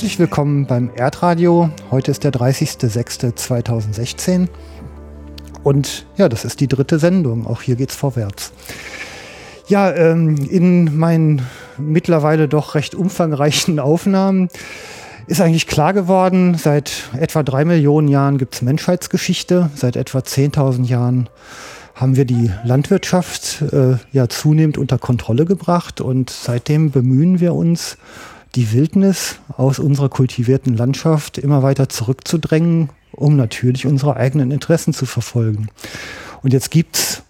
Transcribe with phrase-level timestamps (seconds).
[0.00, 1.68] Herzlich willkommen beim Erdradio.
[1.90, 4.48] Heute ist der 30.06.2016
[5.62, 7.46] und ja, das ist die dritte Sendung.
[7.46, 8.50] Auch hier geht's vorwärts.
[9.68, 11.42] Ja, ähm, in meinen
[11.76, 14.48] mittlerweile doch recht umfangreichen Aufnahmen
[15.26, 21.28] ist eigentlich klar geworden, seit etwa drei Millionen Jahren gibt's Menschheitsgeschichte, seit etwa 10.000 Jahren
[21.94, 27.98] haben wir die Landwirtschaft äh, ja zunehmend unter Kontrolle gebracht und seitdem bemühen wir uns,
[28.54, 35.06] die Wildnis aus unserer kultivierten Landschaft immer weiter zurückzudrängen, um natürlich unsere eigenen Interessen zu
[35.06, 35.68] verfolgen.
[36.42, 37.22] Und jetzt gibt's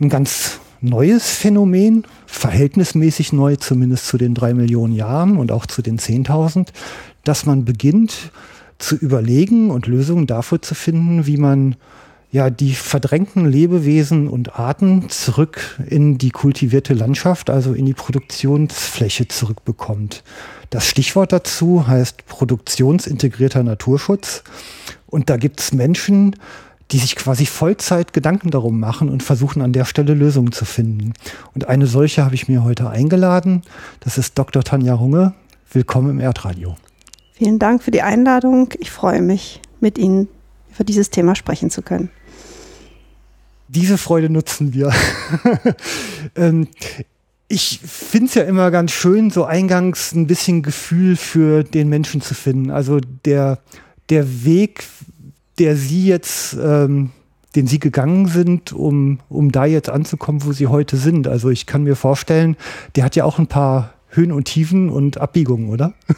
[0.00, 5.82] ein ganz neues Phänomen, verhältnismäßig neu, zumindest zu den drei Millionen Jahren und auch zu
[5.82, 6.68] den 10.000,
[7.24, 8.30] dass man beginnt
[8.78, 11.76] zu überlegen und Lösungen dafür zu finden, wie man
[12.32, 19.26] ja die verdrängten Lebewesen und Arten zurück in die kultivierte Landschaft, also in die Produktionsfläche
[19.28, 20.22] zurückbekommt.
[20.70, 24.44] Das Stichwort dazu heißt produktionsintegrierter Naturschutz.
[25.06, 26.36] Und da gibt es Menschen,
[26.92, 31.14] die sich quasi Vollzeit Gedanken darum machen und versuchen an der Stelle Lösungen zu finden.
[31.54, 33.62] Und eine solche habe ich mir heute eingeladen.
[34.00, 34.62] Das ist Dr.
[34.62, 35.34] Tanja Runge.
[35.72, 36.76] Willkommen im Erdradio.
[37.32, 38.72] Vielen Dank für die Einladung.
[38.78, 40.28] Ich freue mich, mit Ihnen
[40.74, 42.10] über dieses Thema sprechen zu können
[43.70, 44.92] diese Freude nutzen wir.
[46.36, 46.68] ähm,
[47.48, 52.20] ich finde es ja immer ganz schön, so eingangs ein bisschen Gefühl für den Menschen
[52.20, 52.70] zu finden.
[52.70, 53.58] Also der,
[54.08, 54.84] der Weg,
[55.58, 57.10] der Sie jetzt, ähm,
[57.56, 61.26] den Sie gegangen sind, um, um da jetzt anzukommen, wo Sie heute sind.
[61.26, 62.56] Also ich kann mir vorstellen,
[62.94, 65.94] der hat ja auch ein paar Höhen und Tiefen und Abbiegungen, oder?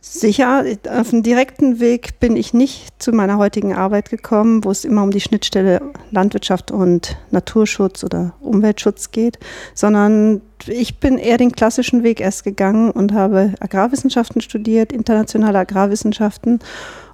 [0.00, 4.84] Sicher, auf dem direkten Weg bin ich nicht zu meiner heutigen Arbeit gekommen, wo es
[4.84, 5.82] immer um die Schnittstelle
[6.12, 9.40] Landwirtschaft und Naturschutz oder Umweltschutz geht,
[9.74, 16.60] sondern ich bin eher den klassischen Weg erst gegangen und habe Agrarwissenschaften studiert, internationale Agrarwissenschaften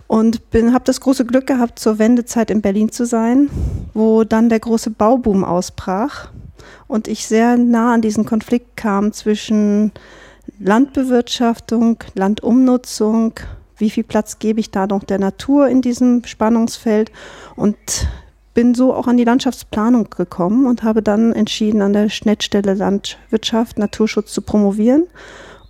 [0.06, 3.48] und habe das große Glück gehabt, zur Wendezeit in Berlin zu sein,
[3.94, 6.28] wo dann der große Bauboom ausbrach
[6.86, 9.92] und ich sehr nah an diesen Konflikt kam zwischen
[10.58, 13.34] Landbewirtschaftung, Landumnutzung,
[13.76, 17.10] wie viel Platz gebe ich da noch der Natur in diesem Spannungsfeld
[17.56, 17.76] und
[18.54, 23.78] bin so auch an die Landschaftsplanung gekommen und habe dann entschieden, an der Schnittstelle Landwirtschaft,
[23.78, 25.08] Naturschutz zu promovieren.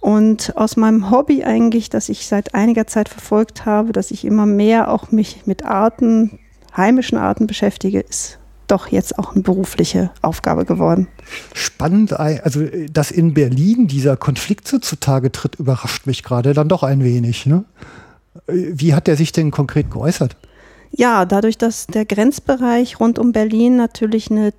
[0.00, 4.44] Und aus meinem Hobby eigentlich, das ich seit einiger Zeit verfolgt habe, dass ich immer
[4.44, 6.38] mehr auch mich mit Arten,
[6.76, 8.38] heimischen Arten beschäftige, ist
[8.68, 11.08] doch jetzt auch eine berufliche Aufgabe geworden.
[11.52, 16.82] Spannend, also dass in Berlin dieser Konflikt so zutage tritt, überrascht mich gerade dann doch
[16.82, 17.46] ein wenig.
[17.46, 17.64] Ne?
[18.46, 20.36] Wie hat der sich denn konkret geäußert?
[20.90, 24.52] Ja, dadurch, dass der Grenzbereich rund um Berlin natürlich ein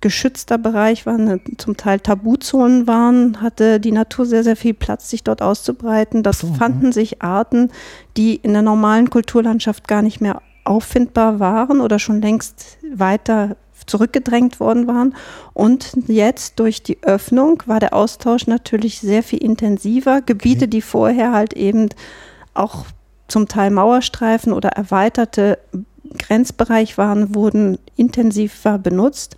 [0.00, 5.08] geschützter Bereich war, eine, zum Teil Tabuzonen waren, hatte die Natur sehr, sehr viel Platz,
[5.10, 6.22] sich dort auszubreiten.
[6.22, 6.92] Das so, fanden ja.
[6.92, 7.70] sich Arten,
[8.16, 13.56] die in der normalen Kulturlandschaft gar nicht mehr auffindbar waren oder schon längst weiter
[13.86, 15.14] zurückgedrängt worden waren.
[15.54, 20.22] Und jetzt durch die Öffnung war der Austausch natürlich sehr viel intensiver.
[20.22, 20.70] Gebiete, okay.
[20.70, 21.88] die vorher halt eben
[22.54, 22.86] auch
[23.28, 25.58] zum Teil Mauerstreifen oder erweiterte
[26.18, 29.36] Grenzbereich waren, wurden intensiver benutzt.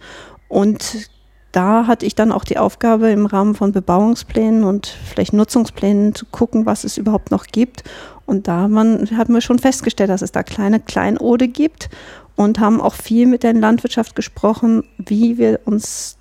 [0.49, 1.09] Und
[1.55, 6.27] da hatte ich dann auch die Aufgabe, im Rahmen von Bebauungsplänen und vielleicht Nutzungsplänen zu
[6.27, 7.85] gucken, was es überhaupt noch gibt.
[8.27, 11.91] Und da man, haben wir schon festgestellt, dass es da kleine Kleinode gibt
[12.35, 16.17] und haben auch viel mit der Landwirtschaft gesprochen, wie wir uns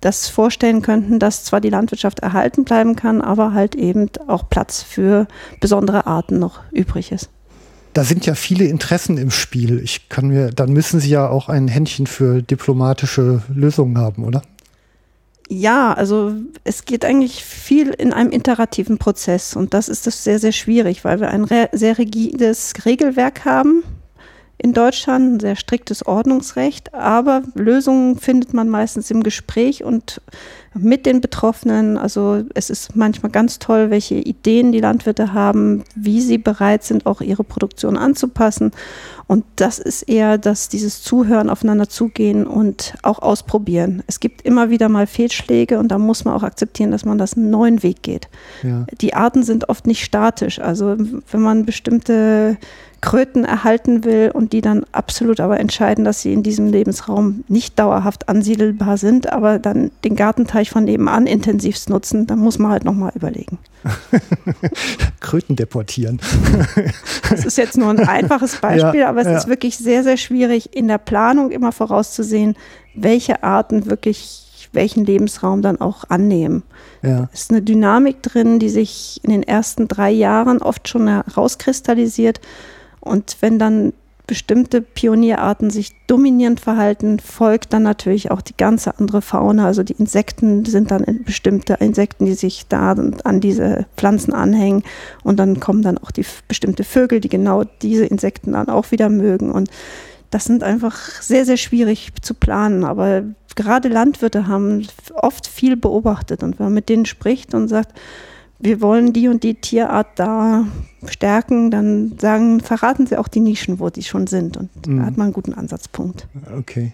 [0.00, 4.82] das vorstellen könnten, dass zwar die Landwirtschaft erhalten bleiben kann, aber halt eben auch Platz
[4.82, 5.28] für
[5.60, 7.28] besondere Arten noch übrig ist.
[7.92, 9.78] Da sind ja viele Interessen im Spiel.
[9.80, 14.40] Ich kann mir, dann müssen Sie ja auch ein Händchen für diplomatische Lösungen haben, oder?
[15.52, 16.32] Ja, also
[16.62, 21.04] es geht eigentlich viel in einem iterativen Prozess und das ist das sehr, sehr schwierig,
[21.04, 23.82] weil wir ein sehr rigides Regelwerk haben
[24.62, 30.20] in Deutschland, ein sehr striktes Ordnungsrecht, aber Lösungen findet man meistens im Gespräch und
[30.74, 31.96] mit den Betroffenen.
[31.96, 37.06] Also es ist manchmal ganz toll, welche Ideen die Landwirte haben, wie sie bereit sind,
[37.06, 38.72] auch ihre Produktion anzupassen.
[39.26, 44.02] Und das ist eher dass dieses Zuhören, aufeinander zugehen und auch ausprobieren.
[44.06, 47.34] Es gibt immer wieder mal Fehlschläge und da muss man auch akzeptieren, dass man das
[47.34, 48.28] einen neuen Weg geht.
[48.62, 48.84] Ja.
[49.00, 50.58] Die Arten sind oft nicht statisch.
[50.60, 52.58] Also wenn man bestimmte
[53.00, 57.78] Kröten erhalten will und die dann absolut aber entscheiden, dass sie in diesem Lebensraum nicht
[57.78, 62.84] dauerhaft ansiedelbar sind, aber dann den Gartenteich von nebenan intensivst nutzen, dann muss man halt
[62.84, 63.58] nochmal überlegen.
[65.20, 66.20] Kröten deportieren.
[67.30, 69.38] das ist jetzt nur ein einfaches Beispiel, ja, aber es ja.
[69.38, 72.54] ist wirklich sehr, sehr schwierig in der Planung immer vorauszusehen,
[72.94, 76.62] welche Arten wirklich welchen Lebensraum dann auch annehmen.
[77.02, 77.28] Ja.
[77.32, 82.40] Es ist eine Dynamik drin, die sich in den ersten drei Jahren oft schon herauskristallisiert.
[83.00, 83.92] Und wenn dann
[84.30, 89.66] bestimmte Pionierarten sich dominierend verhalten, folgt dann natürlich auch die ganze andere Fauna.
[89.66, 92.92] Also die Insekten sind dann bestimmte Insekten, die sich da
[93.24, 94.84] an diese Pflanzen anhängen.
[95.24, 99.08] Und dann kommen dann auch die bestimmte Vögel, die genau diese Insekten dann auch wieder
[99.08, 99.50] mögen.
[99.50, 99.68] Und
[100.30, 102.84] das sind einfach sehr, sehr schwierig zu planen.
[102.84, 103.24] Aber
[103.56, 106.44] gerade Landwirte haben oft viel beobachtet.
[106.44, 107.98] Und wenn man mit denen spricht und sagt,
[108.60, 110.66] wir wollen die und die Tierart da
[111.06, 114.56] stärken, dann sagen, verraten sie auch die Nischen, wo die schon sind.
[114.56, 114.98] Und mhm.
[114.98, 116.26] da hat man einen guten Ansatzpunkt.
[116.56, 116.92] Okay,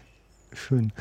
[0.53, 0.93] schön.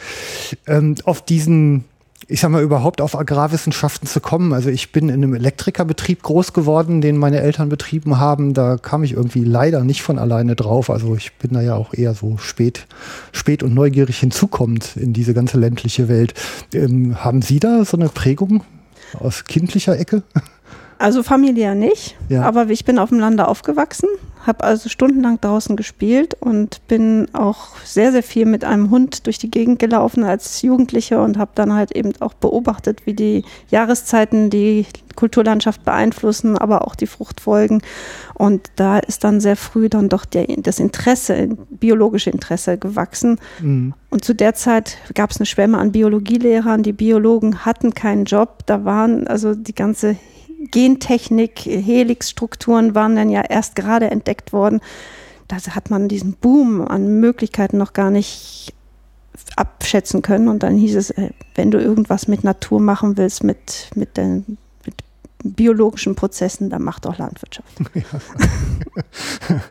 [0.67, 1.85] Ähm, auf diesen
[2.27, 4.53] ich sag mal, überhaupt auf Agrarwissenschaften zu kommen.
[4.53, 8.53] Also ich bin in einem Elektrikerbetrieb groß geworden, den meine Eltern betrieben haben.
[8.53, 10.89] Da kam ich irgendwie leider nicht von alleine drauf.
[10.89, 12.88] Also ich bin da ja auch eher so spät,
[13.31, 16.33] spät und neugierig hinzukommend in diese ganze ländliche Welt.
[16.73, 18.63] Ähm, haben Sie da so eine Prägung
[19.19, 20.23] aus kindlicher Ecke?
[20.97, 22.44] Also familiär nicht, ja.
[22.44, 24.07] aber ich bin auf dem Lande aufgewachsen,
[24.45, 29.38] habe also stundenlang draußen gespielt und bin auch sehr, sehr viel mit einem Hund durch
[29.38, 34.50] die Gegend gelaufen als Jugendliche und habe dann halt eben auch beobachtet, wie die Jahreszeiten
[34.50, 37.81] die Kulturlandschaft beeinflussen, aber auch die Fruchtfolgen.
[38.33, 43.39] Und da ist dann sehr früh dann doch der, das Interesse, biologische Interesse gewachsen.
[43.62, 43.94] Mhm.
[44.09, 46.83] Und zu der Zeit gab es eine Schwemme an Biologielehrern.
[46.83, 48.65] Die Biologen hatten keinen Job.
[48.65, 50.18] Da waren also die ganze
[50.71, 54.81] Gentechnik, Helixstrukturen waren dann ja erst gerade entdeckt worden.
[55.47, 58.73] Da hat man diesen Boom an Möglichkeiten noch gar nicht
[59.56, 60.47] abschätzen können.
[60.47, 64.57] Und dann hieß es, äh, wenn du irgendwas mit Natur machen willst, mit, mit den
[65.53, 67.77] biologischen Prozessen, dann mach doch Landwirtschaft.
[69.50, 69.62] Ja.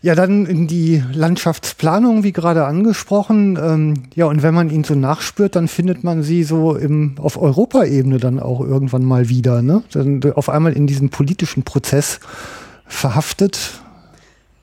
[0.00, 3.58] Ja, dann in die Landschaftsplanung, wie gerade angesprochen.
[3.60, 7.40] Ähm, ja, und wenn man ihn so nachspürt, dann findet man sie so im, auf
[7.40, 9.62] Europaebene dann auch irgendwann mal wieder.
[9.62, 9.82] Ne?
[9.92, 12.20] Dann auf einmal in diesem politischen Prozess
[12.86, 13.80] verhaftet.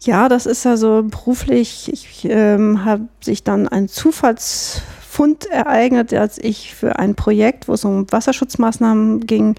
[0.02, 1.90] Ja, das ist ja so beruflich.
[1.92, 7.74] Ich ähm, habe sich dann ein Zufalls Fund ereignet, als ich für ein Projekt, wo
[7.74, 9.56] es um Wasserschutzmaßnahmen ging,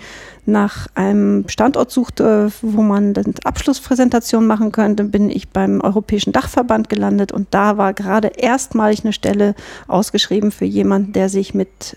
[0.50, 6.88] nach einem Standort suchte, wo man eine Abschlusspräsentation machen könnte, bin ich beim Europäischen Dachverband
[6.88, 9.54] gelandet und da war gerade erstmalig eine Stelle
[9.88, 11.96] ausgeschrieben für jemanden, der sich mit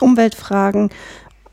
[0.00, 0.90] Umweltfragen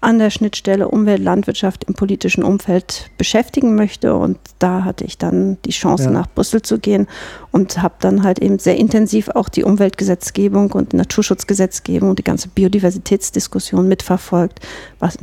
[0.05, 4.15] an der Schnittstelle Umwelt, Landwirtschaft im politischen Umfeld beschäftigen möchte.
[4.15, 6.11] Und da hatte ich dann die Chance, ja.
[6.11, 7.07] nach Brüssel zu gehen
[7.51, 12.49] und habe dann halt eben sehr intensiv auch die Umweltgesetzgebung und Naturschutzgesetzgebung und die ganze
[12.49, 14.59] Biodiversitätsdiskussion mitverfolgt,
[14.99, 15.17] was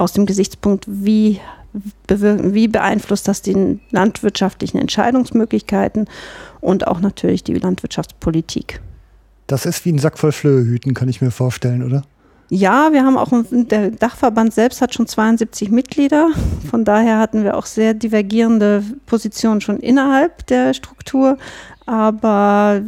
[0.00, 1.40] aus dem Gesichtspunkt, wie,
[2.08, 6.08] wie beeinflusst das die landwirtschaftlichen Entscheidungsmöglichkeiten
[6.60, 8.80] und auch natürlich die Landwirtschaftspolitik.
[9.46, 12.02] Das ist wie ein Sack voll Flöhe hüten, kann ich mir vorstellen, oder?
[12.50, 16.30] Ja, wir haben auch, der Dachverband selbst hat schon 72 Mitglieder.
[16.70, 21.36] Von daher hatten wir auch sehr divergierende Positionen schon innerhalb der Struktur.
[21.84, 22.80] Aber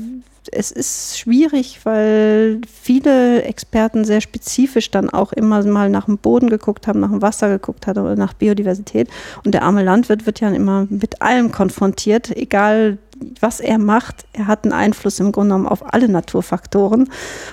[0.52, 6.50] es ist schwierig, weil viele Experten sehr spezifisch dann auch immer mal nach dem Boden
[6.50, 9.09] geguckt haben, nach dem Wasser geguckt haben oder nach Biodiversität.
[9.45, 12.99] Und der arme Landwirt wird ja immer mit allem konfrontiert, egal
[13.40, 17.11] was er macht, er hat einen Einfluss im Grunde genommen auf alle Naturfaktoren.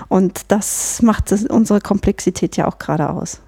[0.08, 3.42] Und das macht unsere Komplexität ja auch gerade aus.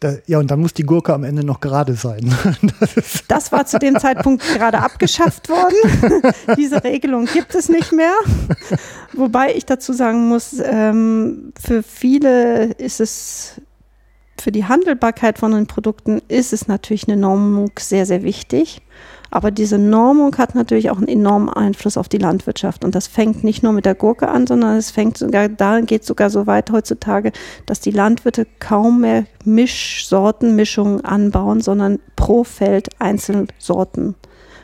[0.00, 2.34] Da, ja, und dann muss die Gurke am Ende noch gerade sein.
[2.80, 6.32] Das, das war zu dem Zeitpunkt gerade abgeschafft worden.
[6.56, 8.14] Diese Regelung gibt es nicht mehr.
[9.12, 13.60] Wobei ich dazu sagen muss, ähm, für viele ist es,
[14.40, 18.80] für die Handelbarkeit von den Produkten ist es natürlich eine Normung sehr, sehr wichtig.
[19.30, 22.84] Aber diese Normung hat natürlich auch einen enormen Einfluss auf die Landwirtschaft.
[22.84, 26.04] Und das fängt nicht nur mit der Gurke an, sondern es fängt sogar, da geht
[26.04, 27.32] sogar so weit heutzutage,
[27.66, 34.16] dass die Landwirte kaum mehr Mischsorten, Mischungen anbauen, sondern pro Feld Einzelsorten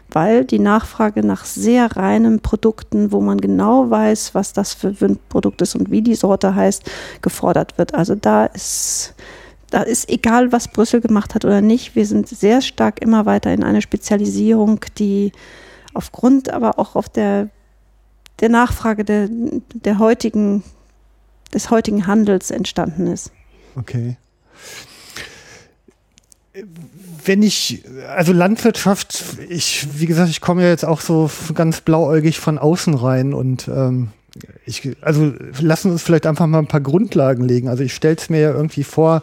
[0.09, 5.19] weil die Nachfrage nach sehr reinen Produkten, wo man genau weiß, was das für ein
[5.29, 6.89] Produkt ist und wie die Sorte heißt,
[7.23, 7.95] gefordert wird.
[7.95, 9.15] Also da ist
[9.77, 13.53] da ist egal, was Brüssel gemacht hat oder nicht, wir sind sehr stark immer weiter
[13.53, 15.33] in eine Spezialisierung, die
[15.93, 17.51] aufgrund aber auch auf der,
[18.41, 20.63] der Nachfrage der, der heutigen,
[21.53, 23.33] des heutigen Handels entstanden ist.
[23.75, 24.17] Okay.
[27.27, 32.41] Wenn ich, also Landwirtschaft, ich, wie gesagt, ich komme ja jetzt auch so ganz blauäugig
[32.41, 34.09] von außen rein und ähm,
[34.65, 37.69] ich, also lassen uns vielleicht einfach mal ein paar Grundlagen legen.
[37.69, 39.23] Also ich stelle es mir ja irgendwie vor,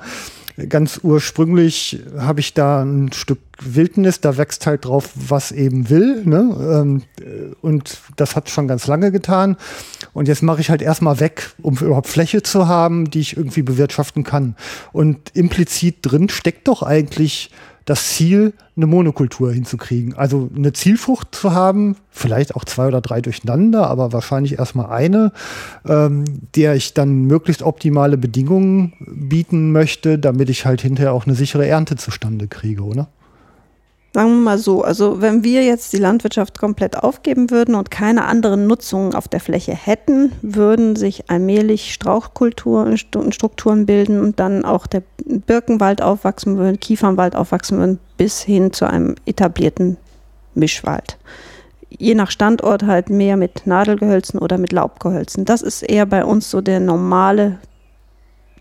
[0.70, 6.24] ganz ursprünglich habe ich da ein Stück Wildnis, da wächst halt drauf, was eben will.
[6.26, 7.02] Ne?
[7.22, 9.58] Ähm, und das hat schon ganz lange getan.
[10.14, 13.62] Und jetzt mache ich halt erstmal weg, um überhaupt Fläche zu haben, die ich irgendwie
[13.62, 14.56] bewirtschaften kann.
[14.92, 17.52] Und implizit drin steckt doch eigentlich
[17.86, 20.16] das Ziel, eine Monokultur hinzukriegen.
[20.16, 25.32] Also eine Zielfrucht zu haben, vielleicht auch zwei oder drei durcheinander, aber wahrscheinlich erstmal eine,
[25.88, 26.24] ähm,
[26.56, 31.68] der ich dann möglichst optimale Bedingungen bieten möchte, damit ich halt hinterher auch eine sichere
[31.68, 33.10] Ernte zustande kriege, oder?
[34.16, 38.26] Sagen wir mal so, also wenn wir jetzt die Landwirtschaft komplett aufgeben würden und keine
[38.26, 44.86] anderen Nutzungen auf der Fläche hätten, würden sich allmählich Strauchkulturen, Strukturen bilden und dann auch
[44.86, 49.98] der Birkenwald aufwachsen würden, Kiefernwald aufwachsen würden, bis hin zu einem etablierten
[50.54, 51.18] Mischwald.
[51.90, 55.46] Je nach Standort halt mehr mit Nadelgehölzen oder mit Laubgehölzen.
[55.46, 57.58] Das ist eher bei uns so der normale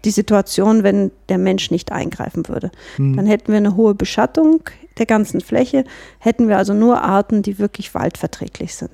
[0.07, 2.71] die Situation, wenn der Mensch nicht eingreifen würde.
[2.97, 3.17] Hm.
[3.17, 4.63] Dann hätten wir eine hohe Beschattung
[4.99, 5.85] der ganzen Fläche,
[6.19, 8.91] hätten wir also nur Arten, die wirklich waldverträglich sind.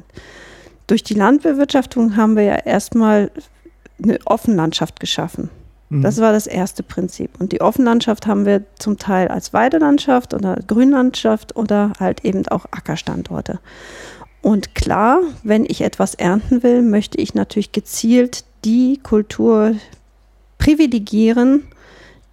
[0.86, 3.30] Durch die Landbewirtschaftung haben wir ja erstmal
[4.02, 5.50] eine Offenlandschaft geschaffen.
[5.90, 6.02] Hm.
[6.02, 7.30] Das war das erste Prinzip.
[7.38, 12.66] Und die Offenlandschaft haben wir zum Teil als Weidelandschaft oder Grünlandschaft oder halt eben auch
[12.70, 13.60] Ackerstandorte.
[14.40, 19.74] Und klar, wenn ich etwas ernten will, möchte ich natürlich gezielt die Kultur
[20.58, 21.64] privilegieren,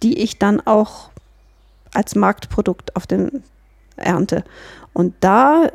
[0.02, 1.10] die ich dann auch
[1.92, 3.42] als Marktprodukt auf den
[3.96, 4.44] ernte.
[4.92, 5.68] Und da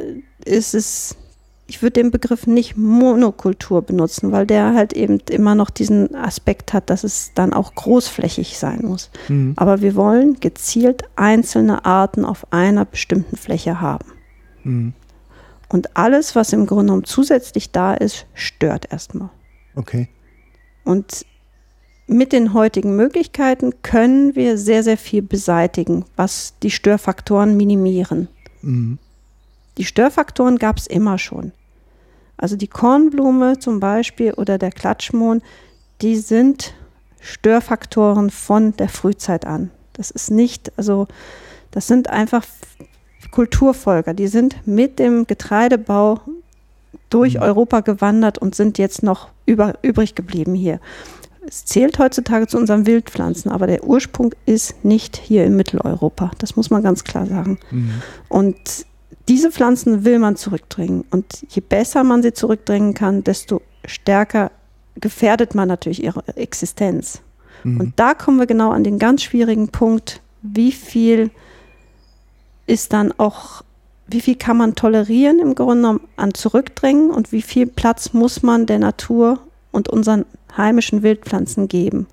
[0.46, 1.16] ist es,
[1.68, 6.74] ich würde den Begriff nicht Monokultur benutzen, weil der halt eben immer noch diesen Aspekt
[6.74, 9.12] hat, dass es dann auch großflächig sein muss.
[9.28, 9.54] Mhm.
[9.58, 14.06] Aber wir wollen gezielt einzelne Arten auf einer bestimmten Fläche haben.
[14.64, 14.94] Mhm.
[15.70, 19.30] Und alles, was im Grunde genommen zusätzlich da ist, stört erstmal.
[19.76, 20.10] Okay.
[20.84, 21.26] Und
[22.12, 28.28] mit den heutigen Möglichkeiten können wir sehr, sehr viel beseitigen, was die Störfaktoren minimieren.
[28.62, 29.00] Mhm.
[29.78, 31.54] Die Störfaktoren gab es immer schon.
[32.36, 35.42] Also die Kornblume zum Beispiel oder der Klatschmohn,
[36.02, 36.74] die sind
[37.22, 39.72] Störfaktoren von der Frühzeit an.
[39.94, 41.08] Das ist nicht, also
[41.70, 42.44] das sind einfach
[43.32, 46.20] Kulturfolger, die sind mit dem Getreidebau
[47.10, 47.44] durch mhm.
[47.44, 50.82] Europa gewandert und sind jetzt noch über, übrig geblieben hier.
[51.48, 56.32] Es zählt heutzutage zu unseren Wildpflanzen, aber der Ursprung ist nicht hier in Mitteleuropa.
[56.38, 57.58] Das muss man ganz klar sagen.
[57.72, 58.02] Mhm.
[58.30, 58.86] Und
[59.28, 61.04] diese Pflanzen will man zurückdrängen.
[61.10, 64.52] Und je besser man sie zurückdrängen kann, desto stärker
[64.96, 67.22] gefährdet man natürlich ihre Existenz.
[67.64, 67.80] Mhm.
[67.80, 71.32] Und da kommen wir genau an den ganz schwierigen Punkt, wie viel
[72.68, 73.64] ist dann auch,
[74.08, 78.44] wie viel kann man tolerieren im Grunde genommen an Zurückdrängen und wie viel Platz muss
[78.44, 79.40] man der Natur
[79.72, 80.26] und unseren
[80.58, 82.08] heimischen Wildpflanzen geben.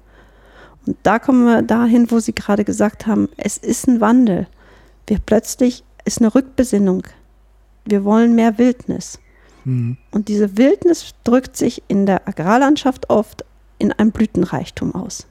[0.87, 4.47] Und da kommen wir dahin, wo Sie gerade gesagt haben, es ist ein Wandel.
[5.07, 7.03] Wir plötzlich ist eine Rückbesinnung.
[7.85, 9.19] Wir wollen mehr Wildnis.
[9.65, 9.97] Mhm.
[10.11, 13.45] Und diese Wildnis drückt sich in der Agrarlandschaft oft
[13.79, 15.27] in einem Blütenreichtum aus.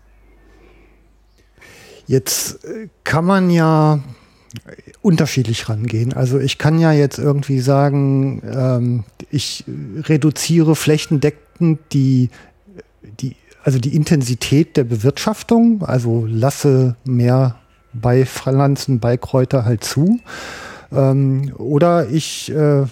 [2.05, 3.99] Jetzt äh, kann man ja
[5.01, 6.13] unterschiedlich rangehen.
[6.13, 9.65] Also ich kann ja jetzt irgendwie sagen, ähm, ich
[10.03, 12.29] reduziere flächendeckend die
[13.19, 17.55] die, also die Intensität der Bewirtschaftung, also lasse mehr
[17.93, 20.19] Beipflanzen, Beikräuter halt zu.
[20.91, 22.85] Ähm, oder ich äh,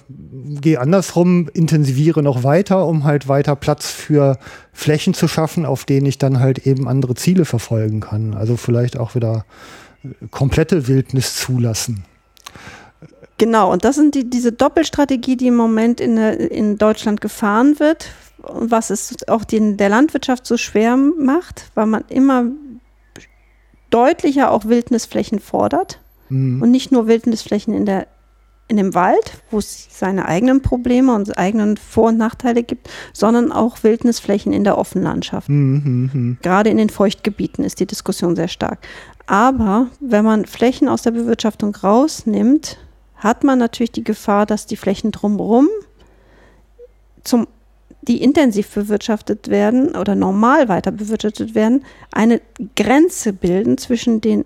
[0.62, 4.38] gehe andersrum, intensiviere noch weiter, um halt weiter Platz für
[4.74, 8.34] Flächen zu schaffen, auf denen ich dann halt eben andere Ziele verfolgen kann.
[8.34, 9.46] Also vielleicht auch wieder
[10.04, 12.04] äh, komplette Wildnis zulassen.
[13.38, 18.10] Genau, und das sind die, diese Doppelstrategie, die im Moment in, in Deutschland gefahren wird,
[18.54, 22.46] was es auch den, der Landwirtschaft so schwer macht, weil man immer
[23.90, 26.00] deutlicher auch Wildnisflächen fordert
[26.30, 26.62] mhm.
[26.62, 28.08] und nicht nur Wildnisflächen in der
[28.68, 33.52] in dem Wald, wo es seine eigenen Probleme und eigenen Vor- und Nachteile gibt, sondern
[33.52, 35.50] auch Wildnisflächen in der Offenlandschaft.
[35.50, 36.38] Mhm, mhm, mhm.
[36.42, 38.80] Gerade in den Feuchtgebieten ist die Diskussion sehr stark.
[39.28, 42.80] Aber wenn man Flächen aus der Bewirtschaftung rausnimmt,
[43.18, 45.68] hat man natürlich die Gefahr, dass die Flächen drumherum
[47.24, 47.48] zum
[48.08, 52.42] die intensiv bewirtschaftet werden oder normal weiter bewirtschaftet werden, eine
[52.76, 54.46] Grenze bilden zwischen den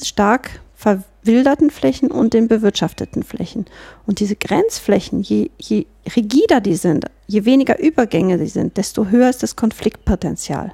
[0.00, 3.66] stark verwilderten Flächen und den bewirtschafteten Flächen.
[4.06, 5.86] Und diese Grenzflächen, je, je
[6.16, 10.72] rigider die sind, je weniger Übergänge die sind, desto höher ist das Konfliktpotenzial.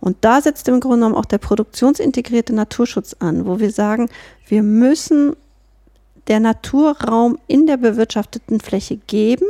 [0.00, 4.10] Und da setzt im Grunde genommen auch der produktionsintegrierte Naturschutz an, wo wir sagen,
[4.48, 5.36] wir müssen
[6.26, 9.46] der Naturraum in der bewirtschafteten Fläche geben,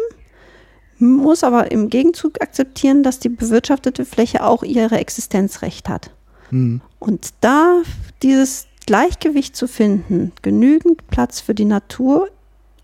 [1.02, 6.10] muss aber im Gegenzug akzeptieren, dass die bewirtschaftete Fläche auch ihre Existenzrecht hat.
[6.50, 6.80] Mhm.
[6.98, 7.82] Und da
[8.22, 12.28] dieses Gleichgewicht zu finden, genügend Platz für die Natur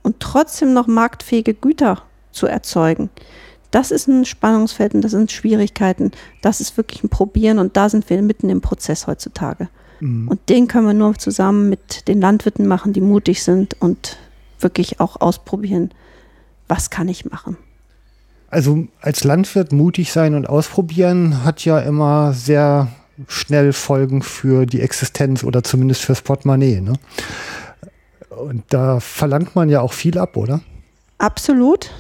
[0.03, 3.11] und trotzdem noch marktfähige Güter zu erzeugen,
[3.71, 6.13] Das ist ein Spannungsfeld und das sind Schwierigkeiten.
[6.41, 9.69] Das ist wirklich ein Probieren und da sind wir mitten im Prozess heutzutage.
[10.01, 10.29] Mhm.
[10.29, 14.17] Und den können wir nur zusammen mit den Landwirten machen, die mutig sind und
[14.61, 15.91] wirklich auch ausprobieren,
[16.67, 17.57] was kann ich machen.
[18.50, 22.88] Also als Landwirt mutig sein und ausprobieren hat ja immer sehr
[23.26, 26.81] schnell Folgen für die Existenz oder zumindest fürs Portemonnaie.
[26.81, 26.95] Ne?
[28.31, 30.61] Und da verlangt man ja auch viel ab, oder?
[31.19, 31.90] Absolut.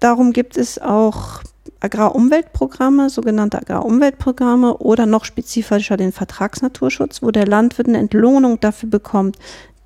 [0.00, 1.40] Darum gibt es auch
[1.80, 9.36] Agrarumweltprogramme, sogenannte Agrarumweltprogramme oder noch spezifischer den Vertragsnaturschutz, wo der Landwirt eine Entlohnung dafür bekommt,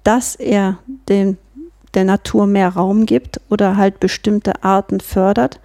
[0.03, 1.39] dass er den,
[1.95, 5.61] der Natur mehr Raum gibt oder halt bestimmte Arten fördert.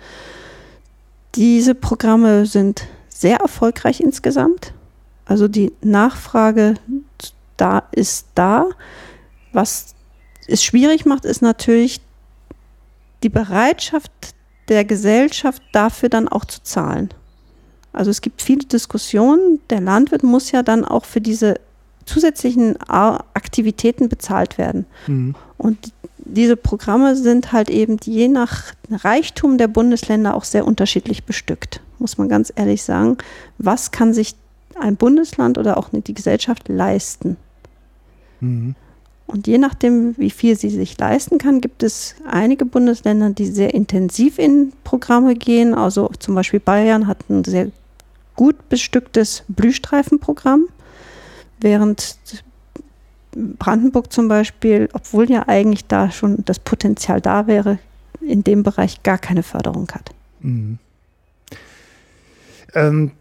[1.36, 4.74] Diese Programme sind sehr erfolgreich insgesamt.
[5.26, 6.76] Also die Nachfrage
[7.58, 8.70] da ist da.
[9.54, 9.96] Was
[10.48, 12.02] es schwierig macht, ist natürlich
[13.24, 14.12] die Bereitschaft
[14.70, 17.10] der Gesellschaft dafür dann auch zu zahlen.
[17.94, 19.60] Also es gibt viele Diskussionen.
[19.70, 21.56] Der Landwirt muss ja dann auch für diese
[22.06, 24.86] zusätzlichen Aktivitäten bezahlt werden.
[25.08, 25.36] Mhm.
[25.58, 25.94] Und
[26.26, 32.18] diese Programme sind halt eben je nach Reichtum der Bundesländer auch sehr unterschiedlich bestückt, muss
[32.18, 33.18] man ganz ehrlich sagen.
[33.58, 34.36] Was kann sich
[34.80, 37.38] ein Bundesland oder auch die Gesellschaft leisten?
[38.42, 38.76] Mhm.
[39.28, 43.74] Und je nachdem, wie viel sie sich leisten kann, gibt es einige Bundesländer, die sehr
[43.74, 45.74] intensiv in Programme gehen.
[45.74, 47.72] Also zum Beispiel Bayern hat ein sehr
[48.36, 50.66] gut bestücktes Blühstreifenprogramm,
[51.60, 52.18] während
[53.36, 57.78] Brandenburg zum Beispiel, obwohl ja eigentlich da schon das Potenzial da wäre,
[58.22, 60.12] in dem Bereich gar keine Förderung hat.
[60.40, 60.80] Mhm.
[62.74, 63.12] Ähm,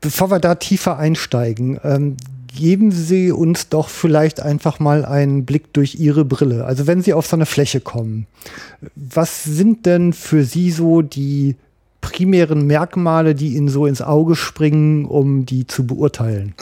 [0.00, 2.16] bevor wir da tiefer einsteigen, ähm,
[2.54, 6.64] geben Sie uns doch vielleicht einfach mal einen Blick durch Ihre Brille.
[6.64, 8.26] Also wenn Sie auf so eine Fläche kommen,
[8.96, 11.56] was sind denn für Sie so die
[12.00, 16.54] primären Merkmale, die Ihnen so ins Auge springen, um die zu beurteilen?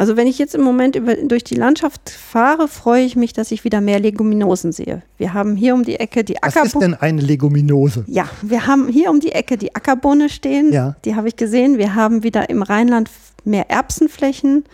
[0.00, 3.50] Also wenn ich jetzt im Moment über, durch die Landschaft fahre, freue ich mich, dass
[3.50, 5.02] ich wieder mehr Leguminosen sehe.
[5.18, 6.64] Wir haben hier um die Ecke die Ackerbohne.
[6.64, 8.04] Was ist denn eine Leguminose?
[8.06, 10.72] Ja, wir haben hier um die Ecke die Ackerbohne stehen.
[10.72, 10.96] Ja.
[11.04, 11.76] Die habe ich gesehen.
[11.76, 13.10] Wir haben wieder im Rheinland
[13.44, 14.64] mehr Erbsenflächen.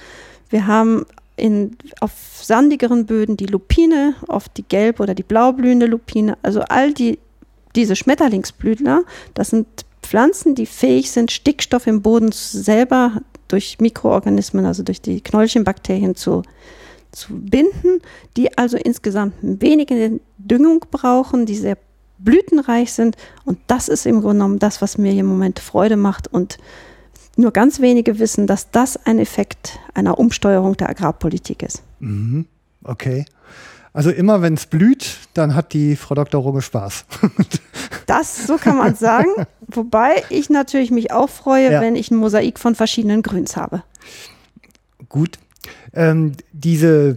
[0.48, 6.38] Wir haben in, auf sandigeren Böden die Lupine, oft die gelb- oder die blaublühende Lupine.
[6.44, 7.18] Also all die,
[7.74, 9.02] diese Schmetterlingsblütler,
[9.34, 9.66] das sind
[10.02, 16.42] Pflanzen, die fähig sind, Stickstoff im Boden selber durch Mikroorganismen, also durch die Knäulchenbakterien zu,
[17.12, 18.00] zu binden,
[18.36, 21.78] die also insgesamt weniger Düngung brauchen, die sehr
[22.18, 23.16] blütenreich sind.
[23.44, 26.28] Und das ist im Grunde genommen das, was mir im Moment Freude macht.
[26.28, 26.58] Und
[27.36, 31.82] nur ganz wenige wissen, dass das ein Effekt einer Umsteuerung der Agrarpolitik ist.
[32.00, 32.46] Mhm.
[32.82, 33.26] Okay.
[33.96, 36.42] Also immer wenn es blüht, dann hat die Frau Dr.
[36.42, 37.06] Runge Spaß.
[38.06, 39.30] das, so kann man sagen.
[39.68, 41.80] Wobei ich natürlich mich auch freue, ja.
[41.80, 43.84] wenn ich ein Mosaik von verschiedenen Grüns habe.
[45.08, 45.38] Gut.
[45.94, 47.16] Ähm, diese,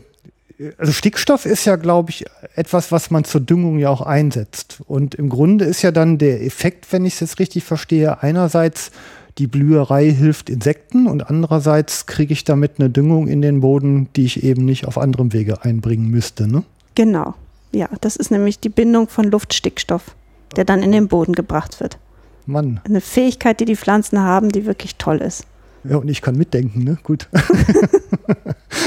[0.78, 2.24] also Stickstoff ist ja, glaube ich,
[2.56, 4.78] etwas, was man zur Düngung ja auch einsetzt.
[4.88, 8.92] Und im Grunde ist ja dann der Effekt, wenn ich es jetzt richtig verstehe, einerseits
[9.40, 14.26] die Blüherei hilft Insekten und andererseits kriege ich damit eine Düngung in den Boden, die
[14.26, 16.46] ich eben nicht auf anderem Wege einbringen müsste.
[16.46, 16.64] Ne?
[16.96, 17.36] Genau.
[17.72, 20.14] Ja, das ist nämlich die Bindung von Luftstickstoff,
[20.58, 21.98] der dann in den Boden gebracht wird.
[22.46, 22.82] Mann.
[22.84, 25.46] Eine Fähigkeit, die die Pflanzen haben, die wirklich toll ist.
[25.86, 26.98] Ja, und ich kann mitdenken, ne?
[27.04, 27.30] Gut.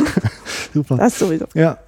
[0.74, 0.96] Super.
[0.98, 1.46] Das sowieso.
[1.54, 1.78] Ja.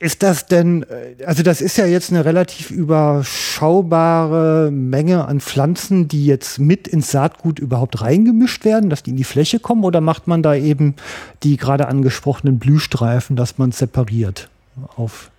[0.00, 6.06] Ist das denn, äh, also das ist ja jetzt eine relativ überschaubare Menge an Pflanzen,
[6.06, 10.00] die jetzt mit ins Saatgut überhaupt reingemischt werden, dass die in die Fläche kommen, oder
[10.00, 10.94] macht man da eben
[11.42, 14.48] die gerade angesprochenen Blühstreifen, dass man separiert
[14.96, 15.32] auf?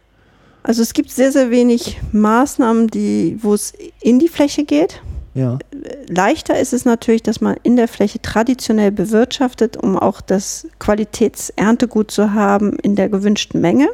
[0.63, 5.02] Also es gibt sehr, sehr wenig Maßnahmen, die, wo es in die Fläche geht.
[5.36, 5.58] Ja.
[6.08, 12.12] Leichter ist es natürlich, dass man in der Fläche traditionell bewirtschaftet, um auch das Qualitätserntegut
[12.12, 13.88] zu haben in der gewünschten Menge.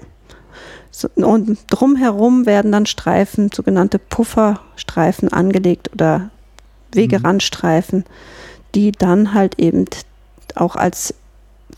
[1.15, 6.29] Und drumherum werden dann Streifen, sogenannte Pufferstreifen angelegt oder
[6.91, 8.05] Wegerandstreifen,
[8.73, 9.86] die dann halt eben
[10.55, 11.13] auch als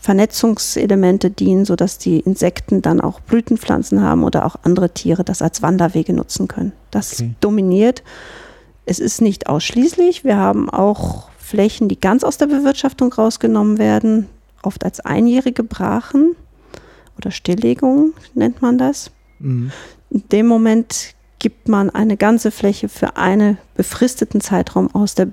[0.00, 5.62] Vernetzungselemente dienen, sodass die Insekten dann auch Blütenpflanzen haben oder auch andere Tiere das als
[5.62, 6.72] Wanderwege nutzen können.
[6.90, 7.34] Das okay.
[7.40, 8.02] dominiert.
[8.86, 10.22] Es ist nicht ausschließlich.
[10.24, 14.28] Wir haben auch Flächen, die ganz aus der Bewirtschaftung rausgenommen werden,
[14.62, 16.36] oft als einjährige Brachen
[17.18, 19.10] oder Stilllegung nennt man das.
[19.38, 19.70] Mhm.
[20.10, 25.28] In dem Moment gibt man eine ganze Fläche für einen befristeten Zeitraum aus der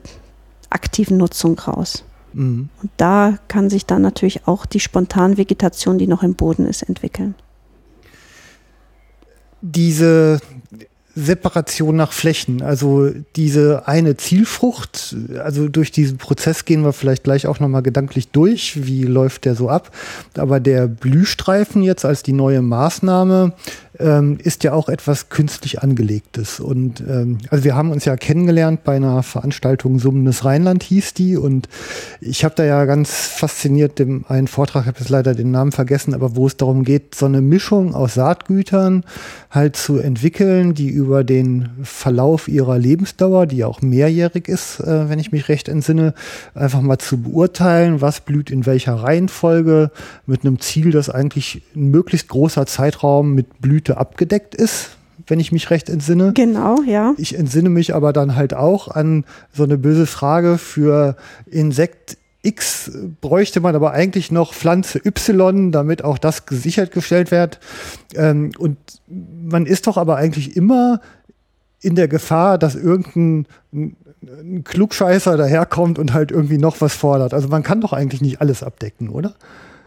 [0.69, 2.04] aktiven Nutzung raus.
[2.34, 2.69] Mhm.
[2.82, 7.36] Und da kann sich dann natürlich auch die Spontanvegetation, die noch im Boden ist, entwickeln.
[9.62, 10.39] Diese
[11.15, 12.62] Separation nach Flächen.
[12.62, 18.30] Also diese eine Zielfrucht, also durch diesen Prozess gehen wir vielleicht gleich auch nochmal gedanklich
[18.30, 18.86] durch.
[18.86, 19.91] Wie läuft der so ab?
[20.38, 23.54] Aber der Blühstreifen jetzt als die neue Maßnahme
[23.99, 26.60] ähm, ist ja auch etwas künstlich angelegtes.
[26.60, 31.38] Und ähm, also wir haben uns ja kennengelernt bei einer Veranstaltung Summendes Rheinland hieß die.
[31.38, 31.69] Und
[32.19, 36.13] ich habe da ja ganz fasziniert dem einen Vortrag, habe jetzt leider den Namen vergessen,
[36.13, 39.04] aber wo es darum geht, so eine Mischung aus Saatgütern
[39.49, 45.10] halt zu entwickeln, die über den Verlauf ihrer Lebensdauer, die ja auch mehrjährig ist, äh,
[45.10, 46.13] wenn ich mich recht entsinne,
[46.54, 49.91] einfach mal zu beurteilen, was blüht in welcher Reihenfolge,
[50.26, 55.52] mit einem Ziel, dass eigentlich ein möglichst großer Zeitraum mit Blüte abgedeckt ist, wenn ich
[55.52, 56.34] mich recht entsinne.
[56.34, 57.13] Genau, ja.
[57.18, 61.15] Ich entsinne mich aber dann halt auch an so eine böse Frage für
[61.46, 67.60] Insekt X bräuchte man aber eigentlich noch Pflanze Y, damit auch das gesichert gestellt wird.
[68.16, 68.78] Ähm, und
[69.08, 71.02] man ist doch aber eigentlich immer
[71.82, 77.34] in der Gefahr, dass irgendein ein Klugscheißer daherkommt und halt irgendwie noch was fordert.
[77.34, 79.36] Also man kann doch eigentlich nicht alles abdecken, oder?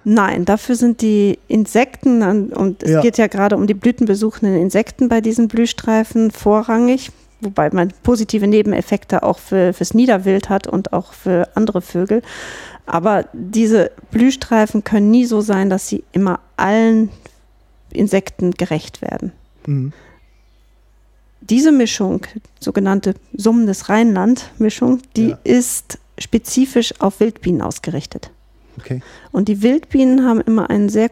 [0.05, 3.01] Nein, dafür sind die Insekten, und es ja.
[3.01, 9.23] geht ja gerade um die blütenbesuchenden Insekten bei diesen Blühstreifen vorrangig, wobei man positive Nebeneffekte
[9.23, 12.23] auch für, fürs Niederwild hat und auch für andere Vögel.
[12.87, 17.11] Aber diese Blühstreifen können nie so sein, dass sie immer allen
[17.91, 19.33] Insekten gerecht werden.
[19.67, 19.93] Mhm.
[21.41, 22.27] Diese Mischung,
[22.61, 25.39] sogenannte Summendes Rheinland-Mischung, die ja.
[25.45, 28.31] ist spezifisch auf Wildbienen ausgerichtet.
[28.79, 29.01] Okay.
[29.33, 31.11] Und die Wildbienen haben immer einen sehr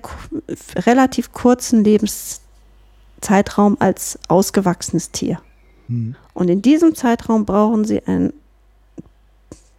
[0.76, 5.40] relativ kurzen Lebenszeitraum als ausgewachsenes Tier.
[5.88, 6.14] Mhm.
[6.34, 8.32] Und in diesem Zeitraum brauchen sie ein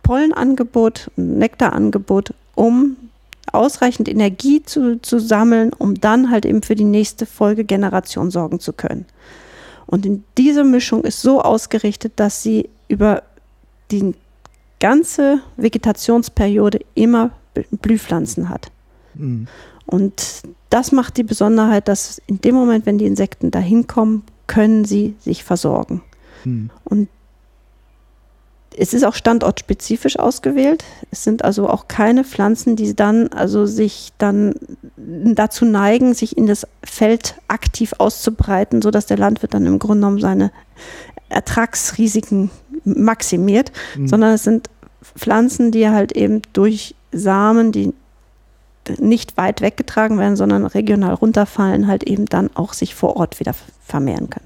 [0.04, 2.96] Pollenangebot, ein Nektarangebot, um
[3.52, 8.74] ausreichend Energie zu, zu sammeln, um dann halt eben für die nächste Folgegeneration sorgen zu
[8.74, 9.06] können.
[9.86, 13.24] Und in diese Mischung ist so ausgerichtet, dass sie über
[13.92, 14.14] die
[14.80, 17.32] ganze Vegetationsperiode immer
[17.72, 18.70] Blühpflanzen hat.
[19.16, 19.48] Mhm.
[19.86, 24.86] Und das macht die Besonderheit, dass in dem Moment, wenn die Insekten da hinkommen, können
[24.86, 26.02] sie sich versorgen.
[26.44, 26.70] Mhm.
[26.86, 27.10] Und
[28.80, 30.84] es ist auch standortspezifisch ausgewählt.
[31.10, 34.54] Es sind also auch keine Pflanzen, die dann also sich dann
[34.96, 40.20] dazu neigen, sich in das Feld aktiv auszubreiten, sodass der Landwirt dann im Grunde genommen
[40.20, 40.52] seine
[41.30, 42.52] Ertragsrisiken
[42.84, 44.08] maximiert, mhm.
[44.08, 44.70] sondern es sind
[45.02, 47.94] Pflanzen, die halt eben durch Samen, die
[49.00, 53.54] nicht weit weggetragen werden, sondern regional runterfallen, halt eben dann auch sich vor Ort wieder
[53.88, 54.46] vermehren können.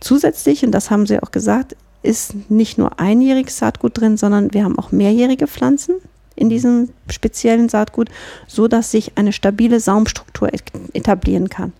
[0.00, 4.64] Zusätzlich, und das haben Sie auch gesagt, ist nicht nur einjähriges Saatgut drin, sondern wir
[4.64, 5.96] haben auch mehrjährige Pflanzen
[6.36, 8.08] in diesem speziellen Saatgut,
[8.46, 10.50] so dass sich eine stabile Saumstruktur
[10.92, 11.72] etablieren kann.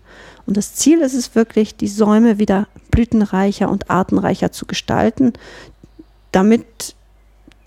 [0.45, 5.33] Und das Ziel ist es wirklich, die Säume wieder blütenreicher und artenreicher zu gestalten,
[6.31, 6.95] damit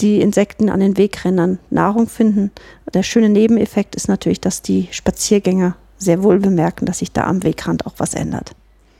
[0.00, 2.50] die Insekten an den Wegrändern Nahrung finden.
[2.92, 7.44] Der schöne Nebeneffekt ist natürlich, dass die Spaziergänger sehr wohl bemerken, dass sich da am
[7.44, 8.52] Wegrand auch was ändert.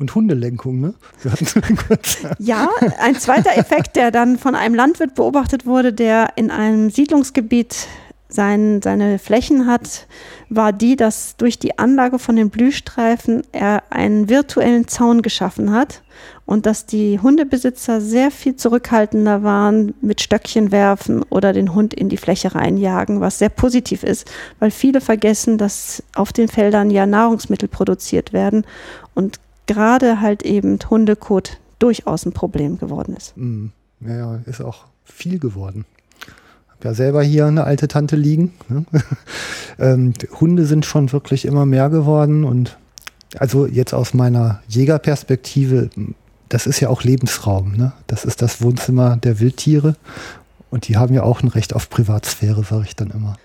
[0.02, 0.94] Und Hundelenkung, ne?
[2.40, 7.86] ja, ein zweiter Effekt, der dann von einem Landwirt beobachtet wurde, der in einem Siedlungsgebiet
[8.28, 10.08] sein, seine Flächen hat,
[10.48, 16.02] war die, dass durch die Anlage von den Blühstreifen er einen virtuellen Zaun geschaffen hat
[16.44, 22.08] und dass die Hundebesitzer sehr viel zurückhaltender waren mit Stöckchen werfen oder den Hund in
[22.08, 27.06] die Fläche reinjagen, was sehr positiv ist, weil viele vergessen, dass auf den Feldern ja
[27.06, 28.66] Nahrungsmittel produziert werden
[29.14, 29.38] und
[29.72, 33.36] gerade halt eben Hundekot durchaus ein Problem geworden ist.
[33.36, 33.68] Mm,
[34.00, 35.84] ja, ist auch viel geworden
[36.84, 38.52] ja selber hier eine alte Tante liegen.
[38.68, 38.84] Ne?
[39.78, 42.78] ähm, Hunde sind schon wirklich immer mehr geworden und
[43.38, 45.90] also jetzt aus meiner Jägerperspektive,
[46.48, 47.76] das ist ja auch Lebensraum.
[47.76, 47.92] Ne?
[48.06, 49.96] Das ist das Wohnzimmer der Wildtiere
[50.70, 53.36] und die haben ja auch ein Recht auf Privatsphäre, sage ich dann immer.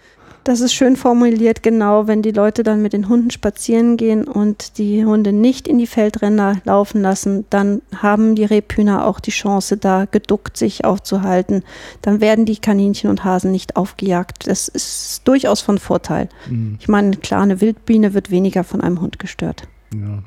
[0.48, 4.78] Das ist schön formuliert, genau, wenn die Leute dann mit den Hunden spazieren gehen und
[4.78, 9.76] die Hunde nicht in die Feldränder laufen lassen, dann haben die Rebhühner auch die Chance,
[9.76, 11.66] da geduckt sich aufzuhalten.
[12.02, 14.48] Dann werden die Kaninchen und Hasen nicht aufgejagt.
[14.48, 16.30] Das ist durchaus von Vorteil.
[16.50, 16.78] Mhm.
[16.80, 19.64] Ich meine, klar, eine Wildbiene wird weniger von einem Hund gestört.
[19.94, 20.24] Ja,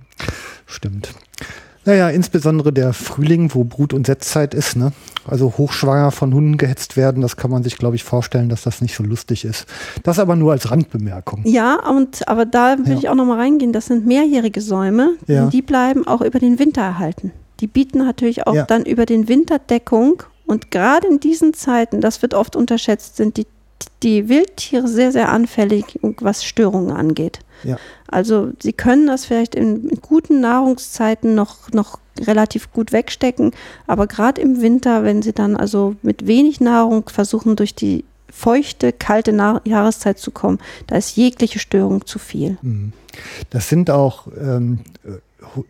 [0.66, 1.14] stimmt.
[1.86, 4.92] Naja, insbesondere der Frühling, wo Brut- und Setzzeit ist, ne?
[5.26, 8.82] Also hochschwanger von Hunden gehetzt werden, das kann man sich, glaube ich, vorstellen, dass das
[8.82, 9.66] nicht so lustig ist.
[10.02, 11.42] Das aber nur als Randbemerkung.
[11.44, 12.98] Ja, und aber da will ja.
[12.98, 13.72] ich auch nochmal reingehen.
[13.72, 15.46] Das sind mehrjährige Säume, ja.
[15.46, 17.32] die bleiben auch über den Winter erhalten.
[17.60, 18.64] Die bieten natürlich auch ja.
[18.64, 20.22] dann über den Winter Deckung.
[20.46, 23.46] Und gerade in diesen Zeiten, das wird oft unterschätzt, sind die,
[24.02, 27.40] die Wildtiere sehr, sehr anfällig, was Störungen angeht.
[27.64, 27.76] Ja.
[28.08, 33.52] Also sie können das vielleicht in, in, guten Nahrungszeiten noch, noch relativ gut wegstecken,
[33.86, 38.92] aber gerade im Winter, wenn sie dann also mit wenig Nahrung versuchen, durch die feuchte,
[38.92, 42.58] kalte Na Jahreszeit zu kommen, da ist jegliche Störung zu viel.
[42.62, 42.92] Mhm.
[43.50, 44.80] Das sind auch ähm,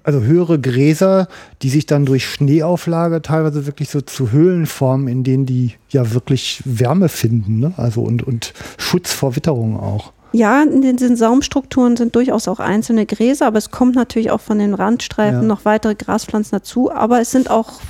[0.02, 1.28] also höhere Gräser,
[1.62, 6.12] die sich dann durch Schneeauflage teilweise wirklich so zu Höhlen formen, in denen die ja
[6.12, 7.72] wirklich Wärme finden, ne?
[7.76, 10.12] Also und, und Schutz vor Witterung auch.
[10.32, 14.58] Ja, in den Saumstrukturen sind durchaus auch einzelne Gräser, aber es kommt natürlich auch von
[14.58, 15.46] den Randstreifen ja.
[15.46, 16.92] noch weitere Graspflanzen dazu.
[16.92, 17.80] Aber es sind auch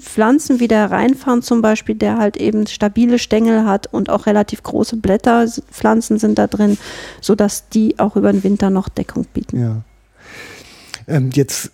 [0.00, 4.62] Pflanzen wie der Rheinfarn zum Beispiel, der halt eben stabile Stängel hat und auch relativ
[4.62, 6.78] große Blätterpflanzen sind da drin,
[7.20, 9.60] sodass die auch über den Winter noch Deckung bieten.
[9.60, 9.76] Ja.
[11.06, 11.70] Ähm, jetzt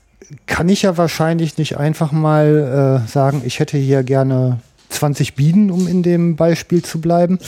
[0.47, 4.61] kann ich ja wahrscheinlich nicht einfach mal äh, sagen, ich hätte hier gerne
[4.91, 7.39] 20 Bienen, um in dem Beispiel zu bleiben.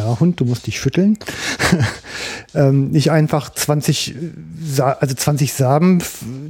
[0.00, 1.18] Ja, Hund, du musst dich schütteln.
[2.54, 4.14] ähm, nicht einfach 20,
[4.64, 6.02] Sa also 20 Samen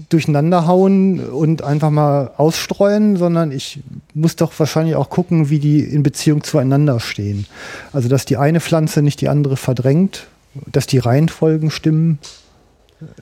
[0.08, 3.80] durcheinander hauen und einfach mal ausstreuen, sondern ich
[4.14, 7.46] muss doch wahrscheinlich auch gucken, wie die in Beziehung zueinander stehen.
[7.92, 10.28] Also, dass die eine Pflanze nicht die andere verdrängt,
[10.70, 12.20] dass die Reihenfolgen stimmen.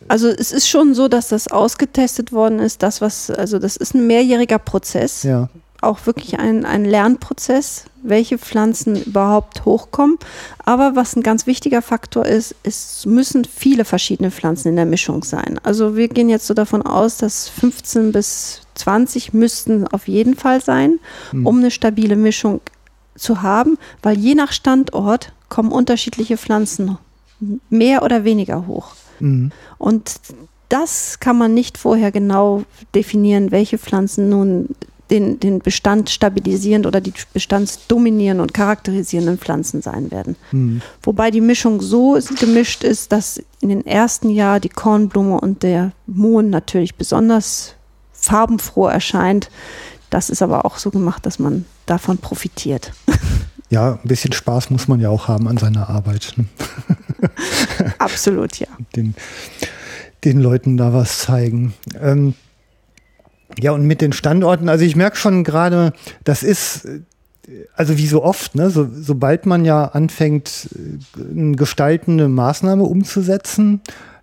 [0.08, 3.94] Also es ist schon so, dass das ausgetestet worden ist, das was, also das ist
[3.94, 5.22] ein mehrjähriger Prozess.
[5.22, 5.48] Ja.
[5.80, 10.18] Auch wirklich ein, ein Lernprozess, welche Pflanzen überhaupt hochkommen.
[10.64, 15.22] Aber was ein ganz wichtiger Faktor ist, es müssen viele verschiedene Pflanzen in der Mischung
[15.22, 15.60] sein.
[15.62, 20.60] Also wir gehen jetzt so davon aus, dass 15 bis 20 müssten auf jeden Fall
[20.60, 20.98] sein,
[21.30, 21.46] hm.
[21.46, 22.60] um eine stabile Mischung
[23.16, 26.98] zu haben, weil je nach Standort kommen unterschiedliche Pflanzen
[27.70, 28.92] mehr oder weniger hoch.
[29.20, 29.52] Mhm.
[29.78, 30.20] Und
[30.68, 32.64] das kann man nicht vorher genau
[32.94, 34.68] definieren, welche Pflanzen nun
[35.10, 40.36] den, den Bestand stabilisierend oder die bestandsdominierenden und charakterisierenden Pflanzen sein werden.
[40.52, 40.82] Mhm.
[41.02, 45.92] Wobei die Mischung so gemischt ist, dass in den ersten Jahren die Kornblume und der
[46.06, 47.74] Mohn natürlich besonders
[48.12, 49.50] farbenfroh erscheint.
[50.10, 52.92] Das ist aber auch so gemacht, dass man davon profitiert.
[53.70, 56.32] Ja, ein bisschen Spaß muss man ja auch haben an seiner Arbeit.
[56.36, 56.46] Ne?
[57.98, 58.68] Absolut, ja.
[58.96, 59.14] Den,
[60.24, 61.74] den Leuten da was zeigen.
[62.00, 62.32] Ähm,
[63.58, 65.92] ja, und mit den Standorten, also ich merke schon gerade,
[66.24, 66.86] das ist,
[67.74, 70.68] also wie so oft, ne, so, sobald man ja anfängt,
[71.16, 73.80] eine gestaltende Maßnahme umzusetzen,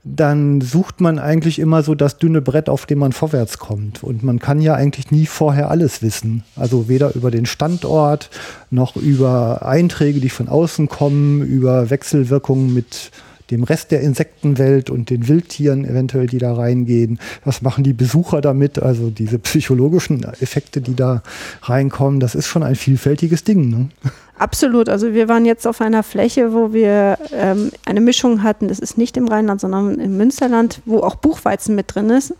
[0.08, 4.04] dann sucht man eigentlich immer so das dünne Brett, auf dem man vorwärts kommt.
[4.04, 6.44] Und man kann ja eigentlich nie vorher alles wissen.
[6.56, 8.30] Also weder über den Standort
[8.70, 13.10] noch über Einträge, die von außen kommen, über Wechselwirkungen mit
[13.52, 17.20] dem Rest der Insektenwelt und den Wildtieren eventuell, die da reingehen.
[17.44, 18.82] Was machen die Besucher damit?
[18.82, 21.22] Also diese psychologischen Effekte, die da
[21.62, 23.70] reinkommen, das ist schon ein vielfältiges Ding.
[23.70, 23.90] Ne?
[24.38, 24.90] Absolut.
[24.90, 28.68] Also wir waren jetzt auf einer Fläche, wo wir ähm, eine Mischung hatten.
[28.68, 32.34] Das ist nicht im Rheinland, sondern im Münsterland, wo auch Buchweizen mit drin ist.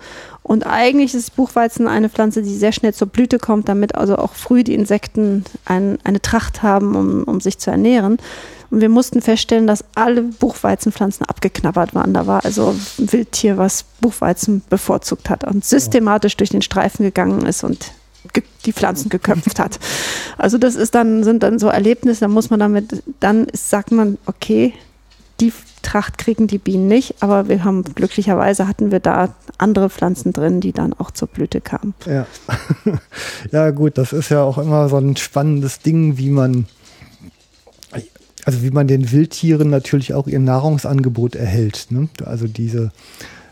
[0.44, 4.34] Und eigentlich ist Buchweizen eine Pflanze, die sehr schnell zur Blüte kommt, damit also auch
[4.34, 8.18] früh die Insekten ein, eine Tracht haben, um, um sich zu ernähren.
[8.76, 12.14] Und wir mussten feststellen, dass alle Buchweizenpflanzen abgeknabbert waren.
[12.14, 17.46] Da war also ein Wildtier, was Buchweizen bevorzugt hat und systematisch durch den Streifen gegangen
[17.46, 17.94] ist und
[18.66, 19.80] die Pflanzen geköpft hat.
[20.38, 24.18] Also das ist dann, sind dann so Erlebnisse, da muss man damit, dann sagt man,
[24.26, 24.74] okay,
[25.40, 30.34] die Tracht kriegen die Bienen nicht, aber wir haben glücklicherweise hatten wir da andere Pflanzen
[30.34, 31.94] drin, die dann auch zur Blüte kamen.
[32.06, 32.28] Ja.
[33.54, 36.66] ja, gut, das ist ja auch immer so ein spannendes Ding, wie man
[38.46, 41.88] also wie man den Wildtieren natürlich auch ihr Nahrungsangebot erhält.
[41.90, 42.08] Ne?
[42.24, 42.92] Also diese,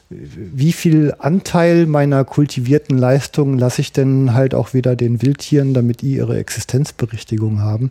[0.10, 6.02] wie viel Anteil meiner kultivierten Leistungen lasse ich denn halt auch wieder den Wildtieren, damit
[6.02, 7.90] die ihre Existenzberichtigung haben?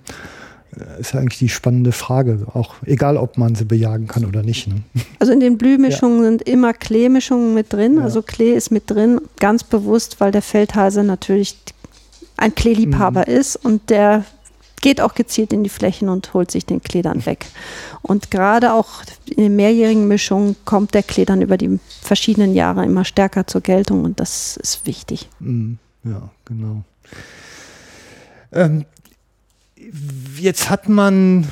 [0.76, 4.44] Äh, ist ja eigentlich die spannende Frage, auch egal, ob man sie bejagen kann oder
[4.44, 4.68] nicht.
[4.68, 4.76] Ne?
[5.18, 6.24] Also in den Blühmischungen ja.
[6.28, 7.96] sind immer Kleemischungen mit drin.
[7.96, 8.04] Ja.
[8.04, 11.58] Also Klee ist mit drin, ganz bewusst, weil der Feldhase natürlich
[12.36, 13.34] ein Kleeliebhaber mhm.
[13.34, 14.24] ist und der
[14.82, 17.46] geht auch gezielt in die Flächen und holt sich den Klee weg.
[18.02, 23.06] Und gerade auch in den mehrjährigen Mischungen kommt der Klee über die verschiedenen Jahre immer
[23.06, 25.30] stärker zur Geltung und das ist wichtig.
[25.40, 26.84] Mm, ja, genau.
[28.52, 28.84] Ähm,
[30.38, 31.48] jetzt hat man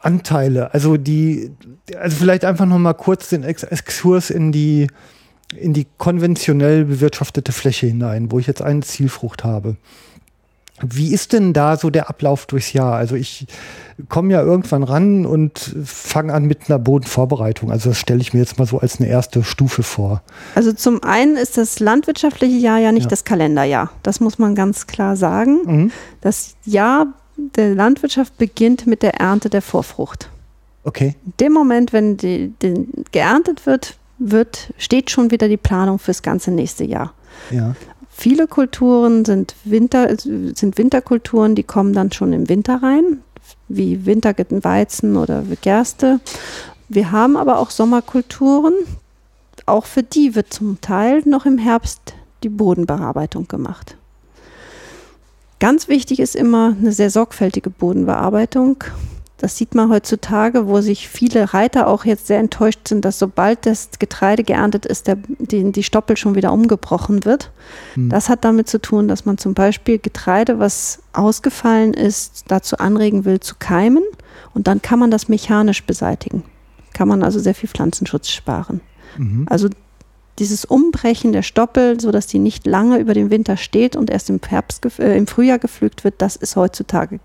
[0.00, 1.50] Anteile, also die,
[1.98, 4.86] also vielleicht einfach noch mal kurz den Exkurs in die
[5.54, 9.76] in die konventionell bewirtschaftete Fläche hinein, wo ich jetzt eine Zielfrucht habe.
[10.82, 12.94] Wie ist denn da so der Ablauf durchs Jahr?
[12.94, 13.46] Also ich
[14.08, 17.70] komme ja irgendwann ran und fange an mit einer Bodenvorbereitung.
[17.70, 20.22] Also das stelle ich mir jetzt mal so als eine erste Stufe vor.
[20.54, 23.10] Also zum einen ist das landwirtschaftliche Jahr ja nicht ja.
[23.10, 23.90] das Kalenderjahr.
[24.02, 25.58] Das muss man ganz klar sagen.
[25.64, 25.92] Mhm.
[26.20, 30.30] Das Jahr der Landwirtschaft beginnt mit der Ernte der Vorfrucht.
[30.84, 31.16] Okay.
[31.24, 36.22] In dem Moment, wenn die, die geerntet wird, wird, steht schon wieder die Planung fürs
[36.22, 37.12] ganze nächste Jahr.
[37.50, 37.74] Ja.
[38.18, 43.20] Viele Kulturen sind, Winter, sind Winterkulturen, die kommen dann schon im Winter rein,
[43.68, 46.20] wie Winterweizen oder Gerste.
[46.88, 48.72] Wir haben aber auch Sommerkulturen.
[49.66, 53.98] Auch für die wird zum Teil noch im Herbst die Bodenbearbeitung gemacht.
[55.60, 58.82] Ganz wichtig ist immer eine sehr sorgfältige Bodenbearbeitung.
[59.38, 63.66] Das sieht man heutzutage, wo sich viele Reiter auch jetzt sehr enttäuscht sind, dass sobald
[63.66, 67.50] das Getreide geerntet ist, der, die, die Stoppel schon wieder umgebrochen wird.
[67.94, 68.08] Hm.
[68.08, 73.26] Das hat damit zu tun, dass man zum Beispiel Getreide, was ausgefallen ist, dazu anregen
[73.26, 74.04] will zu keimen
[74.54, 76.42] und dann kann man das mechanisch beseitigen.
[76.94, 78.80] Kann man also sehr viel Pflanzenschutz sparen.
[79.18, 79.46] Mhm.
[79.50, 79.68] Also
[80.38, 84.40] dieses Umbrechen der Stoppel, sodass die nicht lange über den Winter steht und erst im,
[84.46, 87.20] Herbst, äh, im Frühjahr gepflügt wird, das ist heutzutage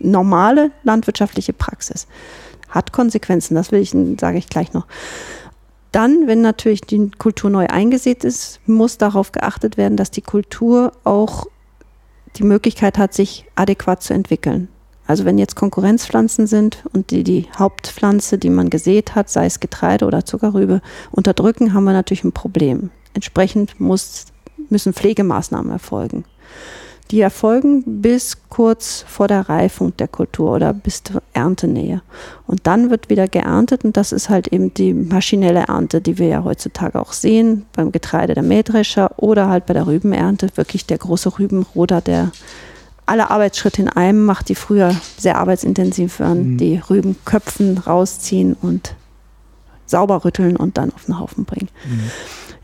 [0.00, 2.06] normale landwirtschaftliche Praxis.
[2.68, 4.86] Hat Konsequenzen, das will ich, sage ich gleich noch.
[5.92, 10.92] Dann, wenn natürlich die Kultur neu eingesät ist, muss darauf geachtet werden, dass die Kultur
[11.04, 11.46] auch
[12.36, 14.68] die Möglichkeit hat, sich adäquat zu entwickeln.
[15.06, 19.58] Also wenn jetzt Konkurrenzpflanzen sind und die, die Hauptpflanze, die man gesät hat, sei es
[19.58, 22.90] Getreide oder Zuckerrübe, unterdrücken, haben wir natürlich ein Problem.
[23.12, 24.26] Entsprechend muss,
[24.68, 26.24] müssen Pflegemaßnahmen erfolgen.
[27.10, 32.02] Die erfolgen bis kurz vor der Reifung der Kultur oder bis zur Erntenähe.
[32.46, 36.28] Und dann wird wieder geerntet und das ist halt eben die maschinelle Ernte, die wir
[36.28, 40.98] ja heutzutage auch sehen, beim Getreide der Mähdrescher oder halt bei der Rübenernte, wirklich der
[40.98, 42.30] große Rübenroder, der
[43.06, 46.52] alle Arbeitsschritte in einem macht, die früher sehr arbeitsintensiv waren.
[46.52, 46.58] Mhm.
[46.58, 48.94] Die Rüben köpfen, rausziehen und
[49.84, 51.68] sauber rütteln und dann auf den Haufen bringen.
[51.84, 52.10] Mhm.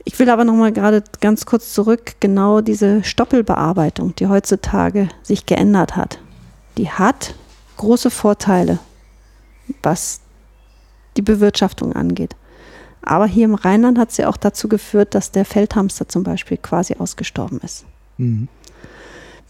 [0.09, 5.45] Ich will aber noch mal gerade ganz kurz zurück, genau diese Stoppelbearbeitung, die heutzutage sich
[5.45, 6.21] geändert hat.
[6.79, 7.35] Die hat
[7.77, 8.79] große Vorteile,
[9.83, 10.21] was
[11.19, 12.37] die Bewirtschaftung angeht.
[13.03, 16.95] Aber hier im Rheinland hat sie auch dazu geführt, dass der Feldhamster zum Beispiel quasi
[16.99, 17.85] ausgestorben ist.
[18.17, 18.49] Mhm.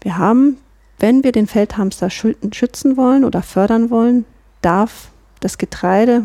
[0.01, 0.57] Wir haben
[0.99, 4.25] wenn wir den Feldhamster schützen wollen oder fördern wollen,
[4.61, 6.23] darf das Getreide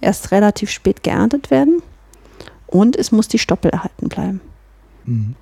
[0.00, 1.82] erst relativ spät geerntet werden
[2.74, 4.40] und es muss die Stoppel erhalten bleiben.
[5.04, 5.36] Mhm.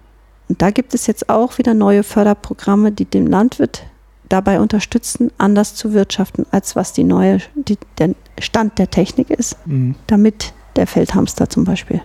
[0.49, 3.85] Und da gibt es jetzt auch wieder neue Förderprogramme, die den Landwirt
[4.29, 9.57] dabei unterstützen, anders zu wirtschaften, als was die neue, die, der Stand der Technik ist,
[9.67, 9.95] mhm.
[10.09, 12.03] damit der Feldhamster zum Beispiel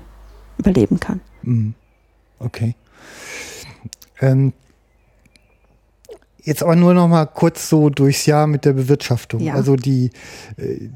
[0.57, 1.19] überleben kann.
[1.41, 1.73] Mhm.
[2.39, 2.75] Okay.
[4.21, 4.53] Ähm,
[6.47, 9.41] Jetzt aber nur noch mal kurz so durchs Jahr mit der Bewirtschaftung.
[9.41, 9.55] Ja.
[9.55, 10.11] Also die,
[10.55, 10.87] äh,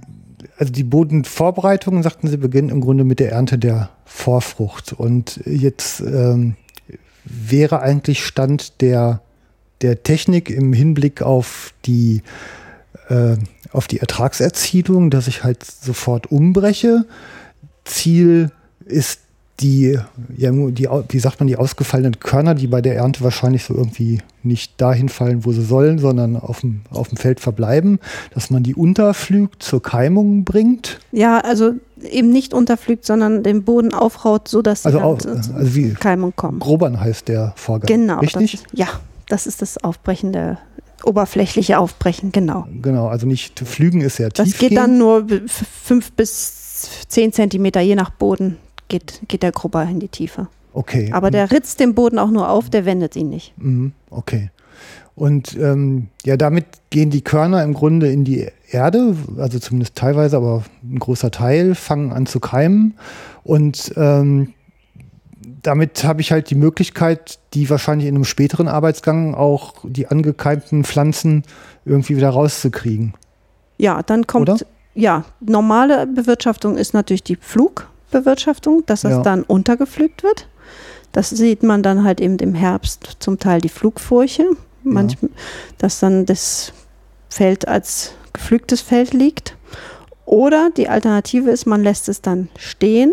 [0.62, 4.94] also die Bodenvorbereitungen, sagten Sie, beginnen im Grunde mit der Ernte der Vorfrucht.
[4.94, 6.56] Und jetzt ähm,
[7.26, 9.24] wäre eigentlich Stand der,
[9.82, 12.22] der Technik im Hinblick auf die,
[13.10, 13.38] äh,
[13.72, 17.08] auf die Ertragserzielung, dass ich halt sofort umbreche.
[17.84, 18.52] Ziel
[18.86, 19.22] ist
[19.60, 19.98] die,
[20.36, 24.20] ja, die, wie sagt man, die ausgefallenen Körner, die bei der Ernte wahrscheinlich so irgendwie
[24.44, 28.00] nicht dahin fallen, wo sie sollen, sondern auf dem, auf dem Feld verbleiben,
[28.34, 31.00] dass man die unterpflügt, zur Keimung bringt.
[31.12, 36.34] Ja, also eben nicht unterpflügt, sondern den Boden aufraut, sodass also, auch, also wie Keimung
[36.36, 36.60] kommt.
[36.62, 37.88] Grobern heißt der Vorgang.
[37.88, 38.20] Genau.
[38.20, 38.64] Richtig?
[38.64, 38.88] Das, ja,
[39.28, 40.58] das ist das Aufbrechen der
[41.04, 42.68] oberflächliche Aufbrechen, genau.
[42.82, 44.46] Genau, also nicht Pflügen ist ja tief.
[44.52, 48.58] Das geht dann nur fünf bis zehn Zentimeter, je nach Boden
[48.92, 50.48] geht, geht der Grubber in die Tiefe.
[50.74, 51.10] Okay.
[51.12, 53.54] Aber der ritzt den Boden auch nur auf, der wendet ihn nicht.
[53.58, 53.94] Mhm.
[54.10, 54.52] Okay.
[55.16, 60.38] Und ähm, ja, damit gehen die Körner im Grunde in die Erde, also zumindest teilweise,
[60.38, 62.98] aber ein großer Teil, fangen an zu keimen.
[63.44, 64.54] Und ähm,
[65.62, 70.84] damit habe ich halt die Möglichkeit, die wahrscheinlich in einem späteren Arbeitsgang auch die angekeimten
[70.84, 71.44] Pflanzen
[71.86, 73.14] irgendwie wieder rauszukriegen.
[73.78, 74.60] Ja, dann kommt, Oder?
[74.96, 79.22] ja, normale Bewirtschaftung ist natürlich die Flug, Bewirtschaftung, dass das ja.
[79.22, 80.48] dann untergepflügt wird.
[81.12, 84.46] Das sieht man dann halt eben im Herbst zum Teil die Flugfurche,
[84.84, 85.38] manchmal, ja.
[85.78, 86.74] dass dann das
[87.30, 89.58] Feld als gepflügtes Feld liegt.
[90.26, 93.12] Oder die Alternative ist, man lässt es dann stehen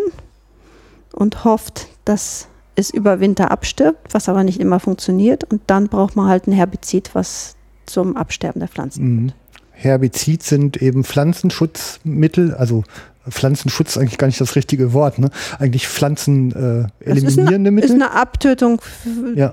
[1.13, 5.43] und hofft, dass es über Winter abstirbt, was aber nicht immer funktioniert.
[5.43, 9.33] Und dann braucht man halt ein Herbizid, was zum Absterben der Pflanzen mhm.
[9.79, 12.83] Herbizid sind eben Pflanzenschutzmittel, also
[13.29, 15.29] Pflanzenschutz ist eigentlich gar nicht das richtige Wort, ne?
[15.59, 17.89] Eigentlich Pflanzen äh, eliminierende Mittel.
[17.89, 18.81] Ist eine Abtötung,
[19.35, 19.51] ja.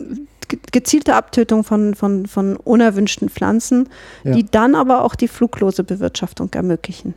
[0.72, 3.89] gezielte Abtötung von, von, von unerwünschten Pflanzen,
[4.24, 4.33] ja.
[4.33, 7.14] die dann aber auch die fluglose Bewirtschaftung ermöglichen.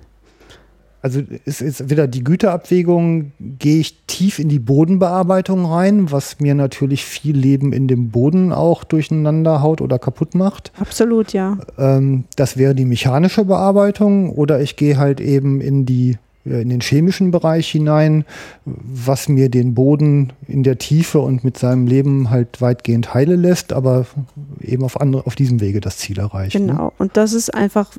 [1.01, 6.55] also es ist wieder die Güterabwägung, gehe ich tief in die Bodenbearbeitung rein, was mir
[6.55, 10.72] natürlich viel Leben in dem Boden auch durcheinander haut oder kaputt macht.
[10.80, 11.57] Absolut, ja.
[11.78, 16.18] Ähm, das wäre die mechanische Bearbeitung oder ich gehe halt eben in die
[16.50, 18.26] in den chemischen Bereich hinein,
[18.66, 23.74] was mir den Boden in der Tiefe und mit seinem Leben halt weitgehend heile lässt,
[23.74, 24.06] aber
[24.62, 26.56] eben auf, andere, auf diesem Wege das Ziel erreicht.
[26.56, 26.68] Ne?
[26.68, 26.91] Genau, ne?
[26.97, 27.91] und das ist einfach,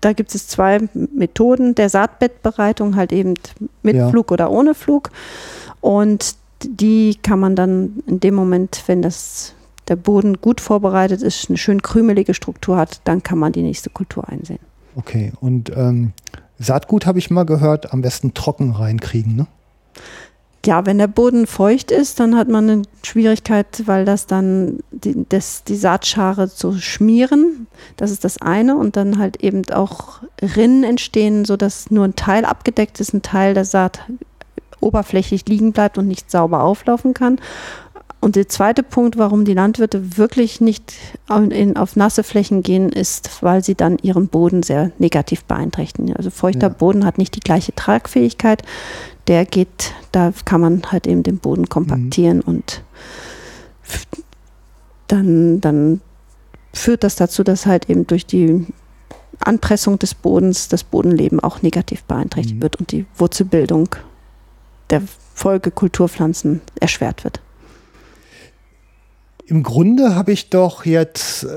[0.00, 3.34] da gibt es zwei Methoden der Saatbettbereitung, halt eben
[3.82, 4.08] mit ja.
[4.08, 5.10] Flug oder ohne Flug.
[5.80, 9.54] Und die kann man dann in dem Moment, wenn das
[9.88, 13.90] der Boden gut vorbereitet ist, eine schön krümelige Struktur hat, dann kann man die nächste
[13.90, 14.58] Kultur einsehen.
[14.96, 16.12] Okay, und ähm,
[16.58, 19.46] Saatgut habe ich mal gehört, am besten trocken reinkriegen, ne?
[20.66, 25.24] Ja, wenn der Boden feucht ist, dann hat man eine Schwierigkeit, weil das dann die,
[25.28, 27.68] das, die Saatschare zu schmieren.
[27.96, 28.76] Das ist das eine.
[28.76, 33.54] Und dann halt eben auch Rinnen entstehen, sodass nur ein Teil abgedeckt ist, ein Teil
[33.54, 34.00] der Saat
[34.80, 37.40] oberflächlich liegen bleibt und nicht sauber auflaufen kann.
[38.20, 40.94] Und der zweite Punkt, warum die Landwirte wirklich nicht
[41.28, 46.16] auf nasse Flächen gehen, ist, weil sie dann ihren Boden sehr negativ beeinträchtigen.
[46.16, 46.74] Also feuchter ja.
[46.74, 48.64] Boden hat nicht die gleiche Tragfähigkeit.
[49.28, 52.42] Der geht, da kann man halt eben den Boden kompaktieren mhm.
[52.44, 52.82] und
[55.06, 56.00] dann, dann
[56.72, 58.66] führt das dazu, dass halt eben durch die
[59.40, 62.62] Anpressung des Bodens das Bodenleben auch negativ beeinträchtigt mhm.
[62.62, 63.88] wird und die Wurzelbildung
[64.90, 65.02] der
[65.34, 67.40] Folgekulturpflanzen erschwert wird.
[69.48, 71.48] Im Grunde habe ich doch jetzt, äh,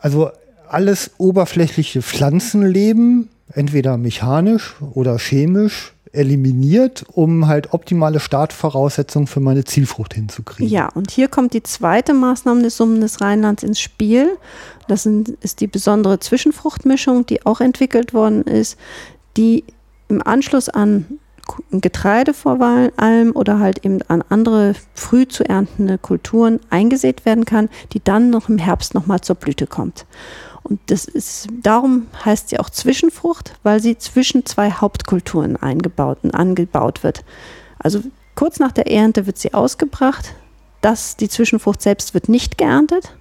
[0.00, 0.30] also
[0.68, 10.14] alles oberflächliche Pflanzenleben, entweder mechanisch oder chemisch, eliminiert, um halt optimale Startvoraussetzungen für meine Zielfrucht
[10.14, 10.70] hinzukriegen.
[10.70, 14.36] Ja, und hier kommt die zweite Maßnahme des Summen des Rheinlands ins Spiel.
[14.86, 18.78] Das ist die besondere Zwischenfruchtmischung, die auch entwickelt worden ist,
[19.36, 19.64] die
[20.08, 21.18] im Anschluss an
[21.70, 22.60] Getreide vor
[22.96, 28.30] allem oder halt eben an andere früh zu erntende Kulturen eingesät werden kann, die dann
[28.30, 30.06] noch im Herbst nochmal zur Blüte kommt.
[30.62, 36.32] Und das ist, darum heißt sie auch Zwischenfrucht, weil sie zwischen zwei Hauptkulturen eingebaut und
[36.32, 37.24] angebaut wird.
[37.78, 38.02] Also
[38.34, 40.34] kurz nach der Ernte wird sie ausgebracht.
[40.80, 43.14] Das, die Zwischenfrucht selbst wird nicht geerntet.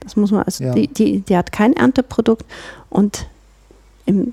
[0.00, 0.72] Das muss man, also ja.
[0.72, 2.44] die, die, die hat kein Ernteprodukt
[2.88, 3.26] und
[4.06, 4.32] im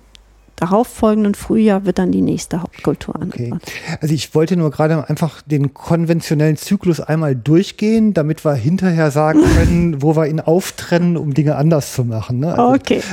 [0.55, 3.61] darauffolgenden Frühjahr wird dann die nächste Hauptkultur angebaut.
[3.61, 3.97] Okay.
[4.01, 9.41] Also ich wollte nur gerade einfach den konventionellen Zyklus einmal durchgehen, damit wir hinterher sagen
[9.55, 12.39] können, wo wir ihn auftrennen, um Dinge anders zu machen.
[12.39, 12.57] Ne?
[12.57, 13.01] Also, okay.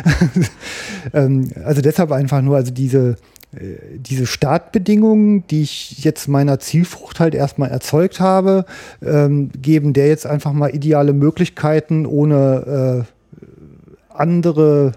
[1.14, 3.16] Ähm, also deshalb einfach nur, also diese
[3.54, 8.64] äh, diese Startbedingungen, die ich jetzt meiner Zielfrucht halt erstmal erzeugt habe,
[9.04, 14.92] ähm, geben der jetzt einfach mal ideale Möglichkeiten, ohne äh, andere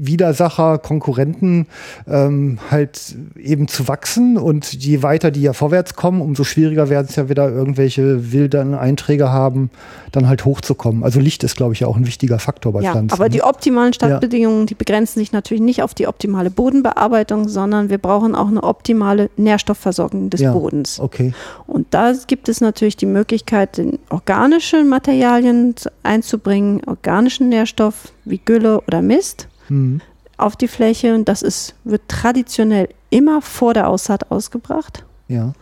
[0.00, 1.66] Widersacher, Konkurrenten
[2.08, 4.38] ähm, halt eben zu wachsen.
[4.38, 8.74] Und je weiter die ja vorwärts kommen, umso schwieriger werden es ja wieder irgendwelche wilden
[8.74, 9.70] Einträge haben,
[10.12, 11.04] dann halt hochzukommen.
[11.04, 13.12] Also Licht ist, glaube ich, ja auch ein wichtiger Faktor bei ja, Pflanzen.
[13.12, 13.30] Aber ne?
[13.30, 14.66] die optimalen Startbedingungen, ja.
[14.66, 19.30] die begrenzen sich natürlich nicht auf die optimale Bodenbearbeitung, sondern wir brauchen auch eine optimale
[19.36, 20.98] Nährstoffversorgung des ja, Bodens.
[20.98, 21.32] Okay.
[21.66, 29.02] Und da gibt es natürlich die Möglichkeit, organische Materialien einzubringen, organischen Nährstoff wie Gülle oder
[29.02, 30.00] Mist mhm.
[30.36, 31.14] auf die Fläche.
[31.14, 35.04] Und das ist, wird traditionell immer vor der Aussaat ausgebracht.
[35.28, 35.52] Ja.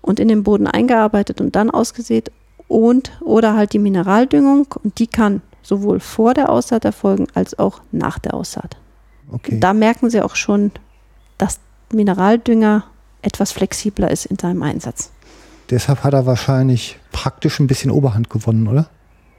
[0.00, 2.30] Und in den Boden eingearbeitet und dann ausgesät.
[2.68, 4.66] Und oder halt die Mineraldüngung.
[4.82, 8.76] Und die kann sowohl vor der Aussaat erfolgen als auch nach der Aussaat.
[9.30, 9.58] Okay.
[9.58, 10.70] Da merken Sie auch schon,
[11.38, 11.58] dass
[11.92, 12.84] Mineraldünger
[13.22, 15.10] etwas flexibler ist in seinem Einsatz.
[15.70, 18.88] Deshalb hat er wahrscheinlich praktisch ein bisschen Oberhand gewonnen, oder?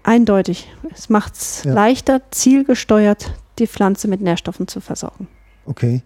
[0.04, 0.68] Eindeutig.
[0.94, 1.74] Es macht es ja.
[1.74, 5.28] leichter, zielgesteuert die Pflanze mit Nährstoffen zu versorgen.
[5.66, 6.02] Okay.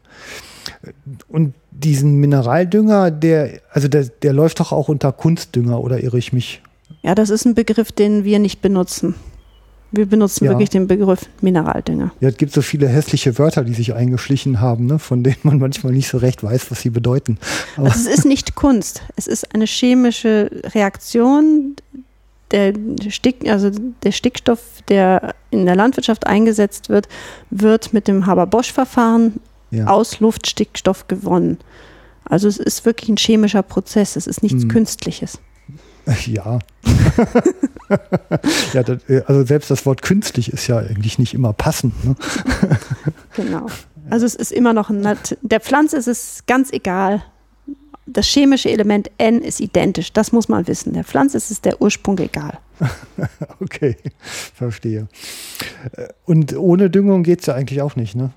[1.27, 6.33] Und diesen Mineraldünger, der, also der, der läuft doch auch unter Kunstdünger, oder irre ich
[6.33, 6.61] mich?
[7.01, 9.15] Ja, das ist ein Begriff, den wir nicht benutzen.
[9.91, 10.51] Wir benutzen ja.
[10.51, 12.13] wirklich den Begriff Mineraldünger.
[12.21, 15.59] Ja, es gibt so viele hässliche Wörter, die sich eingeschlichen haben, ne, von denen man
[15.59, 17.37] manchmal nicht so recht weiß, was sie bedeuten.
[17.75, 19.03] Also es ist nicht Kunst.
[19.17, 21.75] Es ist eine chemische Reaktion,
[22.51, 22.73] der,
[23.09, 23.71] Stick, also
[24.03, 27.07] der Stickstoff, der in der Landwirtschaft eingesetzt wird,
[27.49, 29.39] wird mit dem Haber-Bosch-Verfahren
[29.71, 29.87] ja.
[29.87, 31.57] aus Luftstickstoff gewonnen.
[32.25, 34.69] Also es ist wirklich ein chemischer Prozess, es ist nichts hm.
[34.69, 35.39] Künstliches.
[36.25, 36.57] Ja.
[38.73, 41.93] ja das, äh, also selbst das Wort künstlich ist ja eigentlich nicht immer passend.
[42.03, 42.15] Ne?
[43.35, 43.67] genau.
[44.09, 45.07] Also es ist immer noch ein,
[45.41, 47.23] der Pflanze ist es ganz egal,
[48.05, 50.13] das chemische Element N ist identisch.
[50.13, 50.93] Das muss man wissen.
[50.93, 52.57] Der Pflanze ist es der Ursprung egal.
[53.59, 53.95] okay,
[54.53, 55.07] verstehe.
[56.25, 58.31] Und ohne Düngung geht es ja eigentlich auch nicht, ne?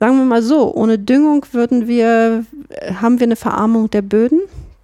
[0.00, 2.44] Sagen wir mal so, ohne Düngung würden wir,
[3.00, 4.40] haben wir eine Verarmung der Böden,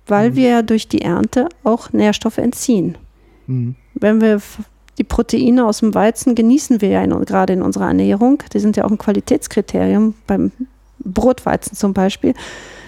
[0.07, 0.37] weil mhm.
[0.37, 2.97] wir durch die Ernte auch Nährstoffe entziehen.
[3.47, 3.75] Mhm.
[3.95, 4.41] Wenn wir
[5.01, 8.43] die Proteine aus dem Weizen genießen wir ja in, gerade in unserer Ernährung.
[8.53, 10.53] Die sind ja auch ein Qualitätskriterium beim
[10.99, 12.35] Brotweizen zum Beispiel.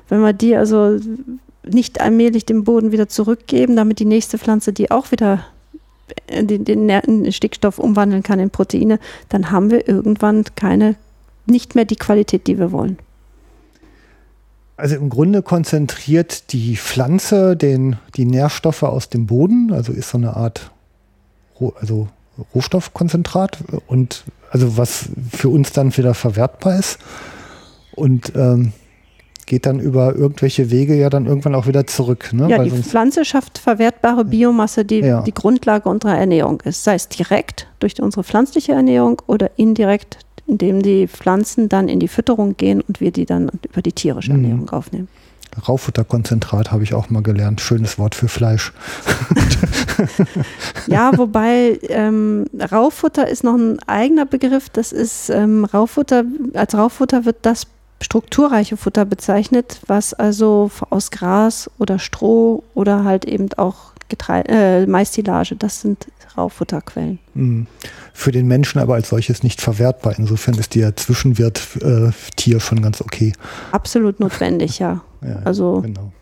[0.08, 0.98] Wenn wir die also
[1.64, 5.44] nicht allmählich dem Boden wieder zurückgeben, damit die nächste Pflanze die auch wieder
[6.30, 8.98] den, den Stickstoff umwandeln kann in Proteine,
[9.28, 10.96] dann haben wir irgendwann keine,
[11.46, 12.98] nicht mehr die Qualität, die wir wollen.
[14.76, 20.18] Also im Grunde konzentriert die Pflanze den, die Nährstoffe aus dem Boden, also ist so
[20.18, 20.70] eine Art
[21.78, 22.08] also
[22.54, 26.98] Rohstoffkonzentrat und also was für uns dann wieder verwertbar ist
[27.94, 28.72] und ähm,
[29.52, 32.30] geht dann über irgendwelche Wege ja dann irgendwann auch wieder zurück.
[32.32, 32.48] Ne?
[32.48, 35.20] Ja, Weil die Pflanze schafft verwertbare Biomasse, die ja.
[35.20, 40.80] die Grundlage unserer Ernährung ist, sei es direkt durch unsere pflanzliche Ernährung oder indirekt, indem
[40.80, 44.42] die Pflanzen dann in die Fütterung gehen und wir die dann über die tierische mhm.
[44.42, 44.68] Ernährung mhm.
[44.70, 45.08] aufnehmen.
[45.68, 47.60] Rauffutterkonzentrat habe ich auch mal gelernt.
[47.60, 48.72] Schönes Wort für Fleisch.
[50.86, 54.70] ja, wobei ähm, Raufutter ist noch ein eigener Begriff.
[54.70, 56.24] Das ist ähm, Raufutter,
[56.54, 57.66] als Raufutter wird das
[58.02, 64.86] strukturreiche Futter bezeichnet, was also aus Gras oder Stroh oder halt eben auch Getreide, äh,
[64.86, 67.18] Maissilage, das sind Raufutterquellen.
[67.34, 67.66] Mhm.
[68.12, 70.14] Für den Menschen aber als solches nicht verwertbar.
[70.18, 73.32] Insofern ist der Zwischenwirt-Tier äh, schon ganz okay.
[73.70, 75.02] Absolut notwendig, ja.
[75.22, 76.12] ja also genau.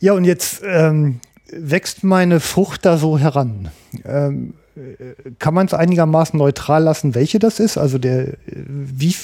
[0.00, 1.20] Ja, und jetzt ähm,
[1.50, 3.70] wächst meine Frucht da so heran.
[4.04, 4.54] Ähm,
[5.38, 7.76] kann man es einigermaßen neutral lassen, welche das ist?
[7.76, 9.14] Also der, wie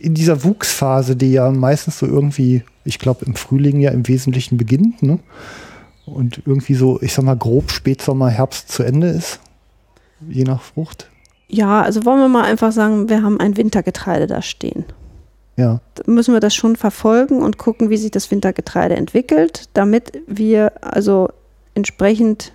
[0.00, 4.56] in dieser Wuchsphase, die ja meistens so irgendwie, ich glaube im Frühling ja im Wesentlichen
[4.58, 5.18] beginnt, ne?
[6.06, 9.38] Und irgendwie so, ich sag mal, grob Spätsommer, Herbst zu Ende ist,
[10.28, 11.08] je nach Frucht.
[11.48, 14.84] Ja, also wollen wir mal einfach sagen, wir haben ein Wintergetreide da stehen.
[15.56, 15.80] Ja.
[16.06, 21.30] Müssen wir das schon verfolgen und gucken, wie sich das Wintergetreide entwickelt, damit wir also
[21.74, 22.52] entsprechend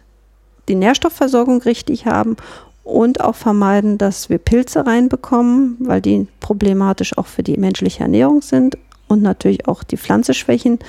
[0.67, 2.37] die Nährstoffversorgung richtig haben
[2.83, 8.41] und auch vermeiden, dass wir Pilze reinbekommen, weil die problematisch auch für die menschliche Ernährung
[8.41, 10.79] sind und natürlich auch die Pflanze schwächen.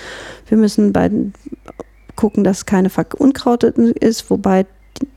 [0.49, 1.11] Wir müssen bei,
[2.15, 4.67] gucken, dass keine Unkraut ist, wobei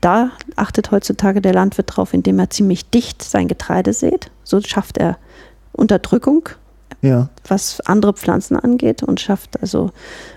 [0.00, 4.30] da achtet heutzutage der Landwirt drauf, indem er ziemlich dicht sein Getreide sät.
[4.44, 5.18] So schafft er
[5.72, 6.48] Unterdrückung,
[7.02, 7.28] ja.
[7.46, 9.90] was andere Pflanzen angeht und schafft also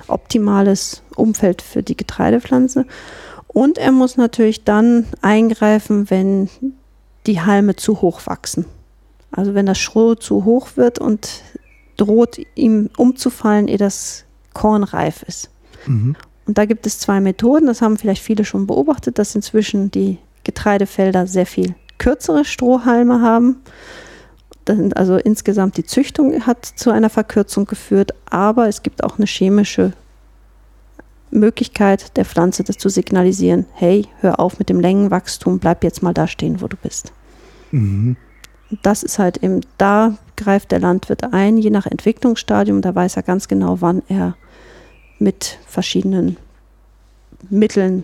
[0.07, 2.85] optimales Umfeld für die Getreidepflanze.
[3.53, 6.49] Und er muss natürlich dann eingreifen, wenn
[7.27, 8.65] die Halme zu hoch wachsen.
[9.31, 11.41] Also wenn das Stroh zu hoch wird und
[11.97, 15.49] droht ihm umzufallen, ehe das Korn reif ist.
[15.85, 16.15] Mhm.
[16.45, 20.17] Und da gibt es zwei Methoden, das haben vielleicht viele schon beobachtet, dass inzwischen die
[20.43, 23.61] Getreidefelder sehr viel kürzere Strohhalme haben.
[24.95, 29.93] Also insgesamt die Züchtung hat zu einer Verkürzung geführt, aber es gibt auch eine chemische
[31.33, 36.13] Möglichkeit der Pflanze, das zu signalisieren, hey, hör auf mit dem Längenwachstum, bleib jetzt mal
[36.13, 37.11] da stehen, wo du bist.
[37.71, 38.15] Mhm.
[38.81, 43.23] Das ist halt eben, da greift der Landwirt ein, je nach Entwicklungsstadium, da weiß er
[43.23, 44.35] ganz genau, wann er
[45.19, 46.37] mit verschiedenen
[47.49, 48.03] Mitteln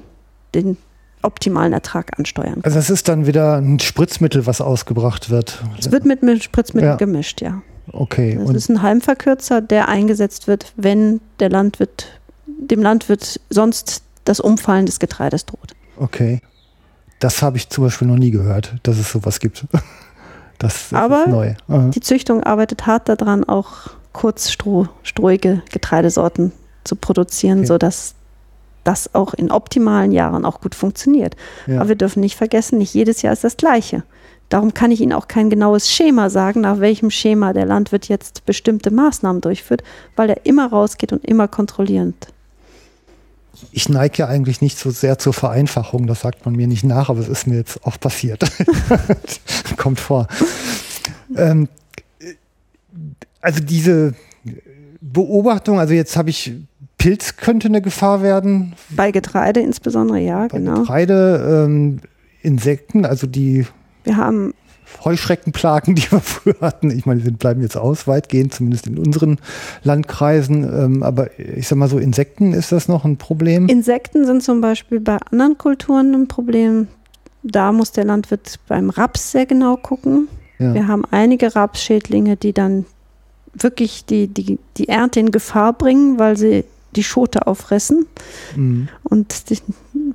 [0.53, 0.77] den
[1.21, 2.63] optimalen Ertrag ansteuern kann.
[2.63, 5.63] Also es ist dann wieder ein Spritzmittel, was ausgebracht wird.
[5.77, 6.97] Es wird mit, mit Spritzmitteln ja.
[6.97, 7.61] gemischt, ja.
[7.91, 8.39] Okay.
[8.39, 12.18] Das ist ein Halmverkürzer, der eingesetzt wird, wenn der Landwirt
[12.59, 15.75] dem Landwirt sonst das Umfallen des Getreides droht.
[15.97, 16.41] Okay.
[17.19, 19.65] Das habe ich zum Beispiel noch nie gehört, dass es sowas gibt.
[20.61, 21.53] Das, das Aber ist neu.
[21.69, 21.89] Aha.
[21.95, 26.51] die Züchtung arbeitet hart daran, auch kurzstrohige Getreidesorten
[26.83, 27.67] zu produzieren, okay.
[27.67, 28.15] sodass
[28.83, 31.37] das auch in optimalen Jahren auch gut funktioniert.
[31.65, 31.79] Ja.
[31.79, 34.03] Aber wir dürfen nicht vergessen, nicht jedes Jahr ist das gleiche.
[34.49, 38.45] Darum kann ich Ihnen auch kein genaues Schema sagen, nach welchem Schema der Landwirt jetzt
[38.45, 39.83] bestimmte Maßnahmen durchführt,
[40.17, 42.27] weil er immer rausgeht und immer kontrollierend
[43.71, 47.09] ich neige ja eigentlich nicht so sehr zur Vereinfachung, das sagt man mir nicht nach,
[47.09, 48.43] aber es ist mir jetzt auch passiert.
[49.77, 50.27] Kommt vor.
[51.35, 51.67] Ähm,
[53.41, 54.13] also diese
[55.01, 56.53] Beobachtung, also jetzt habe ich
[56.97, 58.75] Pilz könnte eine Gefahr werden.
[58.89, 60.81] Bei Getreide insbesondere, ja, Bei genau.
[60.81, 62.01] Getreide, ähm,
[62.41, 63.65] Insekten, also die.
[64.03, 64.53] Wir haben
[65.03, 66.91] Heuschreckenplagen, die wir früher hatten.
[66.91, 69.39] Ich meine, die bleiben jetzt aus, weitgehend, zumindest in unseren
[69.83, 70.63] Landkreisen.
[70.63, 73.67] Ähm, aber ich sag mal so, Insekten ist das noch ein Problem?
[73.67, 76.87] Insekten sind zum Beispiel bei anderen Kulturen ein Problem.
[77.43, 80.27] Da muss der Landwirt beim Raps sehr genau gucken.
[80.57, 80.73] Ja.
[80.73, 82.85] Wir haben einige Rapsschädlinge, die dann
[83.53, 86.65] wirklich die, die, die Ernte in Gefahr bringen, weil sie
[86.95, 88.07] die Schote auffressen.
[88.55, 88.89] Mhm.
[89.03, 89.59] Und die,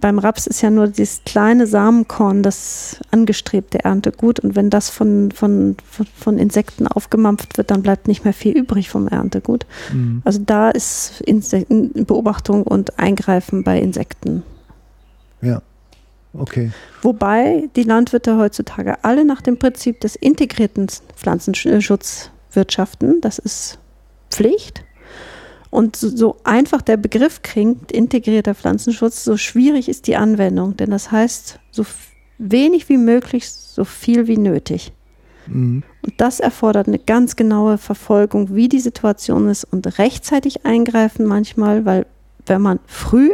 [0.01, 4.41] beim Raps ist ja nur dieses kleine Samenkorn das angestrebte Erntegut.
[4.41, 5.77] Und wenn das von, von,
[6.17, 9.67] von Insekten aufgemampft wird, dann bleibt nicht mehr viel übrig vom Erntegut.
[9.93, 10.23] Mhm.
[10.25, 14.43] Also da ist Insekten, Beobachtung und Eingreifen bei Insekten.
[15.41, 15.63] Ja.
[16.37, 16.73] Okay.
[17.03, 23.21] Wobei die Landwirte heutzutage alle nach dem Prinzip des integrierten Pflanzenschutzes wirtschaften.
[23.21, 23.79] Das ist
[24.31, 24.85] Pflicht.
[25.75, 30.77] Und so einfach der Begriff klingt, integrierter Pflanzenschutz, so schwierig ist die Anwendung.
[30.77, 31.85] Denn das heißt, so
[32.39, 34.93] wenig wie möglich, so viel wie nötig.
[35.49, 35.83] Mhm.
[36.03, 41.85] Und das erfordert eine ganz genaue Verfolgung, wie die Situation ist und rechtzeitig eingreifen manchmal,
[41.85, 42.07] weil
[42.47, 43.33] wenn man früh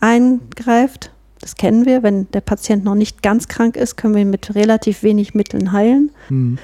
[0.00, 4.30] eingreift, das kennen wir, wenn der Patient noch nicht ganz krank ist, können wir ihn
[4.30, 6.10] mit relativ wenig Mitteln heilen.
[6.30, 6.58] Mhm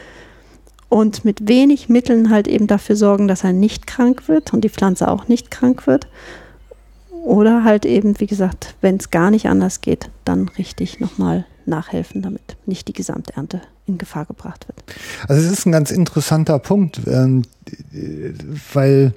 [0.95, 4.69] und mit wenig Mitteln halt eben dafür sorgen, dass er nicht krank wird und die
[4.69, 6.07] Pflanze auch nicht krank wird.
[7.11, 12.23] Oder halt eben, wie gesagt, wenn es gar nicht anders geht, dann richtig nochmal nachhelfen,
[12.23, 14.85] damit nicht die Gesamternte in Gefahr gebracht wird.
[15.27, 17.43] Also es ist ein ganz interessanter Punkt, ähm,
[18.73, 19.15] weil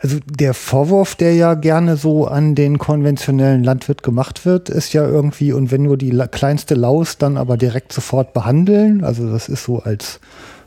[0.00, 5.06] also der Vorwurf, der ja gerne so an den konventionellen Landwirt gemacht wird, ist ja
[5.06, 9.02] irgendwie, und wenn nur die kleinste Laus, dann aber direkt sofort behandeln.
[9.02, 10.20] Also das ist so als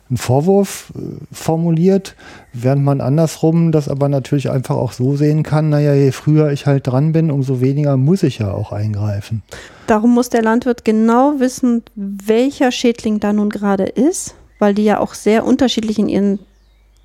[0.09, 1.01] ein Vorwurf äh,
[1.31, 2.15] formuliert,
[2.51, 6.65] während man andersrum das aber natürlich einfach auch so sehen kann, naja, je früher ich
[6.65, 9.43] halt dran bin, umso weniger muss ich ja auch eingreifen.
[9.85, 14.99] Darum muss der Landwirt genau wissen, welcher Schädling da nun gerade ist, weil die ja
[14.99, 16.39] auch sehr unterschiedlich in ihren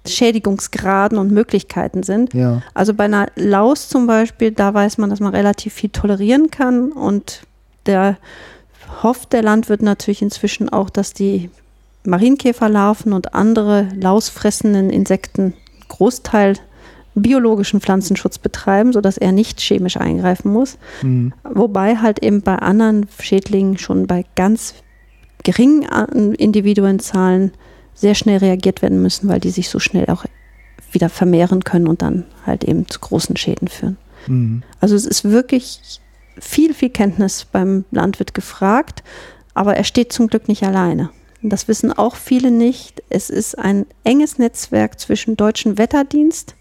[0.07, 2.35] Schädigungsgraden und Möglichkeiten sind.
[2.35, 2.63] Ja.
[2.75, 6.93] Also bei einer Laus zum Beispiel, da weiß man, dass man relativ viel tolerieren kann
[6.93, 7.43] und
[7.87, 8.19] der
[9.03, 11.51] hofft der Landwirt natürlich inzwischen auch, dass die
[12.05, 15.55] Marienkäferlarven und andere lausfressenden Insekten
[15.89, 16.55] Großteil
[17.15, 20.77] biologischen Pflanzenschutz betreiben, sodass er nicht chemisch eingreifen muss.
[21.03, 21.33] Mhm.
[21.45, 24.75] Wobei halt eben bei anderen Schädlingen schon bei ganz
[25.45, 25.85] geringen
[26.35, 27.53] Individuenzahlen
[27.95, 30.25] sehr schnell reagiert werden müssen, weil die sich so schnell auch
[30.93, 33.97] wieder vermehren können und dann halt eben zu großen Schäden führen.
[34.27, 34.63] Mhm.
[34.81, 36.01] Also es ist wirklich
[36.39, 39.03] viel, viel Kenntnis beim Landwirt gefragt,
[39.55, 41.11] aber er steht zum Glück nicht alleine.
[41.43, 43.03] Das wissen auch viele nicht.
[43.11, 46.57] Es ist ein enges Netzwerk zwischen Deutschen Wetterdienst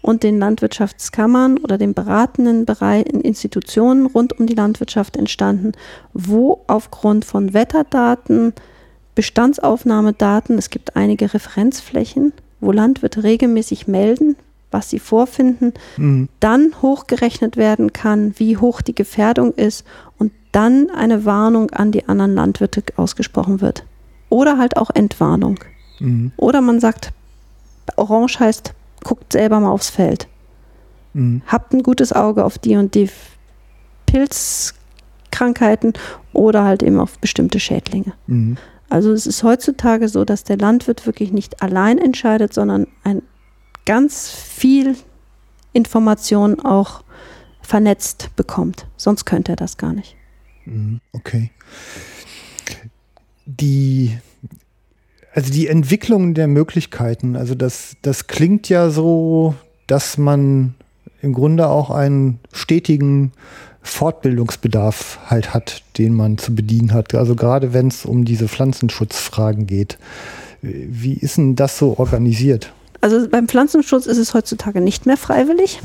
[0.00, 5.72] und den Landwirtschaftskammern oder den beratenden Bereichen, Institutionen rund um die Landwirtschaft entstanden,
[6.14, 8.54] wo aufgrund von Wetterdaten
[9.14, 10.58] Bestandsaufnahmedaten.
[10.58, 14.36] Es gibt einige Referenzflächen, wo Landwirte regelmäßig melden,
[14.70, 16.28] was sie vorfinden, mhm.
[16.40, 19.84] dann hochgerechnet werden kann, wie hoch die Gefährdung ist
[20.18, 23.84] und dann eine Warnung an die anderen Landwirte ausgesprochen wird.
[24.28, 25.58] Oder halt auch Entwarnung.
[25.98, 26.32] Mhm.
[26.36, 27.12] Oder man sagt,
[27.96, 28.72] Orange heißt,
[29.04, 30.28] guckt selber mal aufs Feld.
[31.12, 31.42] Mhm.
[31.46, 33.10] Habt ein gutes Auge auf die und die
[34.06, 35.94] Pilzkrankheiten
[36.32, 38.12] oder halt eben auf bestimmte Schädlinge.
[38.92, 43.22] Also es ist heutzutage so, dass der Landwirt wirklich nicht allein entscheidet, sondern ein
[43.86, 44.96] ganz viel
[45.72, 47.02] Information auch
[47.62, 48.86] vernetzt bekommt.
[48.98, 50.14] Sonst könnte er das gar nicht.
[50.66, 51.50] Mhm, okay.
[53.46, 54.18] Die,
[55.32, 59.54] also die Entwicklung der Möglichkeiten, also das, das klingt ja so,
[59.86, 60.74] dass man
[61.22, 63.32] im Grunde auch einen stetigen
[63.82, 67.14] Fortbildungsbedarf halt hat, den man zu bedienen hat.
[67.14, 69.98] Also gerade wenn es um diese Pflanzenschutzfragen geht.
[70.62, 72.72] Wie ist denn das so organisiert?
[73.00, 75.80] Also beim Pflanzenschutz ist es heutzutage nicht mehr freiwillig.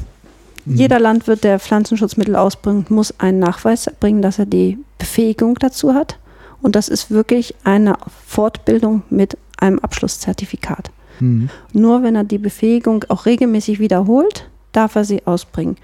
[0.65, 0.75] Mhm.
[0.75, 6.19] Jeder Landwirt, der Pflanzenschutzmittel ausbringt, muss einen Nachweis erbringen, dass er die Befähigung dazu hat.
[6.61, 10.91] Und das ist wirklich eine Fortbildung mit einem Abschlusszertifikat.
[11.19, 11.49] Mhm.
[11.73, 15.77] Nur wenn er die Befähigung auch regelmäßig wiederholt, darf er sie ausbringen.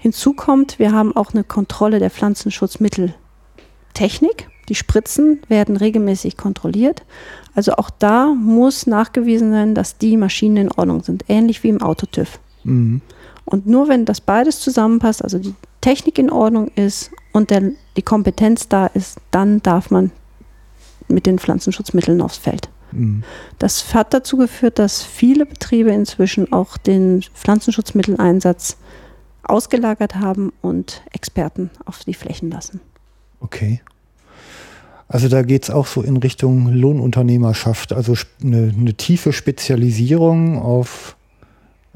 [0.00, 4.48] Hinzu kommt, wir haben auch eine Kontrolle der Pflanzenschutzmitteltechnik.
[4.70, 7.02] Die Spritzen werden regelmäßig kontrolliert.
[7.54, 11.82] Also auch da muss nachgewiesen sein, dass die Maschinen in Ordnung sind, ähnlich wie im
[11.82, 12.38] Autotüv.
[12.64, 13.02] Mhm.
[13.44, 18.02] Und nur wenn das beides zusammenpasst, also die Technik in Ordnung ist und der, die
[18.02, 20.12] Kompetenz da ist, dann darf man
[21.08, 22.70] mit den Pflanzenschutzmitteln aufs Feld.
[22.92, 23.22] Mhm.
[23.58, 28.78] Das hat dazu geführt, dass viele Betriebe inzwischen auch den Pflanzenschutzmitteleinsatz
[29.42, 32.80] ausgelagert haben und Experten auf die Flächen lassen.
[33.40, 33.80] Okay.
[35.08, 41.16] Also da geht es auch so in Richtung Lohnunternehmerschaft, also eine, eine tiefe Spezialisierung auf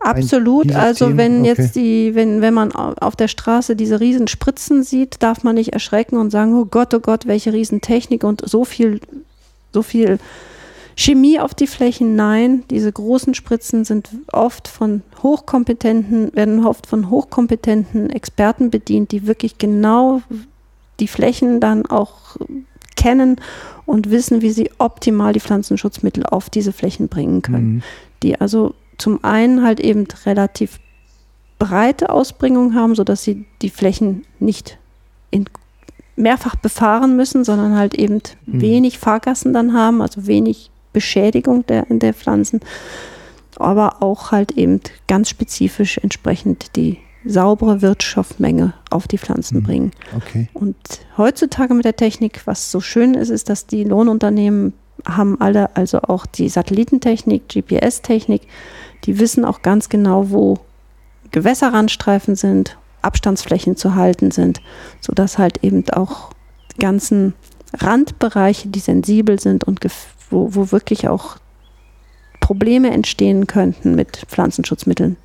[0.00, 0.74] Absolut.
[0.74, 1.48] Also wenn okay.
[1.48, 5.72] jetzt die, wenn, wenn man auf der Straße diese riesen Spritzen sieht, darf man nicht
[5.72, 9.00] erschrecken und sagen, oh Gott, oh Gott, welche Riesentechnik und so viel,
[9.72, 10.18] so viel
[10.96, 12.64] Chemie auf die Flächen, nein.
[12.70, 19.58] Diese großen Spritzen sind oft von hochkompetenten, werden oft von hochkompetenten Experten bedient, die wirklich
[19.58, 20.22] genau
[21.00, 22.36] die Flächen dann auch
[22.96, 23.40] kennen
[23.86, 27.74] und wissen, wie sie optimal die Pflanzenschutzmittel auf diese Flächen bringen können.
[27.74, 27.82] Mhm.
[28.22, 30.78] Die also zum einen halt eben relativ
[31.58, 34.78] breite Ausbringung haben, sodass sie die Flächen nicht
[35.30, 35.46] in
[36.16, 38.60] mehrfach befahren müssen, sondern halt eben mhm.
[38.60, 42.60] wenig Fahrgassen dann haben, also wenig Beschädigung der, der Pflanzen,
[43.56, 49.62] aber auch halt eben ganz spezifisch entsprechend die saubere Wirtschaftsmenge auf die Pflanzen mhm.
[49.62, 49.90] bringen.
[50.16, 50.48] Okay.
[50.54, 50.76] Und
[51.16, 54.74] heutzutage mit der Technik, was so schön ist, ist, dass die Lohnunternehmen
[55.06, 58.42] haben alle, also auch die Satellitentechnik, GPS-Technik,
[59.04, 60.58] die wissen auch ganz genau, wo
[61.30, 64.60] Gewässerrandstreifen sind, Abstandsflächen zu halten sind,
[65.00, 66.30] sodass halt eben auch
[66.78, 67.34] ganzen
[67.76, 69.80] Randbereiche, die sensibel sind und
[70.34, 71.36] wo, wo wirklich auch
[72.40, 75.16] Probleme entstehen könnten mit Pflanzenschutzmitteln,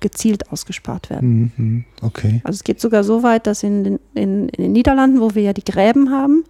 [0.00, 1.52] gezielt ausgespart werden.
[1.56, 2.40] Mhm, okay.
[2.44, 5.42] Also es geht sogar so weit, dass in den, in, in den Niederlanden, wo wir
[5.42, 6.44] ja die Gräben haben,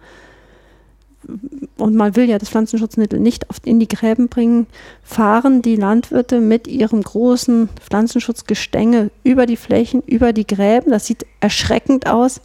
[1.77, 4.67] und man will ja das Pflanzenschutzmittel nicht oft in die Gräben bringen,
[5.03, 10.91] fahren die Landwirte mit ihrem großen Pflanzenschutzgestänge über die Flächen, über die Gräben.
[10.91, 12.41] Das sieht erschreckend aus,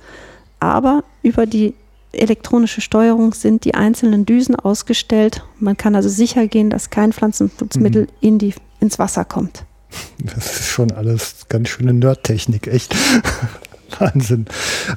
[0.61, 1.75] aber über die
[2.13, 5.43] elektronische Steuerung sind die einzelnen Düsen ausgestellt.
[5.59, 8.09] Man kann also sicher gehen, dass kein Pflanzenschutzmittel mhm.
[8.21, 9.65] in die, ins Wasser kommt.
[10.19, 12.95] Das ist schon alles ganz schöne Nerdtechnik, echt.
[13.99, 14.47] Wahnsinn.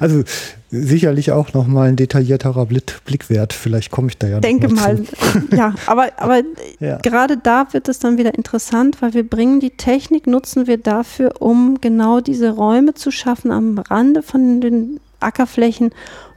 [0.00, 0.22] Also
[0.70, 3.52] sicherlich auch nochmal ein detaillierterer Blickwert.
[3.52, 5.02] Vielleicht komme ich da ja Denke noch mal.
[5.02, 5.56] Zu.
[5.56, 6.42] Ja, aber, aber
[6.80, 6.98] ja.
[6.98, 11.40] gerade da wird es dann wieder interessant, weil wir bringen die Technik, nutzen wir dafür,
[11.40, 15.90] um genau diese Räume zu schaffen am Rande von den Ackerflächen,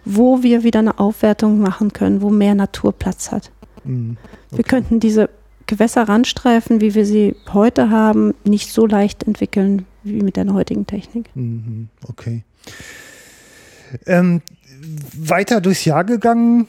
[0.05, 3.51] wo wir wieder eine Aufwertung machen können, wo mehr Natur Platz hat.
[3.83, 4.17] Mhm.
[4.47, 4.57] Okay.
[4.57, 5.29] Wir könnten diese
[5.67, 11.29] Gewässerrandstreifen, wie wir sie heute haben, nicht so leicht entwickeln wie mit der heutigen Technik.
[11.35, 11.89] Mhm.
[12.07, 12.43] Okay.
[14.05, 14.41] Ähm,
[15.17, 16.67] weiter durchs Jahr gegangen,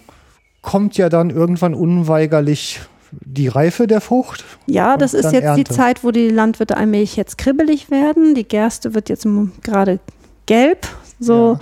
[0.63, 2.81] kommt ja dann irgendwann unweigerlich
[3.13, 4.45] die Reife der Frucht.
[4.67, 5.65] Ja, das ist jetzt Ernte.
[5.65, 8.35] die Zeit, wo die Landwirte allmählich jetzt kribbelig werden.
[8.35, 9.27] Die Gerste wird jetzt
[9.63, 10.01] gerade
[10.47, 10.89] gelb.
[11.21, 11.61] So, ja.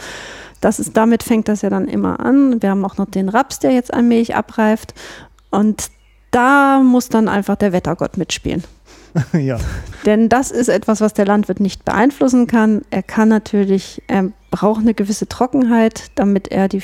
[0.65, 2.63] Das ist, damit fängt das ja dann immer an.
[2.63, 4.95] Wir haben auch noch den Raps, der jetzt allmählich abreift.
[5.51, 5.91] Und
[6.31, 8.65] da muss dann einfach der Wettergott mitspielen.
[9.35, 9.59] ja.
[10.07, 12.83] Denn das ist etwas, was der Landwirt nicht beeinflussen kann.
[12.91, 16.83] Er kann natürlich, er braucht eine gewisse Trockenheit, damit er die,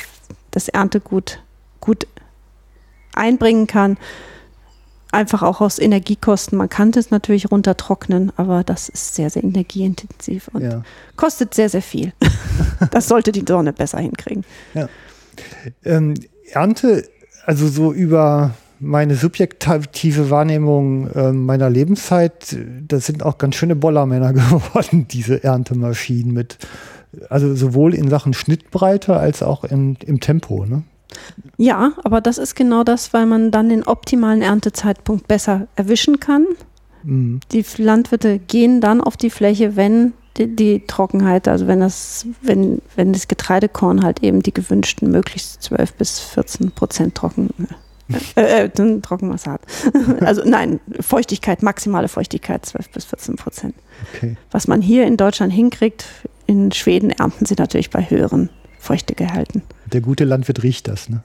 [0.50, 1.42] das Erntegut
[1.80, 2.06] gut
[3.14, 3.96] einbringen kann.
[5.12, 6.56] Einfach auch aus Energiekosten.
[6.56, 10.82] Man kann das natürlich runtertrocknen, aber das ist sehr, sehr energieintensiv und ja.
[11.16, 12.12] kostet sehr, sehr viel.
[12.92, 14.44] das sollte die Sonne besser hinkriegen.
[14.74, 14.88] Ja.
[15.84, 16.14] Ähm,
[16.52, 17.08] Ernte,
[17.44, 22.56] also so über meine subjektive Wahrnehmung äh, meiner Lebenszeit,
[22.88, 26.58] das sind auch ganz schöne Bollermänner geworden, diese Erntemaschinen mit,
[27.28, 30.64] also sowohl in Sachen Schnittbreite als auch in, im Tempo.
[30.64, 30.82] Ne?
[31.56, 36.46] Ja, aber das ist genau das, weil man dann den optimalen Erntezeitpunkt besser erwischen kann.
[37.02, 37.40] Mhm.
[37.52, 42.80] Die Landwirte gehen dann auf die Fläche, wenn die, die, Trockenheit, also wenn das, wenn,
[42.96, 47.50] wenn das Getreidekorn halt eben die gewünschten möglichst 12 bis 14 Prozent trocken
[48.36, 49.62] äh, äh, Trockenmasse hat.
[50.20, 53.74] also nein, Feuchtigkeit, maximale Feuchtigkeit 12 bis 14 Prozent.
[54.14, 54.36] Okay.
[54.50, 56.04] Was man hier in Deutschland hinkriegt,
[56.46, 59.62] in Schweden ernten sie natürlich bei höheren Feuchtegehalten.
[59.92, 61.22] Der gute Landwirt riecht das, ne?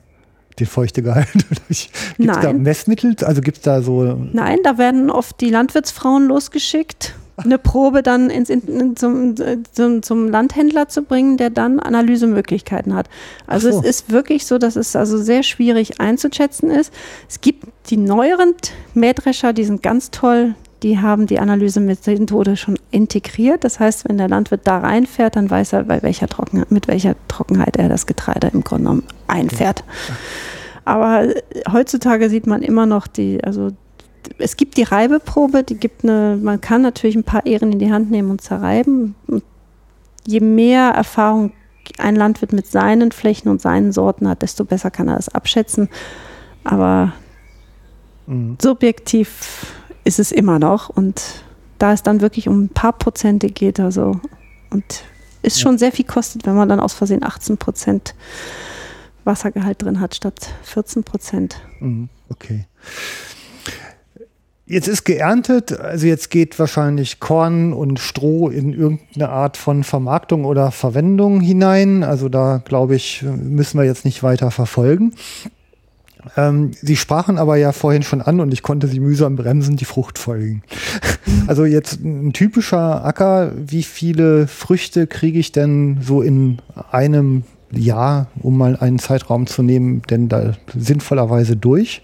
[0.59, 1.27] Den Feuchtegehalt.
[1.67, 3.15] gibt es da Messmittel?
[3.21, 4.03] Also gibt es da so.
[4.31, 9.35] Nein, da werden oft die Landwirtsfrauen losgeschickt eine Probe dann ins, in, zum,
[9.71, 13.09] zum, zum, Landhändler zu bringen, der dann Analysemöglichkeiten hat.
[13.45, 13.79] Also so.
[13.79, 16.93] es ist wirklich so, dass es also sehr schwierig einzuschätzen ist.
[17.27, 18.53] Es gibt die neueren
[18.93, 20.55] Mähdrescher, die sind ganz toll.
[20.83, 23.63] Die haben die Analysemethode schon integriert.
[23.63, 27.15] Das heißt, wenn der Landwirt da reinfährt, dann weiß er, bei welcher Trocken mit welcher
[27.27, 29.83] Trockenheit er das Getreide im Grunde genommen einfährt.
[30.83, 31.27] Aber
[31.71, 33.71] heutzutage sieht man immer noch die, also
[34.37, 37.91] es gibt die Reibeprobe, die gibt eine, man kann natürlich ein paar Ehren in die
[37.91, 39.15] Hand nehmen und zerreiben.
[39.27, 39.43] Und
[40.25, 41.51] je mehr Erfahrung
[41.97, 45.89] ein Landwirt mit seinen Flächen und seinen Sorten hat, desto besser kann er das abschätzen.
[46.63, 47.13] Aber
[48.27, 48.57] mhm.
[48.61, 49.73] subjektiv
[50.05, 50.89] ist es immer noch.
[50.89, 51.43] Und
[51.77, 54.19] da es dann wirklich um ein paar Prozente geht, also
[54.69, 55.03] und
[55.41, 58.15] ist schon sehr viel kostet, wenn man dann aus Versehen 18 Prozent
[59.25, 61.61] Wassergehalt drin hat statt 14 Prozent.
[61.79, 62.09] Mhm.
[62.29, 62.65] Okay.
[64.67, 70.43] Jetzt ist geerntet, also jetzt geht wahrscheinlich Korn und Stroh in irgendeine Art von Vermarktung
[70.43, 72.03] oder Verwendung hinein.
[72.03, 75.13] Also da glaube ich, müssen wir jetzt nicht weiter verfolgen.
[76.37, 79.85] Ähm, Sie sprachen aber ja vorhin schon an und ich konnte Sie mühsam bremsen, die
[79.85, 80.63] Fruchtfolgen.
[81.47, 86.59] also jetzt ein typischer Acker, wie viele Früchte kriege ich denn so in
[86.91, 92.01] einem Jahr, um mal einen Zeitraum zu nehmen, denn da sinnvollerweise durch?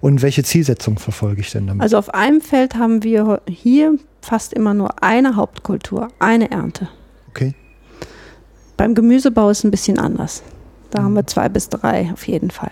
[0.00, 1.82] Und welche Zielsetzung verfolge ich denn damit?
[1.82, 6.88] Also auf einem Feld haben wir hier fast immer nur eine Hauptkultur, eine Ernte.
[7.30, 7.54] Okay.
[8.76, 10.42] Beim Gemüsebau ist es ein bisschen anders.
[10.94, 11.04] Da mhm.
[11.04, 12.70] haben wir zwei bis drei auf jeden Fall.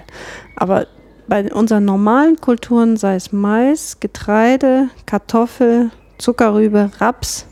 [0.56, 0.86] Aber
[1.28, 7.46] bei unseren normalen Kulturen, sei es Mais, Getreide, Kartoffel, Zuckerrübe, Raps,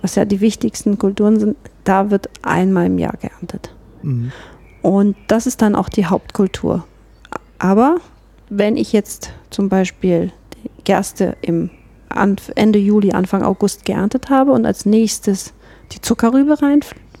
[0.00, 3.74] was ja die wichtigsten Kulturen sind, da wird einmal im Jahr geerntet.
[4.02, 4.32] Mhm.
[4.82, 6.84] Und das ist dann auch die Hauptkultur.
[7.58, 7.96] Aber
[8.48, 11.70] wenn ich jetzt zum Beispiel die Gerste im
[12.54, 15.52] Ende Juli, Anfang August geerntet habe und als nächstes
[15.92, 16.60] die Zuckerrübe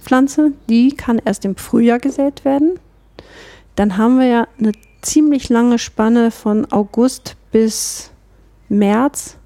[0.08, 2.78] reinpflanze, die kann erst im Frühjahr gesät werden.
[3.76, 8.10] Dann haben wir ja eine ziemlich lange Spanne von August bis
[8.68, 9.36] März,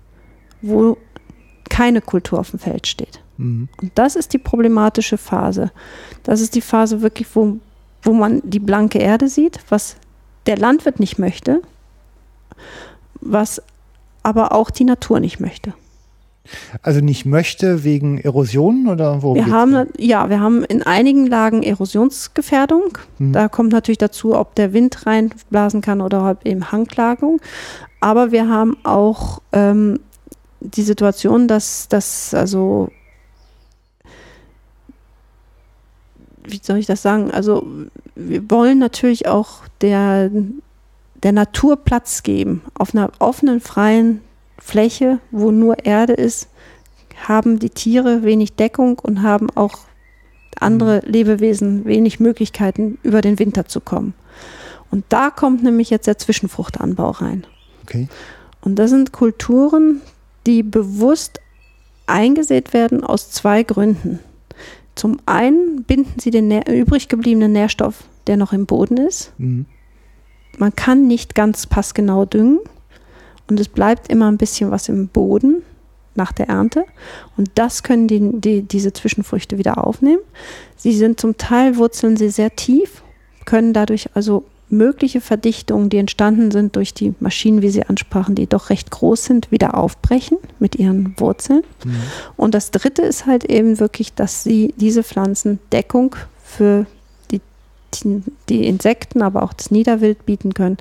[0.62, 0.96] wo
[1.68, 3.20] keine Kultur auf dem Feld steht.
[3.36, 3.68] Mhm.
[3.80, 5.70] Und das ist die problematische Phase.
[6.22, 7.58] Das ist die Phase wirklich, wo,
[8.02, 9.96] wo man die blanke Erde sieht, was
[10.46, 11.62] der Landwirt nicht möchte,
[13.20, 13.62] was
[14.22, 15.74] aber auch die Natur nicht möchte.
[16.82, 19.34] Also nicht möchte wegen Erosion oder wo?
[19.34, 22.98] Wir haben ja, wir haben in einigen Lagen Erosionsgefährdung.
[23.18, 23.32] Mhm.
[23.32, 27.40] Da kommt natürlich dazu, ob der Wind reinblasen kann oder eben Hanglagung.
[28.00, 30.00] Aber wir haben auch ähm,
[30.60, 32.90] die Situation, dass das also
[36.44, 37.30] wie soll ich das sagen?
[37.30, 37.66] Also
[38.14, 40.30] wir wollen natürlich auch der,
[41.22, 42.62] der Natur Platz geben.
[42.74, 44.20] Auf einer offenen, freien
[44.62, 46.48] Fläche, wo nur Erde ist,
[47.26, 49.80] haben die Tiere wenig Deckung und haben auch
[50.58, 51.12] andere mhm.
[51.12, 54.14] Lebewesen wenig Möglichkeiten, über den Winter zu kommen.
[54.90, 57.46] Und da kommt nämlich jetzt der Zwischenfruchtanbau rein.
[57.82, 58.08] Okay.
[58.60, 60.00] Und das sind Kulturen,
[60.46, 61.40] die bewusst
[62.06, 64.20] eingesät werden aus zwei Gründen.
[64.94, 69.32] Zum einen binden sie den übrig gebliebenen Nährstoff, der noch im Boden ist.
[69.38, 69.66] Mhm.
[70.58, 72.60] Man kann nicht ganz passgenau düngen
[73.48, 75.62] und es bleibt immer ein bisschen was im Boden
[76.14, 76.84] nach der Ernte.
[77.36, 80.20] Und das können die, die, diese Zwischenfrüchte wieder aufnehmen.
[80.76, 83.02] Sie sind zum Teil, wurzeln sie sehr tief,
[83.44, 88.46] können dadurch also mögliche Verdichtungen, die entstanden sind durch die Maschinen, wie Sie ansprachen, die
[88.46, 91.62] doch recht groß sind, wieder aufbrechen mit ihren Wurzeln.
[91.84, 91.96] Mhm.
[92.36, 96.86] Und das Dritte ist halt eben wirklich, dass sie diese Pflanzen Deckung für
[97.30, 97.42] die,
[97.94, 100.78] die, die Insekten, aber auch das Niederwild bieten können.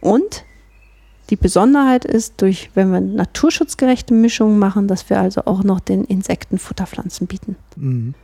[0.00, 0.44] Und
[1.30, 6.04] die Besonderheit ist, durch, wenn wir naturschutzgerechte Mischungen machen, dass wir also auch noch den
[6.04, 7.56] Insekten Futterpflanzen bieten.
[7.76, 8.14] Mhm.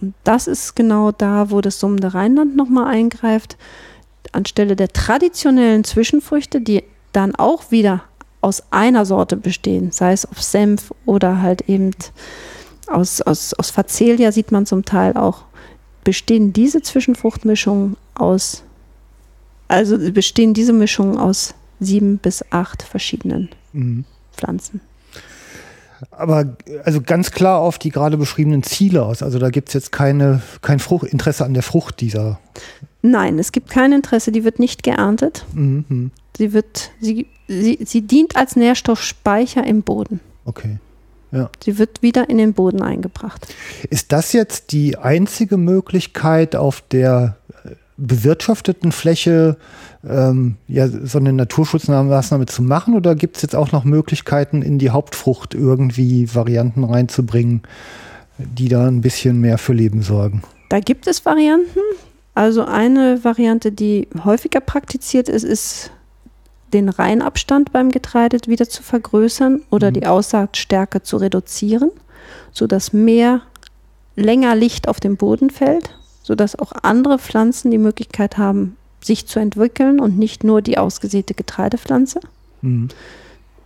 [0.00, 3.56] Und das ist genau da, wo das summende Rheinland nochmal eingreift
[4.32, 8.04] anstelle der traditionellen Zwischenfrüchte, die dann auch wieder
[8.40, 11.90] aus einer Sorte bestehen, sei es auf Senf oder halt eben
[12.86, 15.44] aus, aus, aus Facelia sieht man zum Teil auch,
[16.04, 18.62] bestehen diese Zwischenfruchtmischungen aus,
[19.66, 24.04] also bestehen diese Mischungen aus sieben bis acht verschiedenen mhm.
[24.32, 24.80] Pflanzen.
[26.10, 29.22] Aber also ganz klar auf die gerade beschriebenen Ziele aus.
[29.22, 32.38] Also da gibt es jetzt keine, kein Frucht, Interesse an der Frucht dieser.
[33.02, 35.46] Nein, es gibt kein Interesse, die wird nicht geerntet.
[35.54, 36.10] Mhm.
[36.36, 40.20] Sie wird, sie, sie, sie dient als Nährstoffspeicher im Boden.
[40.44, 40.78] Okay.
[41.32, 41.50] Ja.
[41.64, 43.46] Sie wird wieder in den Boden eingebracht.
[43.90, 47.36] Ist das jetzt die einzige Möglichkeit, auf der
[47.96, 49.56] bewirtschafteten Fläche
[50.06, 52.94] ähm, ja, so eine Naturschutzmaßnahme zu machen?
[52.94, 57.62] Oder gibt es jetzt auch noch Möglichkeiten, in die Hauptfrucht irgendwie Varianten reinzubringen,
[58.38, 60.42] die da ein bisschen mehr für Leben sorgen?
[60.68, 61.80] Da gibt es Varianten.
[62.34, 65.90] Also eine Variante, die häufiger praktiziert ist, ist
[66.72, 69.94] den Reihenabstand beim Getreide wieder zu vergrößern oder mhm.
[69.94, 71.90] die Aussaatstärke zu reduzieren,
[72.52, 73.40] sodass mehr
[74.16, 79.38] länger Licht auf den Boden fällt sodass auch andere Pflanzen die Möglichkeit haben, sich zu
[79.38, 82.18] entwickeln und nicht nur die ausgesäte Getreidepflanze.
[82.62, 82.88] Mhm.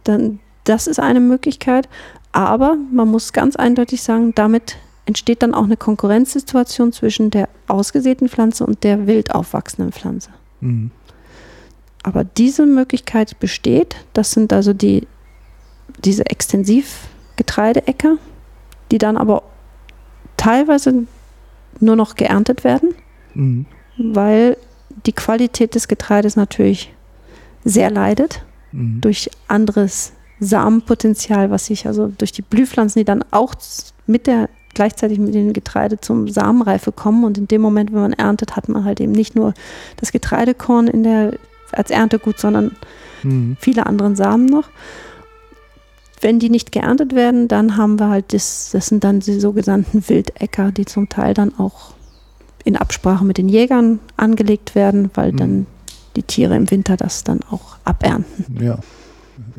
[0.04, 1.88] Dann, das ist eine Möglichkeit.
[2.32, 8.28] Aber man muss ganz eindeutig sagen, damit entsteht dann auch eine Konkurrenzsituation zwischen der ausgesäten
[8.28, 10.28] Pflanze und der wild aufwachsenden Pflanze.
[10.61, 10.90] Mhm.
[12.02, 13.96] Aber diese Möglichkeit besteht.
[14.12, 15.08] Das sind also die,
[16.04, 18.18] diese Extensivgetreideäcker,
[18.90, 19.44] die dann aber
[20.36, 21.06] teilweise
[21.79, 22.95] nur noch geerntet werden,
[23.35, 23.66] mhm.
[23.97, 24.57] weil
[25.07, 26.93] die Qualität des Getreides natürlich
[27.64, 28.43] sehr leidet
[28.73, 29.01] mhm.
[29.01, 33.55] durch anderes Samenpotenzial, was sich also durch die Blühpflanzen, die dann auch
[34.07, 38.12] mit der gleichzeitig mit dem Getreide zum Samenreife kommen und in dem Moment, wenn man
[38.12, 39.53] erntet, hat man halt eben nicht nur
[39.97, 41.33] das Getreidekorn in der
[41.73, 42.77] als Erntegut, sondern
[43.23, 43.57] mhm.
[43.61, 44.68] viele andere Samen noch.
[46.21, 50.07] Wenn die nicht geerntet werden, dann haben wir halt das, das sind dann die sogenannten
[50.09, 51.95] Wildäcker, die zum Teil dann auch
[52.64, 55.37] in Absprache mit den Jägern angelegt werden, weil mhm.
[55.37, 55.66] dann
[56.16, 58.62] die Tiere im Winter das dann auch abernten.
[58.62, 58.79] Ja,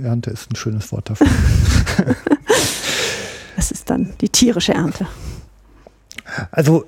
[0.01, 1.27] Ernte ist ein schönes Wort dafür.
[3.55, 5.07] das ist dann die tierische Ernte.
[6.51, 6.85] Also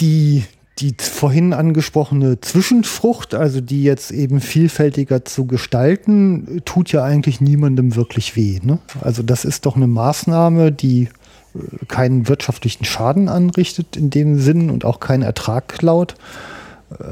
[0.00, 0.44] die,
[0.78, 7.96] die vorhin angesprochene Zwischenfrucht, also die jetzt eben vielfältiger zu gestalten, tut ja eigentlich niemandem
[7.96, 8.60] wirklich weh.
[8.62, 8.78] Ne?
[9.00, 11.08] Also das ist doch eine Maßnahme, die
[11.54, 16.14] äh, keinen wirtschaftlichen Schaden anrichtet in dem Sinn und auch keinen Ertrag klaut,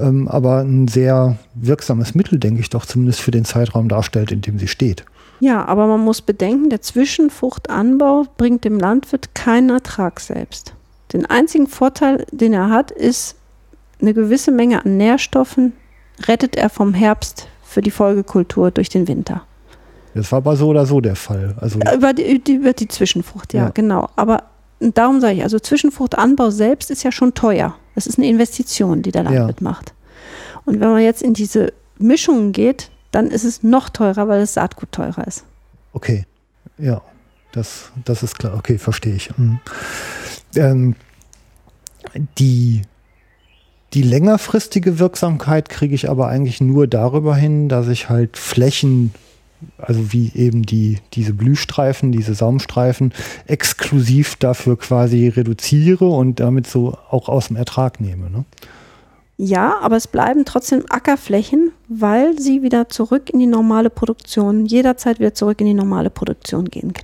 [0.00, 4.42] ähm, aber ein sehr wirksames Mittel, denke ich doch, zumindest für den Zeitraum darstellt, in
[4.42, 5.04] dem sie steht.
[5.40, 10.72] Ja, aber man muss bedenken, der Zwischenfruchtanbau bringt dem Landwirt keinen Ertrag selbst.
[11.12, 13.36] Den einzigen Vorteil, den er hat, ist,
[14.00, 15.72] eine gewisse Menge an Nährstoffen
[16.26, 19.42] rettet er vom Herbst für die Folgekultur durch den Winter.
[20.14, 21.54] Das war aber so oder so der Fall.
[21.60, 23.70] Also über, die, über die Zwischenfrucht, ja, ja.
[23.70, 24.08] genau.
[24.16, 24.44] Aber
[24.80, 27.76] darum sage ich, also Zwischenfruchtanbau selbst ist ja schon teuer.
[27.94, 29.64] Das ist eine Investition, die der Landwirt ja.
[29.64, 29.92] macht.
[30.64, 34.54] Und wenn man jetzt in diese Mischungen geht, dann ist es noch teurer, weil das
[34.54, 35.44] Saatgut teurer ist.
[35.92, 36.24] Okay,
[36.78, 37.02] ja,
[37.52, 38.54] das, das ist klar.
[38.54, 39.36] Okay, verstehe ich.
[39.36, 39.60] Mhm.
[40.54, 40.94] Ähm,
[42.38, 42.82] die
[43.94, 49.14] die längerfristige Wirksamkeit kriege ich aber eigentlich nur darüber hin, dass ich halt Flächen,
[49.78, 53.12] also wie eben die, diese Blühstreifen, diese Saumstreifen,
[53.46, 58.28] exklusiv dafür quasi reduziere und damit so auch aus dem Ertrag nehme.
[58.28, 58.44] Ne?
[59.38, 65.18] Ja, aber es bleiben trotzdem Ackerflächen, weil sie wieder zurück in die normale Produktion, jederzeit
[65.18, 66.94] wieder zurück in die normale Produktion gehen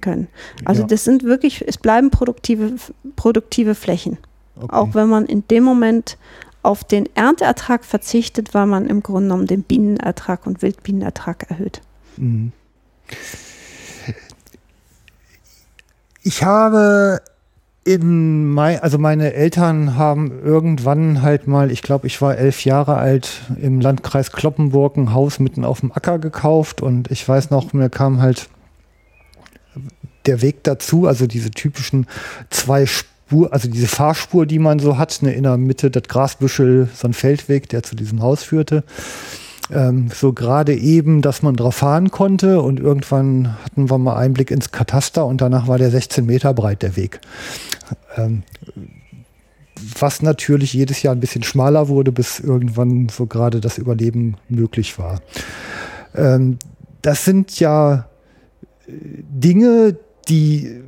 [0.00, 0.28] können.
[0.64, 0.86] Also ja.
[0.86, 2.74] das sind wirklich, es bleiben produktive,
[3.16, 4.18] produktive Flächen.
[4.62, 4.74] Okay.
[4.74, 6.16] Auch wenn man in dem Moment
[6.62, 11.80] auf den Ernteertrag verzichtet, weil man im Grunde genommen den Bienenertrag und Wildbienenertrag erhöht.
[12.16, 12.52] Mhm.
[16.22, 17.22] Ich habe
[17.84, 22.96] in mein, also meine Eltern haben irgendwann halt mal, ich glaube, ich war elf Jahre
[22.96, 27.72] alt, im Landkreis Kloppenburg ein Haus mitten auf dem Acker gekauft und ich weiß noch,
[27.72, 28.48] mir kam halt
[30.26, 32.06] der Weg dazu, also diese typischen
[32.50, 32.86] zwei
[33.30, 37.06] Spur, also diese Fahrspur, die man so hat, ne, in der Mitte das Grasbüschel, so
[37.06, 38.82] ein Feldweg, der zu diesem Haus führte.
[39.70, 44.50] Ähm, so gerade eben, dass man drauf fahren konnte und irgendwann hatten wir mal Einblick
[44.50, 47.20] ins Kataster und danach war der 16 Meter breit, der Weg.
[48.16, 48.42] Ähm,
[50.00, 54.98] was natürlich jedes Jahr ein bisschen schmaler wurde, bis irgendwann so gerade das Überleben möglich
[54.98, 55.20] war.
[56.16, 56.58] Ähm,
[57.00, 58.08] das sind ja
[58.88, 59.96] äh, Dinge,
[60.28, 60.82] die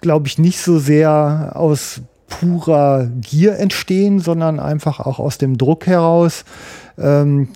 [0.00, 5.86] glaube ich, nicht so sehr aus purer Gier entstehen, sondern einfach auch aus dem Druck
[5.86, 6.44] heraus.
[6.98, 7.48] Ähm,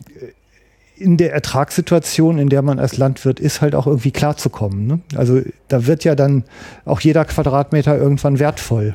[0.96, 4.86] in der Ertragssituation, in der man als Landwirt ist, halt auch irgendwie klarzukommen.
[4.86, 5.00] Ne?
[5.16, 6.44] Also da wird ja dann
[6.84, 8.94] auch jeder Quadratmeter irgendwann wertvoll.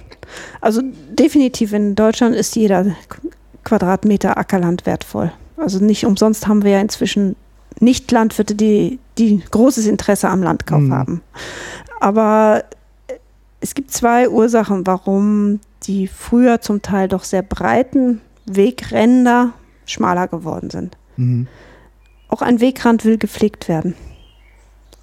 [0.61, 0.81] Also
[1.11, 2.85] definitiv in Deutschland ist jeder
[3.63, 5.31] Quadratmeter Ackerland wertvoll.
[5.57, 7.35] Also nicht umsonst haben wir ja inzwischen
[7.79, 10.93] nicht Landwirte, die, die großes Interesse am Landkauf hm.
[10.93, 11.21] haben.
[11.99, 12.63] Aber
[13.61, 19.53] es gibt zwei Ursachen, warum die früher zum Teil doch sehr breiten Wegränder
[19.85, 20.97] schmaler geworden sind.
[21.17, 21.47] Mhm.
[22.27, 23.95] Auch ein Wegrand will gepflegt werden.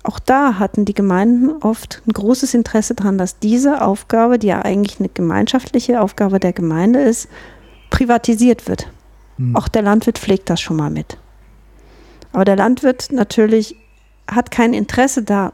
[0.03, 4.63] Auch da hatten die Gemeinden oft ein großes Interesse daran, dass diese Aufgabe, die ja
[4.63, 7.29] eigentlich eine gemeinschaftliche Aufgabe der Gemeinde ist,
[7.91, 8.89] privatisiert wird.
[9.37, 9.57] Mhm.
[9.57, 11.19] Auch der Landwirt pflegt das schon mal mit.
[12.33, 13.77] Aber der Landwirt natürlich
[14.29, 15.53] hat kein Interesse da,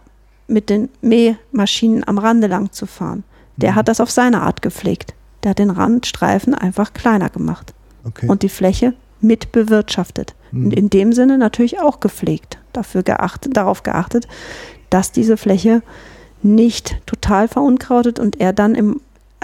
[0.53, 3.25] mit den Mähmaschinen am Rande lang zu fahren.
[3.57, 3.77] Der mhm.
[3.77, 5.15] hat das auf seine Art gepflegt.
[5.43, 7.75] Der hat den Randstreifen einfach kleiner gemacht.
[8.05, 8.29] Okay.
[8.29, 10.35] Und die Fläche mit bewirtschaftet.
[10.51, 10.67] Mhm.
[10.67, 12.59] Und in dem Sinne natürlich auch gepflegt.
[12.73, 14.29] Dafür geachtet, darauf geachtet,
[14.91, 15.83] dass diese Fläche
[16.43, 19.01] nicht total verunkrautet und er dann im,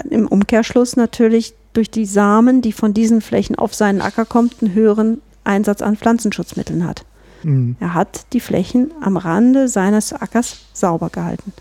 [0.09, 4.73] im Umkehrschluss natürlich durch die Samen, die von diesen Flächen auf seinen Acker kommt, einen
[4.73, 7.05] höheren Einsatz an Pflanzenschutzmitteln hat.
[7.43, 7.75] Mhm.
[7.79, 11.53] Er hat die Flächen am Rande seines Ackers sauber gehalten.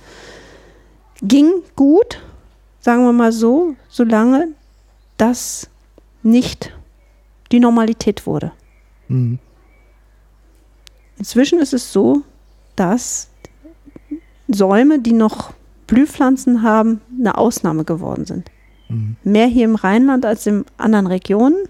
[1.23, 2.21] Ging gut,
[2.81, 4.49] sagen wir mal so, solange
[5.17, 5.69] das
[6.23, 6.73] nicht
[7.53, 8.53] die Normalität wurde.
[9.09, 9.39] Mhm.
[11.19, 12.23] Inzwischen ist es so,
[12.77, 13.29] dass
[14.47, 15.53] Säume, die noch
[15.87, 18.51] Blühpflanzen haben, eine Ausnahme geworden sind.
[18.89, 19.17] Mhm.
[19.25, 21.65] Mehr hier im Rheinland als in anderen Regionen.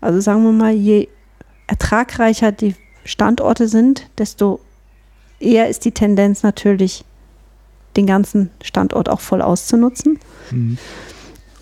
[0.00, 1.08] Also sagen wir mal, je
[1.66, 2.74] ertragreicher die
[3.08, 4.60] Standorte sind, desto
[5.40, 7.06] eher ist die Tendenz natürlich,
[7.96, 10.18] den ganzen Standort auch voll auszunutzen.
[10.50, 10.76] Mhm.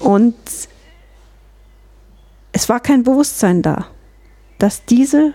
[0.01, 0.35] Und
[2.51, 3.87] es war kein Bewusstsein da,
[4.59, 5.35] dass diese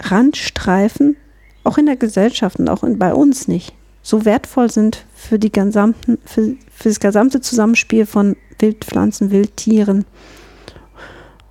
[0.00, 1.16] Randstreifen
[1.64, 5.50] auch in der Gesellschaft und auch in, bei uns nicht so wertvoll sind für, die
[5.50, 10.04] gesamten, für, für das gesamte Zusammenspiel von Wildpflanzen, Wildtieren.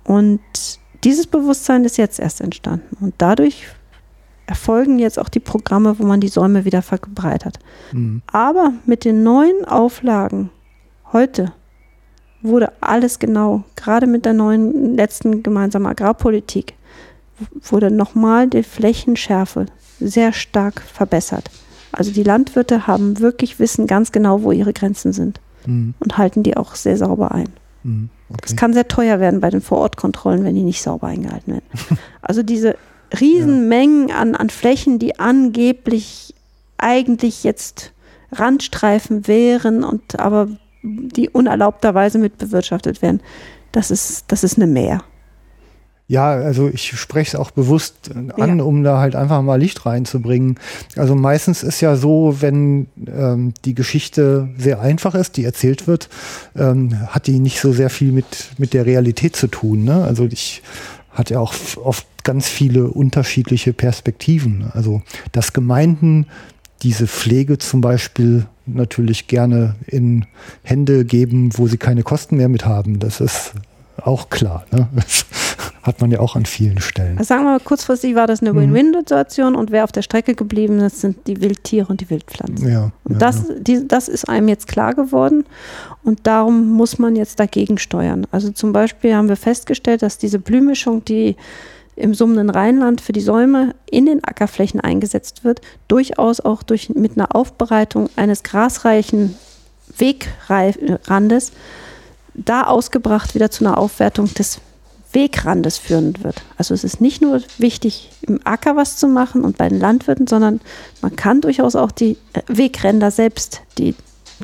[0.04, 0.40] Und
[1.02, 2.96] dieses Bewusstsein ist jetzt erst entstanden.
[3.00, 3.66] Und dadurch
[4.50, 7.60] erfolgen jetzt auch die Programme, wo man die Säume wieder verbreitert.
[7.92, 8.20] Mhm.
[8.26, 10.50] Aber mit den neuen Auflagen
[11.12, 11.52] heute
[12.42, 16.74] wurde alles genau, gerade mit der neuen letzten gemeinsamen Agrarpolitik,
[17.62, 19.66] wurde nochmal die Flächenschärfe
[20.00, 21.48] sehr stark verbessert.
[21.92, 25.94] Also die Landwirte haben wirklich wissen ganz genau, wo ihre Grenzen sind mhm.
[26.00, 27.50] und halten die auch sehr sauber ein.
[27.84, 28.10] Mhm.
[28.30, 28.42] Okay.
[28.46, 31.66] Es kann sehr teuer werden bei den Vorortkontrollen, wenn die nicht sauber eingehalten werden.
[32.22, 32.76] also diese
[33.18, 34.16] Riesenmengen ja.
[34.16, 36.34] an, an Flächen, die angeblich
[36.78, 37.92] eigentlich jetzt
[38.32, 40.48] Randstreifen wären und aber
[40.82, 43.20] die unerlaubterweise mitbewirtschaftet werden,
[43.72, 45.02] das ist, das ist eine Mehr.
[46.10, 48.64] Ja, also ich spreche es auch bewusst an, ja.
[48.64, 50.58] um da halt einfach mal Licht reinzubringen.
[50.96, 56.08] Also meistens ist ja so, wenn ähm, die Geschichte sehr einfach ist, die erzählt wird,
[56.56, 59.84] ähm, hat die nicht so sehr viel mit, mit der Realität zu tun.
[59.84, 60.02] Ne?
[60.02, 60.62] Also ich
[61.12, 64.70] hatte auch oft ganz viele unterschiedliche Perspektiven.
[64.72, 65.02] Also
[65.32, 66.26] dass Gemeinden
[66.82, 70.26] diese Pflege zum Beispiel natürlich gerne in
[70.62, 72.98] Hände geben, wo sie keine Kosten mehr mit haben.
[72.98, 73.52] Das ist
[74.02, 74.64] auch klar.
[74.70, 74.88] Ne?
[74.94, 75.26] Das
[75.82, 77.18] hat man ja auch an vielen Stellen.
[77.18, 78.74] Also sagen wir mal, kurzfristig war das eine mhm.
[78.74, 82.70] Win-Win-Situation und wer auf der Strecke geblieben ist, sind die Wildtiere und die Wildpflanzen.
[82.70, 83.54] Ja, und ja, das, ja.
[83.60, 85.44] Die, das ist einem jetzt klar geworden
[86.02, 88.26] und darum muss man jetzt dagegen steuern.
[88.30, 91.36] Also zum Beispiel haben wir festgestellt, dass diese Blühmischung, die
[92.00, 97.16] im summenden Rheinland für die Säume in den Ackerflächen eingesetzt wird, durchaus auch durch, mit
[97.16, 99.36] einer Aufbereitung eines grasreichen
[99.96, 101.52] Wegrandes
[102.34, 104.60] da ausgebracht wieder zu einer Aufwertung des
[105.12, 106.42] Wegrandes führen wird.
[106.56, 110.26] Also es ist nicht nur wichtig, im Acker was zu machen und bei den Landwirten,
[110.26, 110.60] sondern
[111.02, 113.96] man kann durchaus auch die äh, Wegränder selbst, die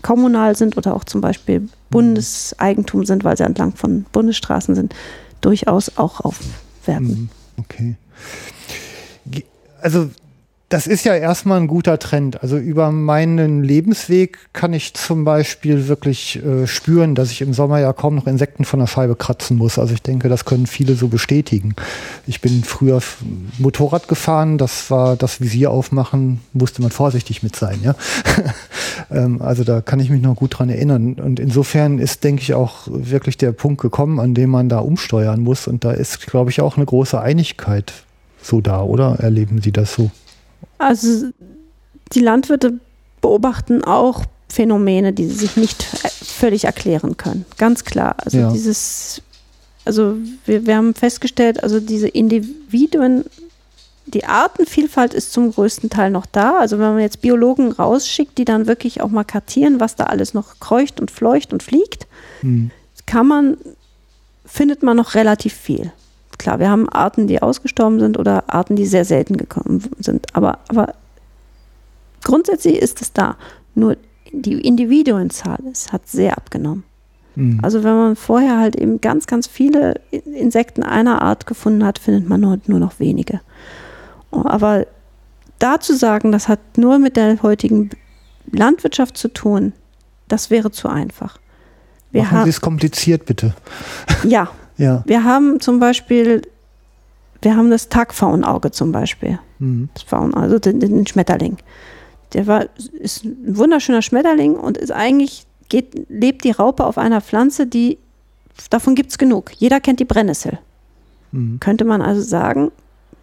[0.02, 4.94] kommunal sind oder auch zum Beispiel Bundeseigentum sind, weil sie entlang von Bundesstraßen sind,
[5.40, 7.30] durchaus auch aufwerten.
[7.58, 7.96] Okay.
[9.82, 10.10] Also
[10.68, 12.42] das ist ja erstmal ein guter Trend.
[12.42, 17.78] Also über meinen Lebensweg kann ich zum Beispiel wirklich äh, spüren, dass ich im Sommer
[17.78, 19.78] ja kaum noch Insekten von der Scheibe kratzen muss.
[19.78, 21.76] Also ich denke, das können viele so bestätigen.
[22.26, 23.00] Ich bin früher
[23.58, 27.94] Motorrad gefahren, das war das Visier aufmachen, musste man vorsichtig mit sein, ja.
[29.12, 31.14] ähm, also da kann ich mich noch gut dran erinnern.
[31.14, 35.42] Und insofern ist, denke ich, auch wirklich der Punkt gekommen, an dem man da umsteuern
[35.42, 35.68] muss.
[35.68, 37.92] Und da ist, glaube ich, auch eine große Einigkeit
[38.42, 39.18] so da, oder?
[39.20, 40.10] Erleben Sie das so?
[40.78, 41.30] Also
[42.12, 42.78] die Landwirte
[43.20, 47.44] beobachten auch Phänomene, die sie sich nicht völlig erklären können.
[47.58, 48.16] Ganz klar.
[48.24, 48.52] Also ja.
[48.52, 49.22] dieses,
[49.84, 53.24] also wir, wir haben festgestellt, also diese Individuen,
[54.06, 56.58] die Artenvielfalt ist zum größten Teil noch da.
[56.58, 60.32] Also wenn man jetzt Biologen rausschickt, die dann wirklich auch mal kartieren, was da alles
[60.32, 62.06] noch kreucht und fleucht und fliegt,
[62.40, 62.70] hm.
[63.06, 63.56] kann man,
[64.44, 65.92] findet man noch relativ viel
[66.38, 70.34] klar, wir haben Arten, die ausgestorben sind oder Arten, die sehr selten gekommen sind.
[70.34, 70.94] Aber, aber
[72.24, 73.36] grundsätzlich ist es da.
[73.74, 73.96] Nur
[74.32, 76.84] die Individuenzahl ist, hat sehr abgenommen.
[77.36, 77.60] Mhm.
[77.62, 82.28] Also wenn man vorher halt eben ganz, ganz viele Insekten einer Art gefunden hat, findet
[82.28, 83.40] man nur, nur noch wenige.
[84.30, 84.86] Aber
[85.58, 87.90] da zu sagen, das hat nur mit der heutigen
[88.50, 89.72] Landwirtschaft zu tun,
[90.28, 91.38] das wäre zu einfach.
[92.10, 93.54] Wir Machen Sie es kompliziert, bitte.
[94.24, 95.02] Ja, Ja.
[95.06, 96.42] Wir haben zum Beispiel,
[97.42, 99.38] wir haben das Tagfaunauge zum Beispiel.
[99.58, 99.88] Mhm.
[99.94, 101.56] Das Faun, also den, den, Schmetterling.
[102.32, 102.66] Der war,
[102.98, 107.98] ist ein wunderschöner Schmetterling und ist eigentlich, geht, lebt die Raupe auf einer Pflanze, die,
[108.70, 109.52] davon gibt es genug.
[109.56, 110.58] Jeder kennt die Brennnessel.
[111.32, 111.60] Mhm.
[111.60, 112.70] Könnte man also sagen,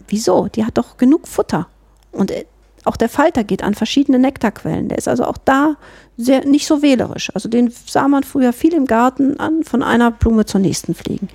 [0.07, 0.47] wieso?
[0.47, 1.67] Die hat doch genug Futter.
[2.11, 2.45] Und äh,
[2.85, 4.89] auch der Falter geht an verschiedene Nektarquellen.
[4.89, 5.75] Der ist also auch da
[6.17, 7.31] sehr, nicht so wählerisch.
[7.33, 11.29] Also den sah man früher viel im Garten an, von einer Blume zur nächsten fliegen.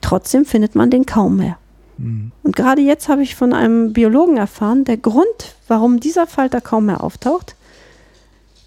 [0.00, 1.58] Trotzdem findet man den kaum mehr.
[1.98, 2.32] Mhm.
[2.42, 6.86] Und gerade jetzt habe ich von einem Biologen erfahren, der Grund, warum dieser Falter kaum
[6.86, 7.54] mehr auftaucht,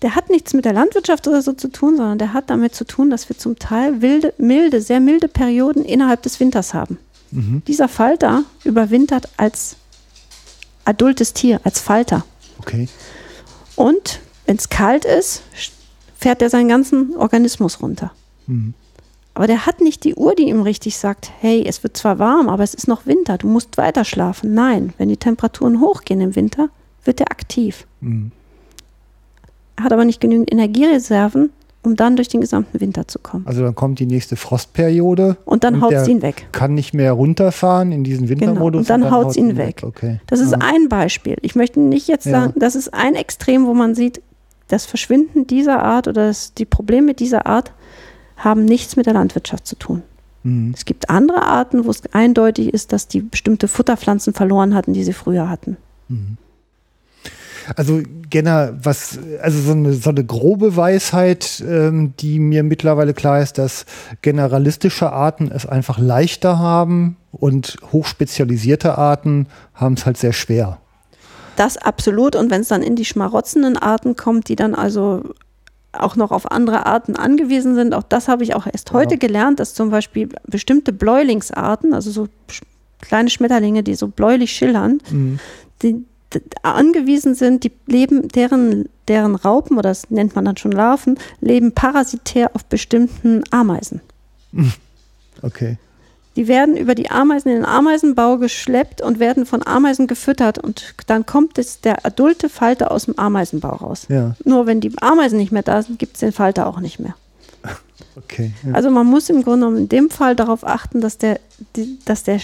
[0.01, 2.85] der hat nichts mit der Landwirtschaft oder so zu tun, sondern der hat damit zu
[2.85, 6.97] tun, dass wir zum Teil wilde, milde, sehr milde Perioden innerhalb des Winters haben.
[7.31, 7.63] Mhm.
[7.67, 9.77] Dieser Falter überwintert als
[10.85, 12.25] adultes Tier, als Falter.
[12.59, 12.87] Okay.
[13.75, 15.43] Und wenn es kalt ist,
[16.17, 18.11] fährt er seinen ganzen Organismus runter.
[18.47, 18.73] Mhm.
[19.33, 22.49] Aber der hat nicht die Uhr, die ihm richtig sagt, hey, es wird zwar warm,
[22.49, 24.53] aber es ist noch Winter, du musst weiter schlafen.
[24.53, 26.69] Nein, wenn die Temperaturen hochgehen im Winter,
[27.03, 27.87] wird er aktiv.
[28.01, 28.31] Mhm.
[29.75, 31.51] Er hat aber nicht genügend Energiereserven,
[31.83, 33.45] um dann durch den gesamten Winter zu kommen.
[33.45, 35.37] Also dann kommt die nächste Frostperiode.
[35.45, 36.47] Und dann haut es ihn weg.
[36.51, 38.87] Kann nicht mehr runterfahren in diesen Wintermodus.
[38.87, 38.95] Genau.
[38.95, 39.81] Und dann, haut es ihn weg.
[39.81, 39.83] weg.
[39.83, 40.19] Okay.
[40.27, 40.59] Das ist ja.
[40.61, 41.37] ein Beispiel.
[41.41, 42.59] Ich möchte nicht jetzt sagen, ja.
[42.59, 44.21] das ist ein Extrem, wo man sieht,
[44.69, 47.73] das Verschwinden dieser Art oder das, die Probleme dieser Art
[48.37, 50.03] haben nichts mit der Landwirtschaft zu tun.
[50.43, 50.73] Mhm.
[50.75, 55.03] Es gibt andere Arten, wo es eindeutig ist, dass die bestimmte Futterpflanzen verloren hatten, die
[55.03, 55.77] sie früher hatten.
[56.07, 56.37] Mhm.
[57.75, 63.41] Also Genner, was, also so eine, so eine grobe Weisheit, ähm, die mir mittlerweile klar
[63.41, 63.85] ist, dass
[64.21, 70.79] generalistische Arten es einfach leichter haben und hochspezialisierte Arten haben es halt sehr schwer.
[71.55, 72.35] Das absolut.
[72.35, 75.23] Und wenn es dann in die schmarotzenden Arten kommt, die dann also
[75.91, 78.95] auch noch auf andere Arten angewiesen sind, auch das habe ich auch erst ja.
[78.95, 82.27] heute gelernt, dass zum Beispiel bestimmte Bläulingsarten, also so
[82.99, 85.39] kleine Schmetterlinge, die so bläulich schillern, mhm.
[85.81, 86.03] die,
[86.61, 91.73] angewiesen sind, die leben, deren, deren Raupen, oder das nennt man dann schon Larven, leben
[91.73, 94.01] parasitär auf bestimmten Ameisen.
[95.41, 95.77] Okay.
[96.35, 100.95] Die werden über die Ameisen in den Ameisenbau geschleppt und werden von Ameisen gefüttert und
[101.07, 104.07] dann kommt es der adulte Falter aus dem Ameisenbau raus.
[104.09, 104.35] Ja.
[104.43, 107.15] Nur wenn die Ameisen nicht mehr da sind, gibt es den Falter auch nicht mehr.
[108.15, 108.51] Okay.
[108.63, 108.73] Ja.
[108.73, 111.39] Also man muss im Grunde genommen in dem Fall darauf achten, dass der,
[111.75, 112.39] die, dass der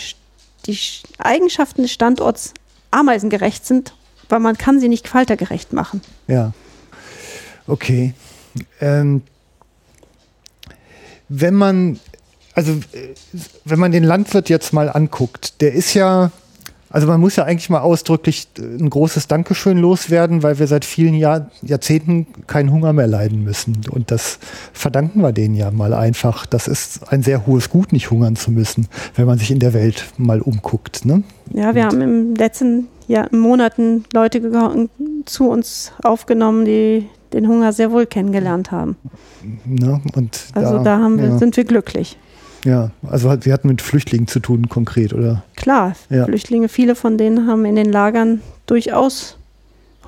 [0.65, 0.77] die
[1.19, 2.53] Eigenschaften des Standorts
[2.91, 3.93] ameisengerecht sind,
[4.29, 6.01] weil man kann sie nicht faltergerecht machen.
[6.27, 6.53] Ja.
[7.67, 8.13] Okay.
[8.81, 9.21] Ähm,
[11.29, 11.99] wenn man,
[12.53, 12.79] also
[13.65, 16.31] wenn man den Landwirt jetzt mal anguckt, der ist ja,
[16.89, 21.13] also man muss ja eigentlich mal ausdrücklich ein großes Dankeschön loswerden, weil wir seit vielen
[21.13, 23.81] Jahr, Jahrzehnten keinen Hunger mehr leiden müssen.
[23.91, 24.39] Und das
[24.73, 26.45] verdanken wir denen ja mal einfach.
[26.45, 29.73] Das ist ein sehr hohes Gut, nicht hungern zu müssen, wenn man sich in der
[29.73, 31.05] Welt mal umguckt.
[31.05, 31.23] Ne?
[31.53, 34.41] Ja, wir Und haben im letzten ja, Monaten Leute
[35.25, 38.95] zu uns aufgenommen, die den Hunger sehr wohl kennengelernt haben.
[39.65, 40.01] Ne?
[40.15, 41.37] Und also da, da haben wir, ja.
[41.37, 42.17] sind wir glücklich.
[42.65, 45.43] Ja, also wir hatten mit Flüchtlingen zu tun konkret, oder?
[45.55, 46.25] Klar, ja.
[46.25, 49.37] Flüchtlinge, viele von denen haben in den Lagern durchaus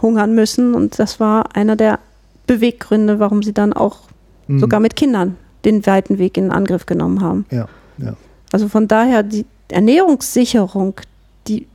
[0.01, 1.99] hungern müssen und das war einer der
[2.47, 3.99] Beweggründe, warum sie dann auch
[4.47, 4.59] mhm.
[4.59, 7.45] sogar mit Kindern den weiten Weg in Angriff genommen haben.
[7.51, 7.67] Ja,
[7.97, 8.15] ja.
[8.51, 10.95] Also von daher die Ernährungssicherung,
[11.47, 11.67] die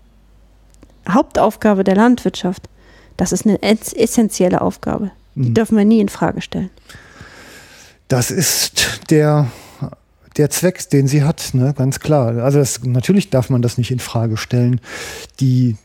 [1.08, 2.68] Hauptaufgabe der Landwirtschaft,
[3.16, 5.10] das ist eine essentielle Aufgabe.
[5.34, 5.54] Die mhm.
[5.54, 6.70] dürfen wir nie in Frage stellen.
[8.08, 9.48] Das ist der,
[10.36, 11.74] der Zweck, den sie hat, ne?
[11.76, 12.36] ganz klar.
[12.42, 14.80] Also das, natürlich darf man das nicht in Frage stellen.
[15.40, 15.76] Die,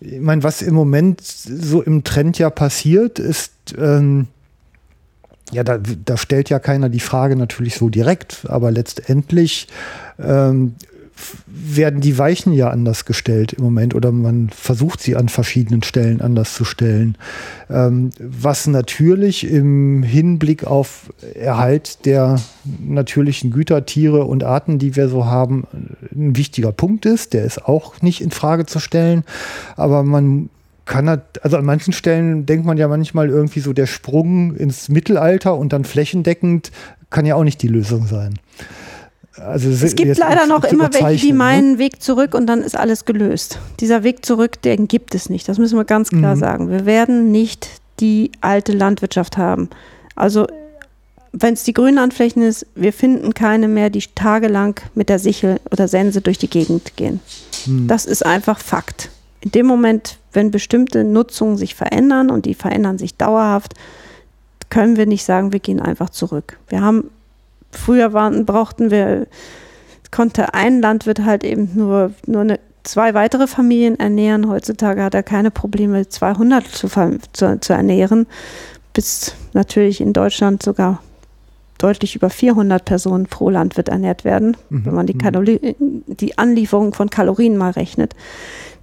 [0.00, 4.28] ich meine, was im Moment so im Trend ja passiert, ist, ähm,
[5.52, 9.68] ja, da, da stellt ja keiner die Frage natürlich so direkt, aber letztendlich
[10.18, 10.74] ähm,
[11.46, 16.20] werden die Weichen ja anders gestellt im Moment oder man versucht sie an verschiedenen Stellen
[16.20, 17.16] anders zu stellen.
[17.70, 22.40] Ähm, was natürlich im Hinblick auf Erhalt der
[22.80, 25.66] natürlichen Güter, Tiere und Arten, die wir so haben,
[26.14, 27.32] ein wichtiger Punkt ist.
[27.32, 29.24] Der ist auch nicht in Frage zu stellen.
[29.76, 30.50] Aber man
[30.84, 35.56] kann also an manchen Stellen denkt man ja manchmal irgendwie so der Sprung ins Mittelalter
[35.56, 36.72] und dann flächendeckend
[37.10, 38.34] kann ja auch nicht die Lösung sein.
[39.40, 41.38] Also es gibt leider noch immer welche, die ne?
[41.38, 41.78] meinen ne?
[41.78, 43.58] Weg zurück und dann ist alles gelöst.
[43.80, 45.48] Dieser Weg zurück, den gibt es nicht.
[45.48, 46.40] Das müssen wir ganz klar mhm.
[46.40, 46.70] sagen.
[46.70, 47.68] Wir werden nicht
[48.00, 49.68] die alte Landwirtschaft haben.
[50.14, 50.46] Also
[51.32, 55.88] wenn es die Grünlandflächen ist, wir finden keine mehr, die tagelang mit der Sichel oder
[55.88, 57.20] Sense durch die Gegend gehen.
[57.66, 57.86] Mhm.
[57.86, 59.10] Das ist einfach Fakt.
[59.40, 63.74] In dem Moment, wenn bestimmte Nutzungen sich verändern und die verändern sich dauerhaft,
[64.70, 66.58] können wir nicht sagen, wir gehen einfach zurück.
[66.68, 67.10] Wir haben
[67.70, 69.26] früher waren, brauchten wir,
[70.10, 74.48] konnte ein Landwirt halt eben nur, nur eine, zwei weitere Familien ernähren.
[74.48, 76.88] Heutzutage hat er keine Probleme, 200 zu,
[77.32, 78.26] zu, zu ernähren,
[78.92, 81.02] bis natürlich in Deutschland sogar
[81.78, 84.84] deutlich über 400 Personen pro Landwirt ernährt werden, mhm.
[84.84, 85.18] wenn man die, mhm.
[85.18, 88.14] Kalori die Anlieferung von Kalorien mal rechnet.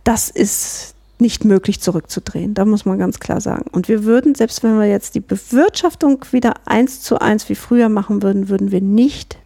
[0.03, 2.53] Das ist nicht möglich zurückzudrehen.
[2.53, 3.65] Da muss man ganz klar sagen.
[3.71, 7.89] Und wir würden, selbst wenn wir jetzt die Bewirtschaftung wieder eins zu eins wie früher
[7.89, 9.37] machen würden, würden wir nicht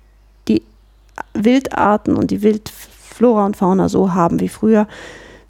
[0.47, 0.63] die
[1.33, 4.87] Wildarten und die Wildflora und Fauna so haben wie früher.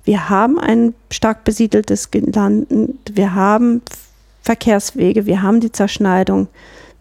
[0.03, 2.67] Wir haben ein stark besiedeltes Land,
[3.11, 3.81] wir haben
[4.41, 6.47] Verkehrswege, wir haben die Zerschneidung,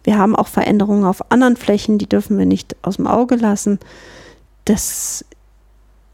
[0.03, 3.79] wir haben auch Veränderungen auf anderen Flächen, die dürfen wir nicht aus dem Auge lassen.
[4.65, 5.25] Das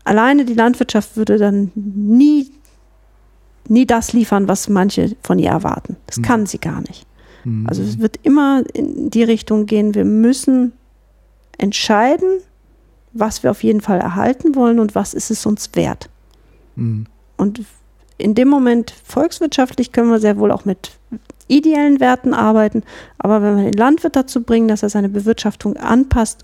[0.06, 2.52] alleine die Landwirtschaft würde dann nie
[3.70, 5.98] nie das liefern, was manche von ihr erwarten.
[6.08, 6.22] Das mhm.
[6.24, 7.06] kann sie gar nicht.
[7.44, 7.68] Mhm.
[7.68, 10.74] Also es wird immer in die Richtung gehen, wir müssen
[11.58, 12.40] entscheiden,
[13.14, 16.10] was wir auf jeden Fall erhalten wollen und was ist es uns wert.
[16.76, 17.06] Mhm.
[17.38, 17.64] Und
[18.18, 20.92] in dem Moment volkswirtschaftlich können wir sehr wohl auch mit
[21.48, 22.84] ideellen Werten arbeiten,
[23.18, 26.44] aber wenn wir den Landwirt dazu bringen, dass er seine Bewirtschaftung anpasst,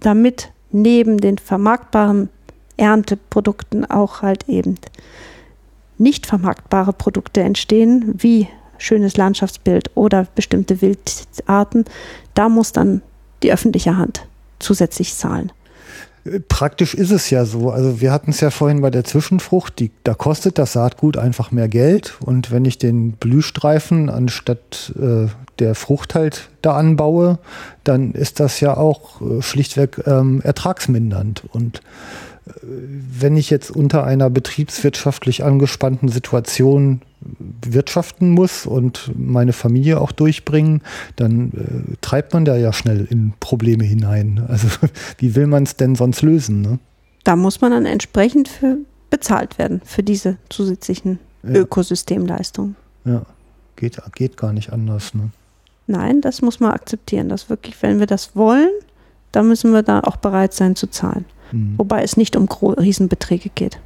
[0.00, 2.28] damit neben den vermarktbaren
[2.76, 4.76] Ernteprodukten auch halt eben
[5.98, 8.48] nicht vermarktbare Produkte entstehen, wie
[8.78, 11.84] schönes Landschaftsbild oder bestimmte Wildarten,
[12.34, 13.02] da muss dann
[13.42, 14.26] die öffentliche Hand
[14.58, 15.52] zusätzlich zahlen.
[16.48, 17.70] Praktisch ist es ja so.
[17.70, 21.50] Also wir hatten es ja vorhin bei der Zwischenfrucht, die, da kostet das Saatgut einfach
[21.50, 22.14] mehr Geld.
[22.20, 25.26] Und wenn ich den Blühstreifen anstatt äh,
[25.58, 27.40] der Frucht halt da anbaue,
[27.82, 31.42] dann ist das ja auch äh, schlichtweg ähm, ertragsmindernd.
[31.50, 31.80] Und
[32.62, 37.02] wenn ich jetzt unter einer betriebswirtschaftlich angespannten Situation
[37.64, 40.82] wirtschaften muss und meine Familie auch durchbringen,
[41.14, 44.44] dann äh, treibt man da ja schnell in Probleme hinein.
[44.48, 44.68] Also
[45.18, 46.62] wie will man es denn sonst lösen?
[46.62, 46.78] Ne?
[47.22, 48.78] Da muss man dann entsprechend für
[49.12, 51.60] bezahlt werden für diese zusätzlichen ja.
[51.60, 52.76] Ökosystemleistungen.
[53.04, 53.22] Ja,
[53.76, 55.14] geht, geht gar nicht anders.
[55.14, 55.30] Ne?
[55.86, 57.28] Nein, das muss man akzeptieren.
[57.28, 58.70] Dass wirklich, wenn wir das wollen,
[59.30, 61.26] dann müssen wir da auch bereit sein zu zahlen.
[61.52, 61.74] Mhm.
[61.78, 63.80] Wobei es nicht um Riesenbeträge geht.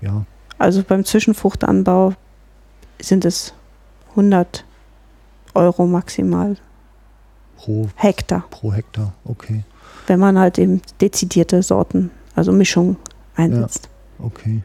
[0.00, 0.24] Ja,
[0.58, 2.14] also beim Zwischenfruchtanbau
[3.00, 3.54] sind es
[4.10, 4.64] 100
[5.54, 6.56] Euro maximal
[7.56, 8.44] pro Hektar.
[8.50, 9.64] Pro Hektar, okay.
[10.06, 12.96] Wenn man halt eben dezidierte Sorten, also Mischungen
[13.36, 13.88] einsetzt.
[14.18, 14.62] Ja, okay.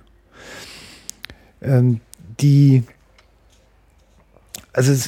[1.62, 2.02] Ähm,
[2.40, 2.84] die
[4.78, 5.08] also es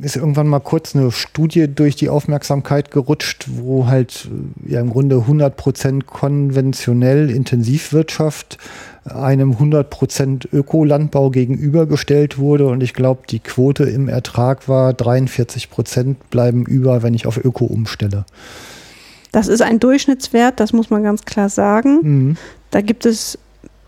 [0.00, 4.26] ist irgendwann mal kurz eine Studie durch die Aufmerksamkeit gerutscht, wo halt
[4.66, 8.56] ja im Grunde 100% konventionell Intensivwirtschaft
[9.04, 16.64] einem 100% Ökolandbau gegenübergestellt wurde und ich glaube, die Quote im Ertrag war 43% bleiben
[16.64, 18.24] über, wenn ich auf Öko umstelle.
[19.30, 21.98] Das ist ein Durchschnittswert, das muss man ganz klar sagen.
[22.02, 22.36] Mhm.
[22.70, 23.38] Da gibt es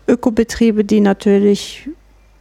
[0.07, 1.89] Ökobetriebe, die natürlich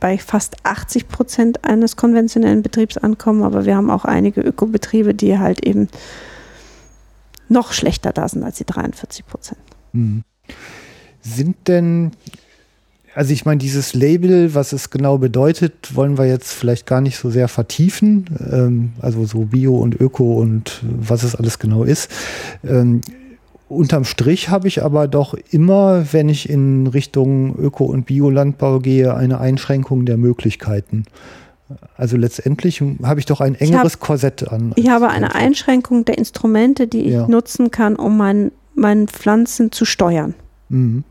[0.05, 5.39] bei fast 80 Prozent eines konventionellen Betriebs ankommen, aber wir haben auch einige Ökobetriebe, die
[5.39, 5.89] halt eben
[7.49, 9.63] noch schlechter da sind als die 43 Prozent.
[9.95, 10.23] Mhm.
[11.23, 12.11] Sind denn,
[13.15, 17.17] also ich meine, dieses Label, was es genau bedeutet, wollen wir jetzt vielleicht gar nicht
[17.17, 22.11] so sehr vertiefen, ähm, also so Bio und Öko und was es alles genau ist.
[22.63, 23.01] Ähm,
[23.69, 29.15] Unterm Strich habe ich aber doch immer, wenn ich in Richtung Öko- und Biolandbau gehe,
[29.15, 31.05] eine Einschränkung der Möglichkeiten.
[31.97, 34.73] Also letztendlich habe ich doch ein engeres hab, Korsett an.
[34.77, 37.27] Ich habe eine Einschränkung der Instrumente, die ich ja.
[37.27, 40.35] nutzen kann, um mein, meine Pflanzen zu steuern.
[40.69, 41.05] Mhm.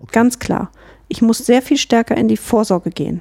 [0.00, 0.10] Okay.
[0.12, 0.70] Ganz klar.
[1.08, 3.20] Ich muss sehr viel stärker in die Vorsorge gehen.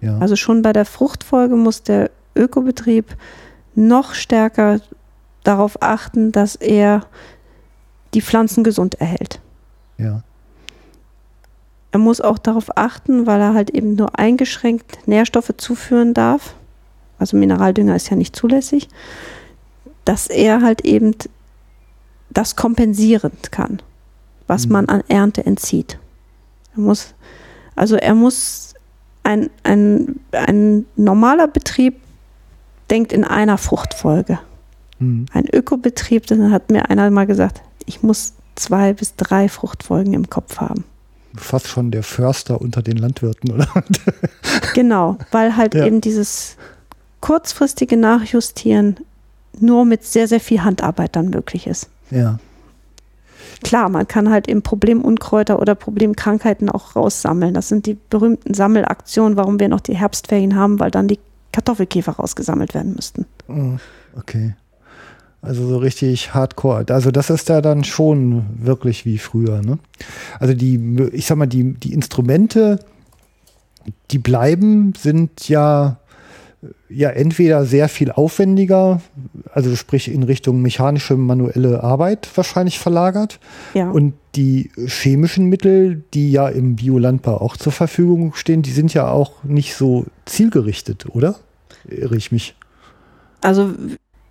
[0.00, 0.18] Ja.
[0.18, 3.16] Also schon bei der Fruchtfolge muss der Ökobetrieb
[3.74, 4.80] noch stärker
[5.44, 7.06] darauf achten, dass er
[8.14, 9.40] die Pflanzen gesund erhält.
[9.98, 10.22] Ja.
[11.90, 16.54] Er muss auch darauf achten, weil er halt eben nur eingeschränkt Nährstoffe zuführen darf.
[17.18, 18.88] Also Mineraldünger ist ja nicht zulässig,
[20.04, 21.14] dass er halt eben
[22.30, 23.80] das kompensieren kann,
[24.46, 24.72] was mhm.
[24.72, 25.98] man an Ernte entzieht.
[26.76, 27.14] Er muss,
[27.74, 28.74] also er muss
[29.22, 31.96] ein, ein, ein normaler Betrieb
[32.90, 34.38] denkt in einer Fruchtfolge.
[34.98, 35.26] Mhm.
[35.32, 40.30] Ein Ökobetrieb, dann hat mir einer mal gesagt, ich muss zwei bis drei Fruchtfolgen im
[40.30, 40.84] Kopf haben.
[41.34, 43.68] Fast schon der Förster unter den Landwirten, oder?
[44.74, 45.86] genau, weil halt ja.
[45.86, 46.56] eben dieses
[47.20, 48.96] kurzfristige Nachjustieren
[49.58, 51.88] nur mit sehr, sehr viel Handarbeit dann möglich ist.
[52.10, 52.38] Ja.
[53.62, 57.54] Klar, man kann halt eben Problemunkräuter oder Problemkrankheiten auch raussammeln.
[57.54, 61.18] Das sind die berühmten Sammelaktionen, warum wir noch die Herbstferien haben, weil dann die
[61.52, 63.26] Kartoffelkäfer rausgesammelt werden müssten.
[63.48, 63.78] Oh,
[64.16, 64.54] okay.
[65.40, 66.84] Also so richtig hardcore.
[66.90, 69.62] Also das ist da dann schon wirklich wie früher.
[69.62, 69.78] Ne?
[70.40, 72.80] Also die, ich sag mal, die, die Instrumente,
[74.10, 75.98] die bleiben, sind ja,
[76.88, 79.00] ja entweder sehr viel aufwendiger,
[79.52, 83.38] also sprich in Richtung mechanische, manuelle Arbeit wahrscheinlich verlagert.
[83.74, 83.90] Ja.
[83.90, 89.08] Und die chemischen Mittel, die ja im Biolandbau auch zur Verfügung stehen, die sind ja
[89.08, 91.36] auch nicht so zielgerichtet, oder?
[91.88, 92.56] Irre ich mich?
[93.40, 93.72] Also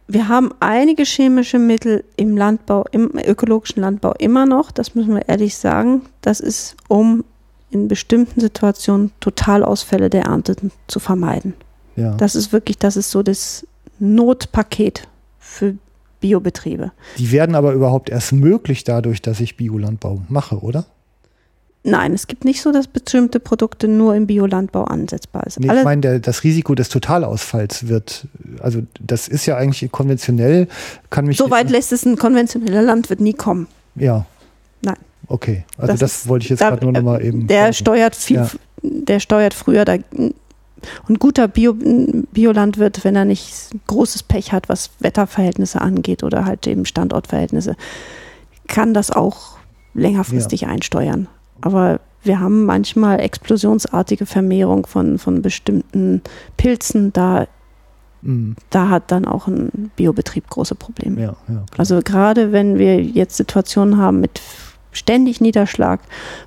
[0.08, 5.28] wir haben einige chemische Mittel im Landbau, im ökologischen Landbau immer noch, das müssen wir
[5.28, 6.04] ehrlich sagen.
[6.22, 7.24] Das ist, um
[7.70, 10.56] in bestimmten Situationen Totalausfälle der Ernte
[10.88, 11.54] zu vermeiden.
[11.98, 12.16] Ja.
[12.16, 13.68] Das ist wirklich, das ist so das
[14.00, 15.08] Notpaket
[15.40, 15.76] für
[16.22, 16.92] Biobetriebe.
[17.18, 20.86] Die werden aber überhaupt erst möglich dadurch, dass ich Biolandbau mache, oder?
[21.88, 25.66] Nein, es gibt nicht so, dass bestimmte Produkte nur im Biolandbau ansetzbar sind.
[25.66, 28.28] Nee, ich meine, das Risiko des Totalausfalls wird,
[28.60, 30.68] also das ist ja eigentlich konventionell,
[31.10, 31.38] kann mich.
[31.38, 33.68] So weit lässt es ein konventioneller Landwirt nie kommen.
[33.96, 34.26] Ja.
[34.82, 34.98] Nein.
[35.28, 37.48] Okay, also das, das wollte ich jetzt gerade nur nochmal eben.
[37.48, 37.74] Der sagen.
[37.76, 38.50] steuert viel, ja.
[38.82, 40.34] der steuert früher da, ein
[41.20, 46.84] guter Bio, Biolandwirt, wenn er nicht großes Pech hat, was Wetterverhältnisse angeht oder halt eben
[46.84, 47.78] Standortverhältnisse,
[48.68, 49.58] kann das auch
[49.94, 50.68] längerfristig ja.
[50.68, 51.30] einsteuern.
[51.62, 56.22] Aber wir haben manchmal explosionsartige Vermehrung von, von bestimmten
[56.58, 57.14] Pilzen.
[57.14, 57.48] Da,
[58.22, 58.56] mhm.
[58.70, 61.22] da hat dann auch ein Biobetrieb große Probleme.
[61.22, 64.42] Ja, ja, also gerade wenn wir jetzt Situationen haben mit
[64.92, 66.00] ständig Niederschlag,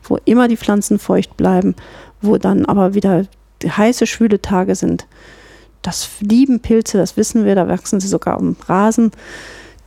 [0.02, 1.74] wo immer die Pflanzen feucht bleiben,
[2.20, 3.26] wo dann aber wieder
[3.64, 5.06] heiße, schwüle Tage sind.
[5.82, 9.12] Das lieben Pilze, das wissen wir, da wachsen sie sogar um Rasen.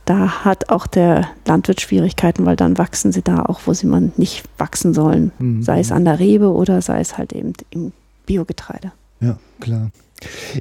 [0.04, 4.12] Da hat auch der Landwirt Schwierigkeiten, weil dann wachsen sie da auch, wo sie man
[4.16, 5.32] nicht wachsen sollen.
[5.38, 5.62] Mhm.
[5.62, 7.92] Sei es an der Rebe oder sei es halt eben im
[8.26, 8.92] Biogetreide.
[9.20, 9.90] Ja, klar.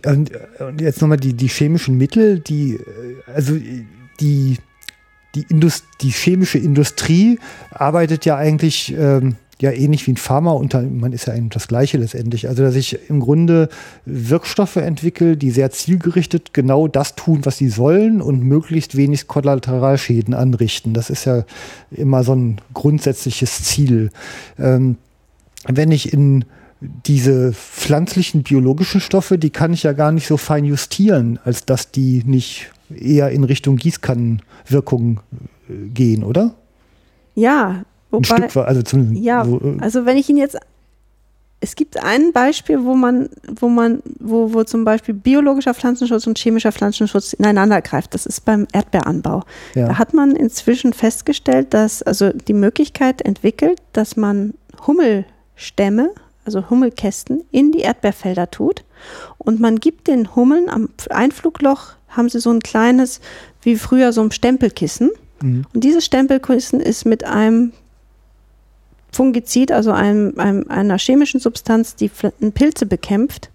[0.05, 2.79] Und, und jetzt nochmal die, die chemischen Mittel, die,
[3.33, 3.55] also
[4.19, 4.57] die,
[5.35, 7.39] die, Indust die chemische Industrie
[7.71, 10.61] arbeitet ja eigentlich ähm, ja ähnlich wie ein Pharma
[10.91, 12.49] man ist ja eigentlich das Gleiche letztendlich.
[12.49, 13.69] Also dass ich im Grunde
[14.05, 20.33] Wirkstoffe entwickle, die sehr zielgerichtet genau das tun, was sie sollen und möglichst wenig Kollateralschäden
[20.33, 20.93] anrichten.
[20.93, 21.45] Das ist ja
[21.91, 24.11] immer so ein grundsätzliches Ziel.
[24.59, 24.97] Ähm,
[25.65, 26.43] wenn ich in
[26.81, 31.91] diese pflanzlichen biologischen Stoffe, die kann ich ja gar nicht so fein justieren, als dass
[31.91, 35.21] die nicht eher in Richtung Gießkannenwirkung
[35.69, 36.53] äh, gehen, oder?
[37.33, 40.57] Ja, Wobei, ein Stück, also zum, ja, so, äh, also wenn ich ihn jetzt,
[41.59, 46.37] es gibt ein Beispiel, wo man, wo man, wo, wo zum Beispiel biologischer Pflanzenschutz und
[46.37, 48.13] chemischer Pflanzenschutz ineinander greift.
[48.13, 49.43] Das ist beim Erdbeeranbau.
[49.73, 49.87] Ja.
[49.87, 54.53] Da hat man inzwischen festgestellt, dass also die Möglichkeit entwickelt, dass man
[54.85, 56.09] Hummelstämme,
[56.43, 58.83] also Hummelkästen, in die Erdbeerfelder tut
[59.37, 63.19] und man gibt den Hummeln am Einflugloch haben sie so ein kleines,
[63.61, 65.11] wie früher so ein Stempelkissen.
[65.41, 65.65] Mhm.
[65.73, 67.73] Und dieses Stempelkissen ist mit einem
[69.13, 73.49] Fungizid, also einem, einem, einer chemischen Substanz, die Pilze bekämpft,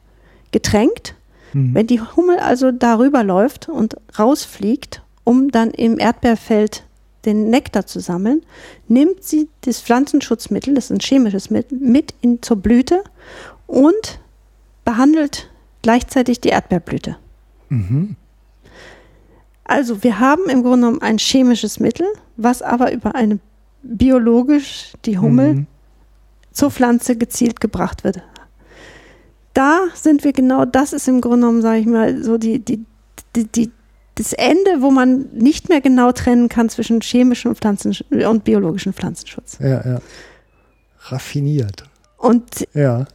[0.52, 1.14] getränkt.
[1.52, 1.74] Mhm.
[1.74, 6.85] Wenn die Hummel also darüber läuft und rausfliegt, um dann im Erdbeerfeld
[7.24, 8.43] den Nektar zu sammeln,
[8.86, 13.02] nimmt sie das Pflanzenschutzmittel, das ist ein chemisches Mittel, mit in, zur Blüte
[13.66, 14.20] und
[14.85, 15.51] behandelt
[15.82, 17.16] gleichzeitig die Erdbeerblüte.
[17.68, 18.16] Mhm.
[19.64, 22.06] Also wir haben im Grunde genommen ein chemisches Mittel,
[22.36, 23.39] was aber über eine
[23.83, 25.67] biologisch die Hummel mhm.
[26.53, 28.23] zur Pflanze gezielt gebracht wird.
[29.55, 32.85] Da sind wir genau, das ist im Grunde genommen, sage ich mal, so die, die,
[33.35, 33.71] die, die,
[34.15, 39.59] das Ende, wo man nicht mehr genau trennen kann zwischen chemischem Pflanzen und biologischem Pflanzenschutz.
[39.61, 40.01] Ja, ja.
[41.01, 41.85] Raffiniert.
[42.17, 43.07] Und ja.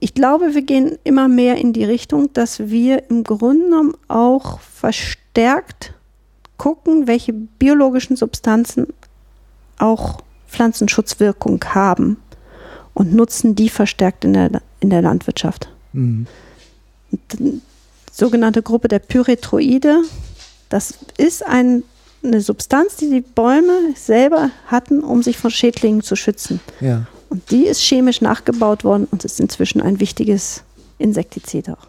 [0.00, 4.60] ich glaube, wir gehen immer mehr in die Richtung, dass wir im Grunde genommen auch
[4.60, 5.94] verstärkt
[6.56, 8.88] gucken, welche biologischen Substanzen
[9.78, 12.18] auch Pflanzenschutzwirkung haben
[12.94, 15.68] und nutzen die verstärkt in der, in der Landwirtschaft.
[15.92, 16.26] Mhm.
[17.32, 17.60] Die
[18.10, 20.02] sogenannte Gruppe der Pyrethroide,
[20.68, 21.82] das ist ein,
[22.22, 26.60] eine Substanz, die die Bäume selber hatten, um sich von Schädlingen zu schützen.
[26.80, 27.06] Ja.
[27.28, 30.62] Und die ist chemisch nachgebaut worden und ist inzwischen ein wichtiges
[30.98, 31.88] Insektizid auch.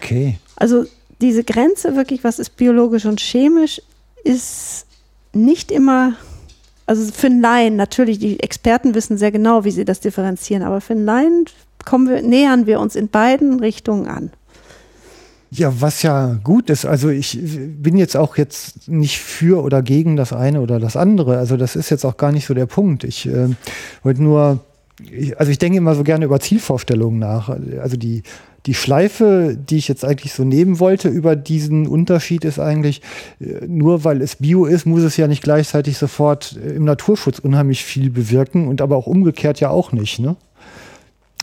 [0.00, 0.38] Okay.
[0.56, 0.84] Also
[1.20, 3.80] diese Grenze wirklich, was ist biologisch und chemisch,
[4.24, 4.86] ist
[5.32, 6.14] nicht immer
[6.86, 10.80] also für einen Laien, natürlich, die Experten wissen sehr genau, wie sie das differenzieren, aber
[10.80, 11.44] für einen Laien
[11.84, 14.30] kommen wir, nähern wir uns in beiden Richtungen an.
[15.50, 16.84] Ja, was ja gut ist.
[16.84, 21.38] Also ich bin jetzt auch jetzt nicht für oder gegen das eine oder das andere.
[21.38, 23.04] Also das ist jetzt auch gar nicht so der Punkt.
[23.04, 23.48] Ich äh,
[24.02, 24.60] wollte nur,
[25.00, 27.48] ich, also ich denke immer so gerne über Zielvorstellungen nach.
[27.80, 28.24] Also die
[28.66, 33.00] die Schleife, die ich jetzt eigentlich so nehmen wollte über diesen Unterschied ist eigentlich,
[33.40, 37.38] äh, nur weil es Bio ist, muss es ja nicht gleichzeitig sofort äh, im Naturschutz
[37.38, 40.36] unheimlich viel bewirken und aber auch umgekehrt ja auch nicht, ne?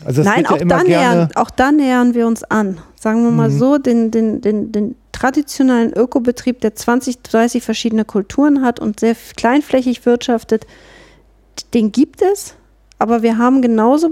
[0.04, 2.78] Also Nein, auch, ja da nähern, auch da nähern wir uns an.
[3.00, 3.58] Sagen wir mal mhm.
[3.58, 9.16] so, den, den, den, den traditionellen Ökobetrieb, der 20, 30 verschiedene Kulturen hat und sehr
[9.36, 10.66] kleinflächig wirtschaftet,
[11.72, 12.56] den gibt es
[12.98, 14.10] aber wir haben genauso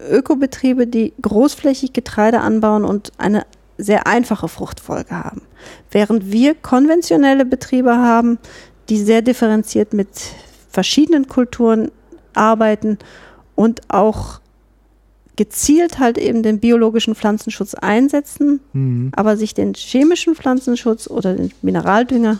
[0.00, 3.44] Ökobetriebe, die großflächig Getreide anbauen und eine
[3.78, 5.42] sehr einfache Fruchtfolge haben.
[5.90, 8.38] Während wir konventionelle Betriebe haben,
[8.88, 10.08] die sehr differenziert mit
[10.70, 11.90] verschiedenen Kulturen
[12.34, 12.98] arbeiten
[13.54, 14.40] und auch
[15.36, 19.12] gezielt halt eben den biologischen Pflanzenschutz einsetzen, mhm.
[19.14, 22.38] aber sich den chemischen Pflanzenschutz oder den Mineraldünger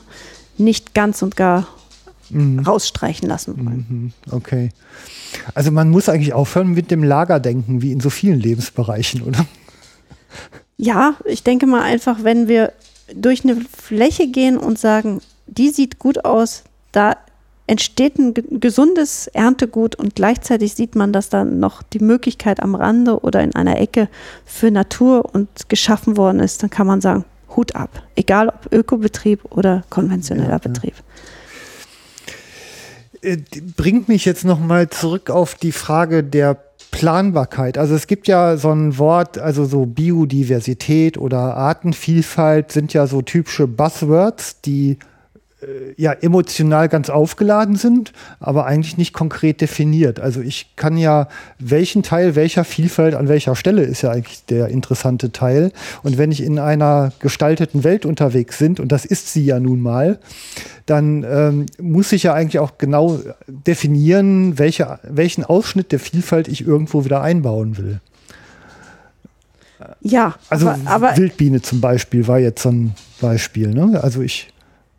[0.58, 1.66] nicht ganz und gar
[2.30, 2.60] mhm.
[2.60, 3.86] rausstreichen lassen wollen.
[3.88, 4.12] Mhm.
[4.30, 4.70] Okay.
[5.54, 9.46] Also man muss eigentlich aufhören mit dem Lagerdenken, wie in so vielen Lebensbereichen, oder?
[10.76, 12.72] Ja, ich denke mal einfach, wenn wir
[13.14, 17.16] durch eine Fläche gehen und sagen, die sieht gut aus, da
[17.66, 23.20] entsteht ein gesundes Erntegut und gleichzeitig sieht man, dass da noch die Möglichkeit am Rande
[23.20, 24.08] oder in einer Ecke
[24.44, 27.24] für Natur und geschaffen worden ist, dann kann man sagen,
[27.56, 28.02] Hut ab.
[28.16, 30.94] Egal ob Ökobetrieb oder konventioneller ja, Betrieb.
[33.22, 33.38] Äh,
[33.76, 36.58] bringt mich jetzt nochmal zurück auf die Frage der
[36.90, 37.78] Planbarkeit.
[37.78, 43.22] Also es gibt ja so ein Wort, also so Biodiversität oder Artenvielfalt sind ja so
[43.22, 44.98] typische Buzzwords, die
[45.96, 50.20] ja emotional ganz aufgeladen sind, aber eigentlich nicht konkret definiert.
[50.20, 51.28] Also ich kann ja,
[51.58, 55.72] welchen Teil welcher Vielfalt an welcher Stelle ist ja eigentlich der interessante Teil.
[56.02, 59.80] Und wenn ich in einer gestalteten Welt unterwegs bin, und das ist sie ja nun
[59.80, 60.18] mal,
[60.86, 66.66] dann ähm, muss ich ja eigentlich auch genau definieren, welche, welchen Ausschnitt der Vielfalt ich
[66.66, 68.00] irgendwo wieder einbauen will.
[70.00, 73.68] Ja, also aber, aber Wildbiene zum Beispiel war jetzt so ein Beispiel.
[73.68, 74.00] Ne?
[74.02, 74.52] Also ich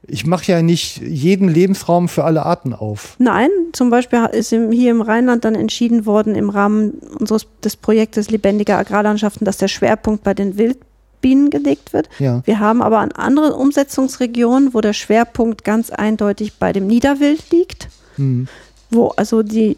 [0.07, 3.15] ich mache ja nicht jeden Lebensraum für alle Arten auf.
[3.19, 8.29] Nein, zum Beispiel ist hier im Rheinland dann entschieden worden im Rahmen unseres des Projektes
[8.29, 12.09] Lebendige Agrarlandschaften, dass der Schwerpunkt bei den Wildbienen gelegt wird.
[12.19, 12.41] Ja.
[12.45, 17.87] Wir haben aber an anderen Umsetzungsregionen, wo der Schwerpunkt ganz eindeutig bei dem Niederwild liegt,
[18.17, 18.47] hm.
[18.91, 19.77] wo also die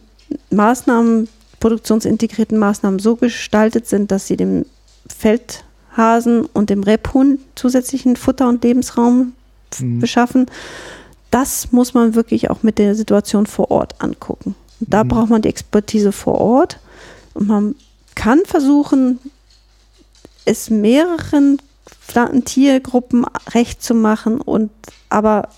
[0.50, 1.28] Maßnahmen,
[1.60, 4.66] produktionsintegrierten Maßnahmen so gestaltet sind, dass sie dem
[5.08, 9.34] Feldhasen und dem Rebhuhn zusätzlichen Futter- und Lebensraum
[9.80, 10.00] mhm.
[10.00, 10.48] beschaffen.
[11.32, 14.56] Das muss man wirklich auch mit der Situation vor Ort angucken.
[14.80, 15.10] Und da mhm.
[15.10, 16.80] braucht man die Expertise vor Ort.
[17.34, 17.76] Und man
[18.16, 19.20] kann versuchen,
[20.46, 21.60] es mehreren
[22.46, 24.40] Tiergruppen recht zu machen.
[24.40, 24.72] Und,
[25.10, 25.50] aber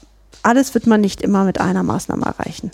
[0.43, 2.71] alles wird man nicht immer mit einer Maßnahme erreichen.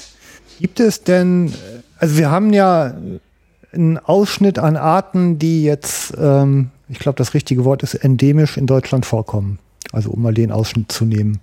[0.60, 1.54] Gibt es denn,
[1.98, 2.94] also wir haben ja
[3.74, 8.68] einen Ausschnitt an Arten, die jetzt, ähm, ich glaube, das richtige Wort ist endemisch in
[8.68, 9.60] Deutschland vorkommen.
[9.94, 11.40] Also um mal den Ausschnitt zu nehmen.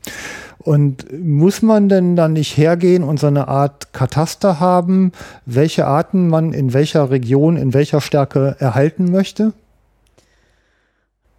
[0.58, 5.12] Und muss man denn dann nicht hergehen und so eine Art Kataster haben,
[5.46, 9.54] welche Arten man in welcher Region, in welcher Stärke erhalten möchte?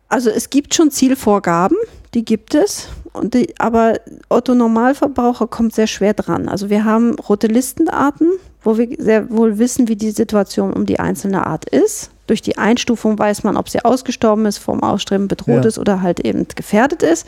[0.09, 1.77] Also es gibt schon Zielvorgaben,
[2.13, 2.89] die gibt es.
[3.23, 3.95] Die, aber
[4.29, 6.49] Otto Normalverbraucher kommt sehr schwer dran.
[6.49, 8.27] Also wir haben rote Listenarten,
[8.63, 12.10] wo wir sehr wohl wissen, wie die Situation um die einzelne Art ist.
[12.27, 15.67] Durch die Einstufung weiß man, ob sie ausgestorben ist, vom Ausstreben bedroht ja.
[15.67, 17.27] ist oder halt eben gefährdet ist.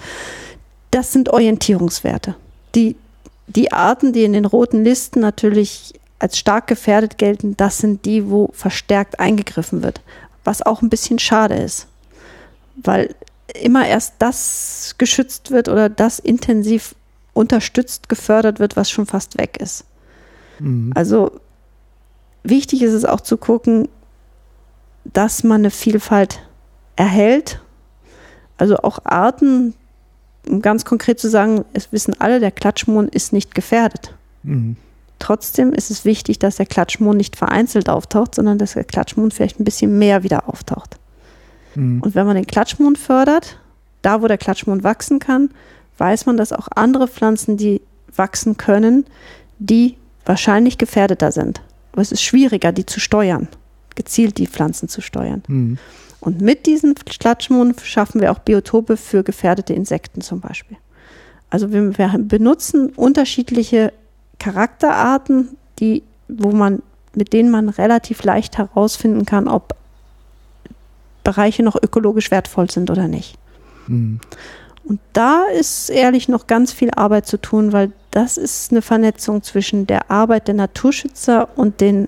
[0.91, 2.35] Das sind Orientierungswerte.
[2.75, 2.95] Die,
[3.47, 8.29] die Arten, die in den roten Listen natürlich als stark gefährdet gelten, das sind die,
[8.29, 10.01] wo verstärkt eingegriffen wird.
[10.43, 11.87] Was auch ein bisschen schade ist.
[12.75, 13.13] Weil
[13.53, 16.95] immer erst das geschützt wird oder das intensiv
[17.33, 19.85] unterstützt, gefördert wird, was schon fast weg ist.
[20.59, 20.91] Mhm.
[20.95, 21.39] Also
[22.43, 23.89] wichtig ist es auch zu gucken,
[25.05, 26.39] dass man eine Vielfalt
[26.95, 27.59] erhält.
[28.57, 29.73] Also auch Arten,
[30.47, 34.15] um ganz konkret zu sagen, es wissen alle, der Klatschmohn ist nicht gefährdet.
[34.43, 34.77] Mhm.
[35.19, 39.59] Trotzdem ist es wichtig, dass der Klatschmohn nicht vereinzelt auftaucht, sondern dass der Klatschmohn vielleicht
[39.59, 40.97] ein bisschen mehr wieder auftaucht.
[41.75, 42.01] Mhm.
[42.01, 43.59] Und wenn man den Klatschmohn fördert,
[44.01, 45.49] da wo der Klatschmohn wachsen kann,
[45.97, 47.81] weiß man, dass auch andere Pflanzen, die
[48.15, 49.05] wachsen können,
[49.59, 51.61] die wahrscheinlich gefährdeter sind.
[51.93, 53.47] Aber es ist schwieriger, die zu steuern
[53.95, 55.43] gezielt die Pflanzen zu steuern.
[55.47, 55.77] Mhm.
[56.19, 60.77] Und mit diesen Klatschmohn schaffen wir auch Biotope für gefährdete Insekten zum Beispiel.
[61.49, 63.91] Also wir, wir benutzen unterschiedliche
[64.39, 65.49] Charakterarten,
[65.79, 66.81] die, wo man,
[67.13, 69.75] mit denen man relativ leicht herausfinden kann, ob
[71.23, 73.37] Bereiche noch ökologisch wertvoll sind oder nicht.
[73.87, 74.19] Mhm.
[74.85, 79.41] Und da ist ehrlich noch ganz viel Arbeit zu tun, weil das ist eine Vernetzung
[79.43, 82.07] zwischen der Arbeit der Naturschützer und den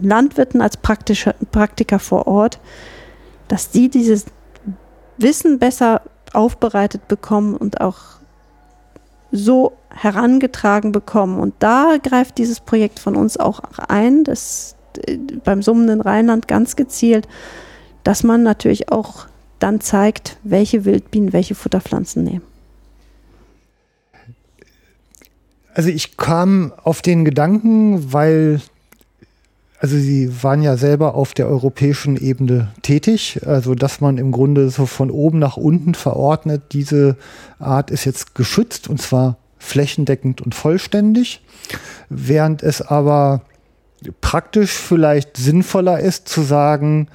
[0.00, 2.58] Landwirten als Praktiker vor Ort,
[3.48, 4.26] dass die dieses
[5.18, 6.02] Wissen besser
[6.32, 7.98] aufbereitet bekommen und auch
[9.32, 11.38] so herangetragen bekommen.
[11.38, 16.76] Und da greift dieses Projekt von uns auch ein, das äh, beim summenden Rheinland ganz
[16.76, 17.28] gezielt,
[18.04, 19.26] dass man natürlich auch
[19.58, 22.42] dann zeigt, welche Wildbienen welche Futterpflanzen nehmen.
[25.74, 28.60] Also ich kam auf den Gedanken, weil
[29.80, 34.68] also Sie waren ja selber auf der europäischen Ebene tätig, also dass man im Grunde
[34.68, 37.16] so von oben nach unten verordnet, diese
[37.58, 41.42] Art ist jetzt geschützt und zwar flächendeckend und vollständig,
[42.10, 43.40] während es aber
[44.20, 47.08] praktisch vielleicht sinnvoller ist zu sagen,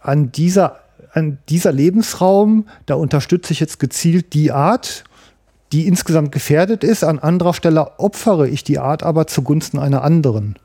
[0.00, 0.78] an dieser,
[1.12, 5.02] an dieser Lebensraum, da unterstütze ich jetzt gezielt die Art,
[5.72, 10.56] die insgesamt gefährdet ist, an anderer Stelle opfere ich die Art aber zugunsten einer anderen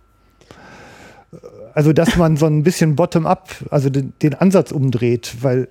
[1.73, 5.69] also dass man so ein bisschen bottom-up, also den, den, Ansatz umdreht, weil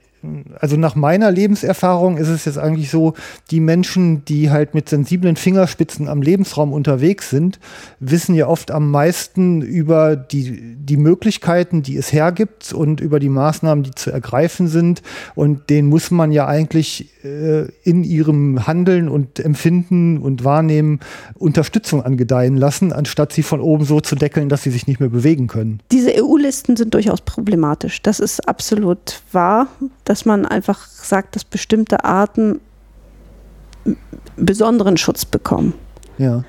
[0.59, 3.15] also nach meiner Lebenserfahrung ist es jetzt eigentlich so,
[3.51, 7.59] die Menschen, die halt mit sensiblen Fingerspitzen am Lebensraum unterwegs sind,
[8.01, 13.31] wissen ja oft am meisten über die, die Möglichkeiten, die es hergibt und über die
[13.31, 15.03] Maßnahmen, die zu ergreifen sind.
[15.35, 21.01] Und denen muss man ja eigentlich äh, in ihrem Handeln und Empfinden und Wahrnehmen
[21.35, 25.09] Unterstützung angedeihen lassen, anstatt sie von oben so zu deckeln, dass sie sich nicht mehr
[25.09, 25.81] bewegen können.
[25.91, 28.03] Diese EU-Listen sind durchaus problematisch.
[28.03, 29.69] Das ist absolut wahr
[30.11, 32.61] dass man einfach sagt, dass bestimmte Arten
[34.37, 35.73] besonderen Schutz bekommen.
[36.19, 36.43] Ja.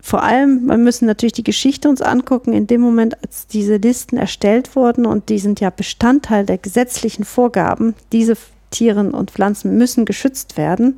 [0.00, 4.16] Vor allem, wir müssen natürlich die Geschichte uns angucken, in dem Moment, als diese Listen
[4.16, 8.38] erstellt wurden und die sind ja Bestandteil der gesetzlichen Vorgaben, diese
[8.70, 10.96] Tiere und Pflanzen müssen geschützt werden.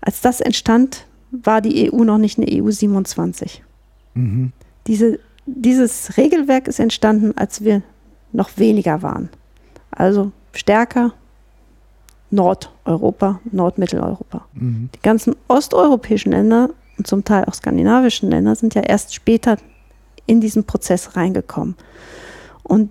[0.00, 3.62] Als das entstand, war die EU noch nicht eine EU 27.
[4.14, 4.52] Mhm.
[4.88, 7.82] Diese, dieses Regelwerk ist entstanden, als wir
[8.32, 9.28] noch weniger waren.
[9.92, 11.12] Also stärker
[12.30, 14.46] Nordeuropa, Nordmitteleuropa.
[14.54, 14.88] Mhm.
[14.94, 19.56] Die ganzen osteuropäischen Länder und zum Teil auch skandinavischen Länder sind ja erst später
[20.26, 21.76] in diesen Prozess reingekommen.
[22.62, 22.90] Und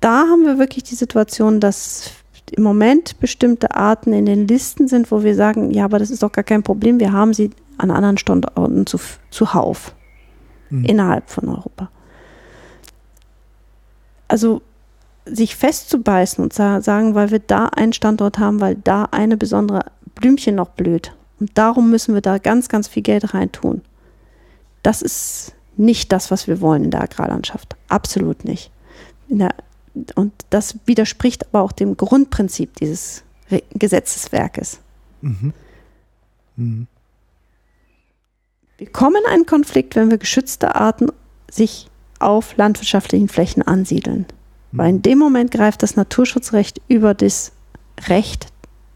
[0.00, 2.10] da haben wir wirklich die Situation, dass
[2.50, 6.22] im Moment bestimmte Arten in den Listen sind, wo wir sagen, ja, aber das ist
[6.22, 8.98] doch gar kein Problem, wir haben sie an anderen Standorten zu,
[9.30, 9.94] zuhauf
[10.70, 10.84] mhm.
[10.84, 11.90] innerhalb von Europa.
[14.26, 14.62] Also
[15.34, 20.54] sich festzubeißen und sagen, weil wir da einen Standort haben, weil da eine besondere Blümchen
[20.54, 21.14] noch blüht.
[21.38, 23.82] Und darum müssen wir da ganz, ganz viel Geld reintun.
[24.82, 27.76] Das ist nicht das, was wir wollen in der Agrarlandschaft.
[27.88, 28.70] Absolut nicht.
[29.28, 29.54] Der,
[30.14, 33.24] und das widerspricht aber auch dem Grundprinzip dieses
[33.72, 34.80] Gesetzeswerkes.
[35.22, 35.52] Mhm.
[36.56, 36.86] Mhm.
[38.78, 41.08] Wir kommen in einen Konflikt, wenn wir geschützte Arten
[41.50, 41.88] sich
[42.18, 44.26] auf landwirtschaftlichen Flächen ansiedeln.
[44.72, 47.52] Weil in dem Moment greift das Naturschutzrecht über das
[48.08, 48.46] Recht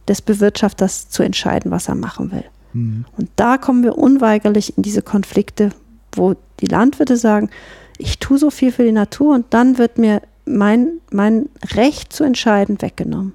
[0.09, 2.45] des Bewirtschafters zu entscheiden, was er machen will.
[2.73, 3.05] Mhm.
[3.17, 5.71] Und da kommen wir unweigerlich in diese Konflikte,
[6.13, 7.51] wo die Landwirte sagen,
[7.99, 12.25] ich tue so viel für die Natur und dann wird mir mein, mein Recht zu
[12.25, 13.35] entscheiden weggenommen.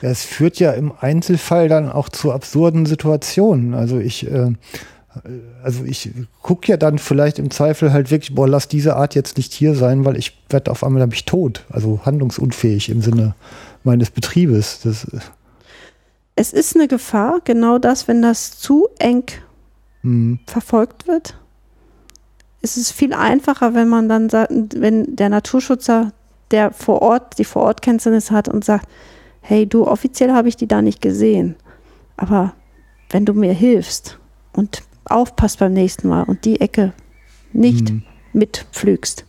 [0.00, 3.74] Es führt ja im Einzelfall dann auch zu absurden Situationen.
[3.74, 4.52] Also ich äh,
[5.62, 6.10] also ich
[6.40, 9.74] gucke ja dann vielleicht im Zweifel halt wirklich, boah, lass diese Art jetzt nicht hier
[9.74, 13.34] sein, weil ich werde auf einmal nämlich tot, also handlungsunfähig im Sinne
[13.82, 14.80] meines Betriebes.
[14.82, 15.06] Das
[16.36, 19.24] es ist eine Gefahr, genau das, wenn das zu eng
[20.02, 20.38] mhm.
[20.46, 21.36] verfolgt wird.
[22.62, 26.12] ist Es viel einfacher, wenn man dann sagt, wenn der Naturschützer,
[26.50, 28.88] der vor Ort die Vorortkenntnis hat und sagt,
[29.42, 31.56] hey, du, offiziell habe ich die da nicht gesehen,
[32.16, 32.54] aber
[33.10, 34.18] wenn du mir hilfst
[34.52, 36.92] und aufpasst beim nächsten Mal und die Ecke
[37.52, 38.02] nicht mhm.
[38.32, 39.24] mitpflügst,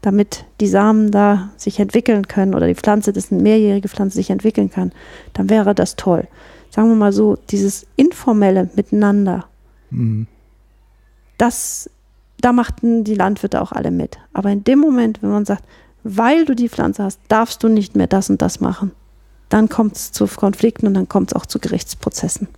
[0.00, 4.16] damit die Samen da sich entwickeln können oder die Pflanze, das ist eine mehrjährige Pflanze,
[4.16, 4.92] sich entwickeln kann,
[5.32, 6.26] dann wäre das toll.
[6.70, 9.46] Sagen wir mal so, dieses informelle Miteinander,
[9.90, 10.26] mhm.
[11.38, 11.90] das,
[12.40, 14.18] da machten die Landwirte auch alle mit.
[14.32, 15.64] Aber in dem Moment, wenn man sagt,
[16.04, 18.92] weil du die Pflanze hast, darfst du nicht mehr das und das machen,
[19.48, 22.48] dann kommt es zu Konflikten und dann kommt es auch zu Gerichtsprozessen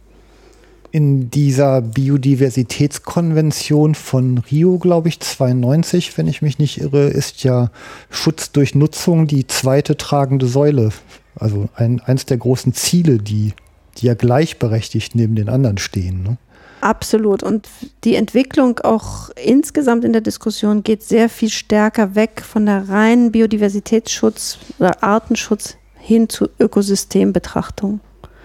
[0.94, 7.72] in dieser Biodiversitätskonvention von Rio, glaube ich, 92, wenn ich mich nicht irre, ist ja
[8.10, 10.90] Schutz durch Nutzung die zweite tragende Säule.
[11.34, 13.54] Also ein, eins der großen Ziele, die,
[13.98, 16.22] die ja gleichberechtigt neben den anderen stehen.
[16.22, 16.36] Ne?
[16.80, 17.42] Absolut.
[17.42, 17.68] Und
[18.04, 23.32] die Entwicklung auch insgesamt in der Diskussion geht sehr viel stärker weg von der reinen
[23.32, 27.98] Biodiversitätsschutz oder Artenschutz hin zu Ökosystembetrachtung.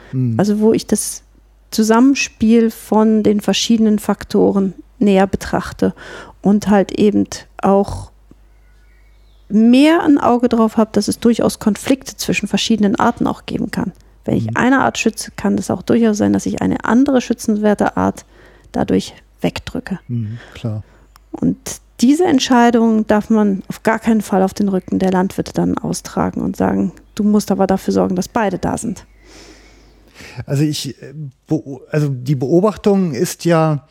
[0.09, 0.33] Hm.
[0.39, 1.21] Also wo ich das
[1.71, 5.93] Zusammenspiel von den verschiedenen Faktoren näher betrachte
[6.41, 7.25] und halt eben
[7.61, 8.11] auch
[9.49, 13.93] mehr ein Auge drauf habe, dass es durchaus Konflikte zwischen verschiedenen Arten auch geben kann.
[14.25, 14.57] Wenn ich mhm.
[14.57, 18.25] eine Art schütze, kann es auch durchaus sein, dass ich eine andere schützenswerte Art
[18.71, 19.99] dadurch wegdrücke.
[20.07, 20.83] Mhm, klar.
[21.31, 21.57] Und
[22.01, 26.41] diese Entscheidung darf man auf gar keinen Fall auf den Rücken der Landwirte dann austragen
[26.41, 29.05] und sagen, du musst aber dafür sorgen, dass beide da sind.
[30.45, 31.13] Also ich, äh,
[31.89, 33.87] also die Beobachtung ist ja,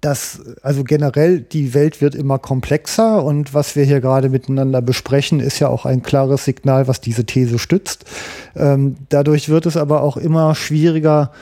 [0.00, 5.40] dass also generell die Welt wird immer komplexer und was wir hier gerade miteinander besprechen,
[5.40, 8.04] ist ja auch ein klares Signal, was diese These stützt.
[8.54, 11.32] Ähm, dadurch wird es aber auch immer schwieriger,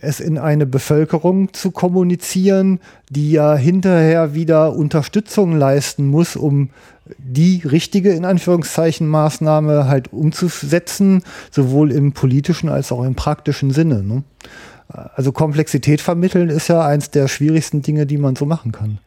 [0.00, 2.80] es in eine Bevölkerung zu kommunizieren,
[3.10, 6.70] die ja hinterher wieder Unterstützung leisten muss, um
[7.18, 14.02] die richtige, in Anführungszeichen, Maßnahme halt umzusetzen, sowohl im politischen als auch im praktischen Sinne.
[14.02, 14.24] Ne?
[14.88, 18.98] Also Komplexität vermitteln ist ja eins der schwierigsten Dinge, die man so machen kann.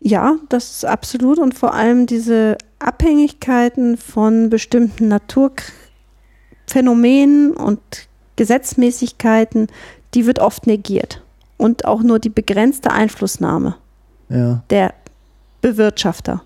[0.00, 7.80] Ja, das ist absolut und vor allem diese Abhängigkeiten von bestimmten Naturphänomenen und
[8.36, 9.68] Gesetzmäßigkeiten,
[10.12, 11.22] die wird oft negiert.
[11.56, 13.76] Und auch nur die begrenzte Einflussnahme
[14.28, 14.62] Ja.
[14.70, 14.92] der
[15.62, 16.42] Bewirtschafter.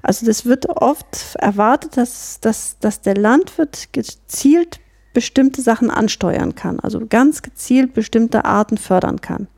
[0.00, 4.80] Also das wird oft erwartet, dass, dass, dass der Landwirt gezielt
[5.12, 9.48] bestimmte Sachen ansteuern kann, also ganz gezielt bestimmte Arten fördern kann.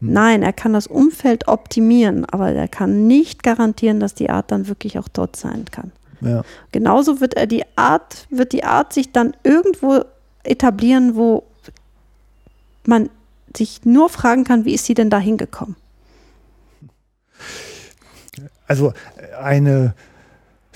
[0.00, 0.12] Hm.
[0.12, 4.68] Nein, er kann das Umfeld optimieren, aber er kann nicht garantieren, dass die Art dann
[4.68, 5.92] wirklich auch dort sein kann.
[6.20, 6.42] Ja.
[6.72, 10.04] Genauso wird er die Art, wird die Art sich dann irgendwo
[10.42, 11.44] etablieren, wo
[12.84, 13.10] man
[13.56, 15.76] sich nur fragen kann, wie ist sie denn da hingekommen?
[18.66, 18.92] Also
[19.40, 19.94] eine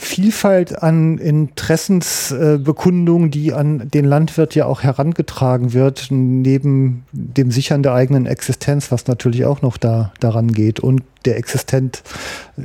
[0.04, 7.94] Vielfalt an Interessensbekundungen, die an den Landwirt ja auch herangetragen wird, neben dem Sichern der
[7.94, 12.02] eigenen Existenz, was natürlich auch noch da daran geht und der Existenz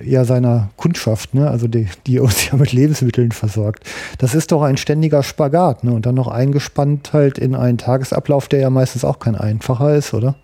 [0.04, 1.48] ja seiner Kundschaft, ne?
[1.50, 3.84] also die, die uns ja mit Lebensmitteln versorgt.
[4.18, 5.94] Das ist doch ein ständiger Spagat, ne?
[5.94, 10.14] Und dann noch eingespannt halt in einen Tagesablauf, der ja meistens auch kein einfacher ist,
[10.14, 10.36] oder?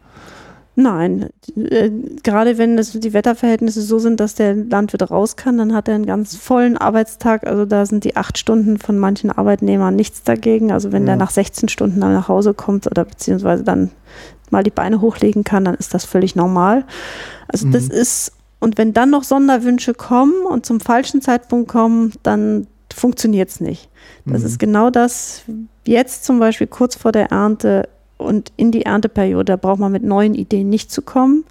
[0.75, 1.91] Nein, äh,
[2.23, 5.95] gerade wenn das, die Wetterverhältnisse so sind, dass der Landwirt raus kann, dann hat er
[5.95, 7.45] einen ganz vollen Arbeitstag.
[7.45, 10.71] Also da sind die acht Stunden von manchen Arbeitnehmern nichts dagegen.
[10.71, 11.07] Also wenn Ja.
[11.09, 13.91] der nach 16 Stunden dann nach Hause kommt oder beziehungsweise dann
[14.49, 16.85] mal die Beine hochlegen kann, dann ist das völlig normal.
[17.47, 17.91] Also das Mhm.
[17.91, 23.59] ist, und wenn dann noch Sonderwünsche kommen und zum falschen Zeitpunkt kommen, dann funktioniert es
[23.59, 23.89] nicht.
[24.25, 24.47] Das Mhm.
[24.47, 25.41] ist genau das,
[25.85, 30.03] jetzt zum Beispiel kurz vor der Ernte und in die Ernteperiode, da braucht man mit
[30.03, 31.44] neuen Ideen nicht zu kommen.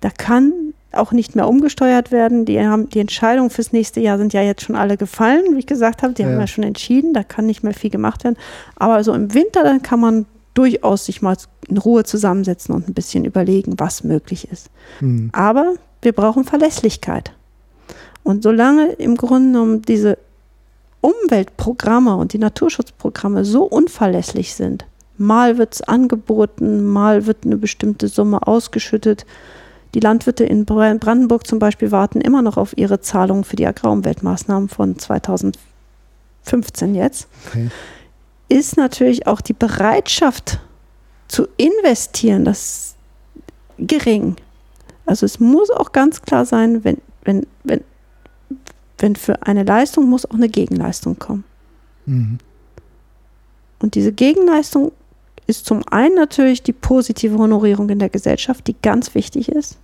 [0.00, 0.52] Da kann
[0.92, 2.44] auch nicht mehr umgesteuert werden.
[2.44, 5.66] Die, haben, die Entscheidungen fürs nächste Jahr sind ja jetzt schon alle gefallen, wie ich
[5.66, 6.12] gesagt habe.
[6.12, 6.40] Die haben Ja.
[6.40, 8.36] ja schon entschieden, da kann nicht mehr viel gemacht werden.
[8.76, 11.36] Aber also im Winter, dann kann man durchaus sich mal
[11.68, 14.68] in Ruhe zusammensetzen und ein bisschen überlegen, was möglich ist.
[14.98, 15.30] Hm.
[15.32, 17.32] Aber wir brauchen Verlässlichkeit.
[18.22, 20.18] Und solange im Grunde genommen diese
[21.00, 24.84] Umweltprogramme und die Naturschutzprogramme so unverlässlich sind,
[25.22, 29.24] mal wird es angeboten, mal wird eine bestimmte Summe ausgeschüttet.
[29.94, 33.66] Die Landwirte in Bra- Brandenburg zum Beispiel warten immer noch auf ihre Zahlungen für die
[33.66, 35.54] Agrarumweltmaßnahmen von 2015
[36.94, 37.28] jetzt.
[37.48, 37.68] Okay.
[38.48, 40.60] Ist natürlich auch die Bereitschaft
[41.28, 42.94] zu investieren, das
[43.78, 44.36] gering.
[45.06, 47.82] Also es muss auch ganz klar sein, wenn, wenn, wenn,
[48.98, 51.44] wenn für eine Leistung muss auch eine Gegenleistung kommen.
[52.06, 52.38] Mhm.
[53.80, 54.92] Und diese Gegenleistung
[55.52, 59.76] ist zum einen natürlich die positive Honorierung in der Gesellschaft, die ganz wichtig ist.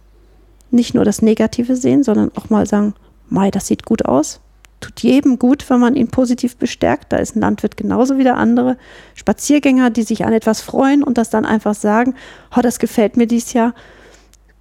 [0.70, 2.95] Nicht nur das Negative sehen, sondern auch mal sagen,
[3.28, 4.40] Mai, das sieht gut aus.
[4.81, 7.12] Tut jedem gut, wenn man ihn positiv bestärkt.
[7.12, 8.78] Da ist ein Landwirt genauso wie der andere.
[9.15, 12.15] Spaziergänger, die sich an etwas freuen und das dann einfach sagen,
[12.57, 13.74] oh, das gefällt mir dieses Jahr,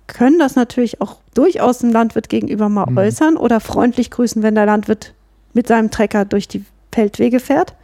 [0.07, 2.97] können das natürlich auch durchaus dem Landwirt gegenüber mal Mhm.
[2.97, 5.13] äußern oder freundlich grüßen, wenn der Landwirt
[5.53, 7.75] mit seinem Trecker durch die Feldwege fährt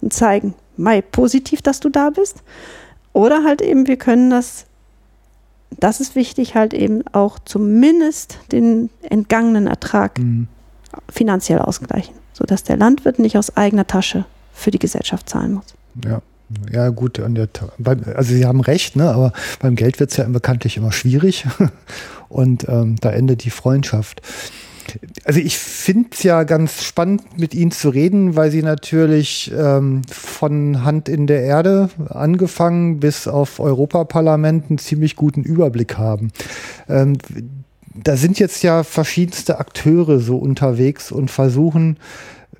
[0.00, 2.42] und zeigen, Mai, positiv, dass du da bist.
[3.12, 4.66] Oder halt eben, wir können das,
[5.78, 10.48] das ist wichtig, halt eben auch zumindest den entgangenen Ertrag Mhm.
[11.08, 15.66] finanziell ausgleichen, sodass der Landwirt nicht aus eigener Tasche für die Gesellschaft zahlen muss.
[16.04, 16.22] Ja.
[16.72, 20.90] Ja, gut, also Sie haben recht, ne, aber beim Geld wird es ja bekanntlich immer
[20.90, 21.46] schwierig
[22.28, 24.20] und ähm, da endet die Freundschaft.
[25.24, 30.02] Also ich finde es ja ganz spannend, mit Ihnen zu reden, weil Sie natürlich ähm,
[30.10, 36.32] von Hand in der Erde angefangen bis auf Europaparlament einen ziemlich guten Überblick haben.
[36.88, 37.18] Ähm,
[37.94, 41.98] da sind jetzt ja verschiedenste Akteure so unterwegs und versuchen,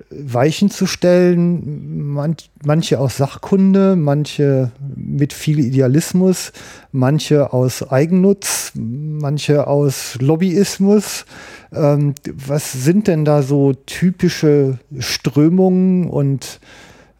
[0.09, 6.51] Weichen zu stellen, manch, manche aus Sachkunde, manche mit viel Idealismus,
[6.91, 11.25] manche aus Eigennutz, manche aus Lobbyismus.
[11.73, 16.59] Ähm, was sind denn da so typische Strömungen und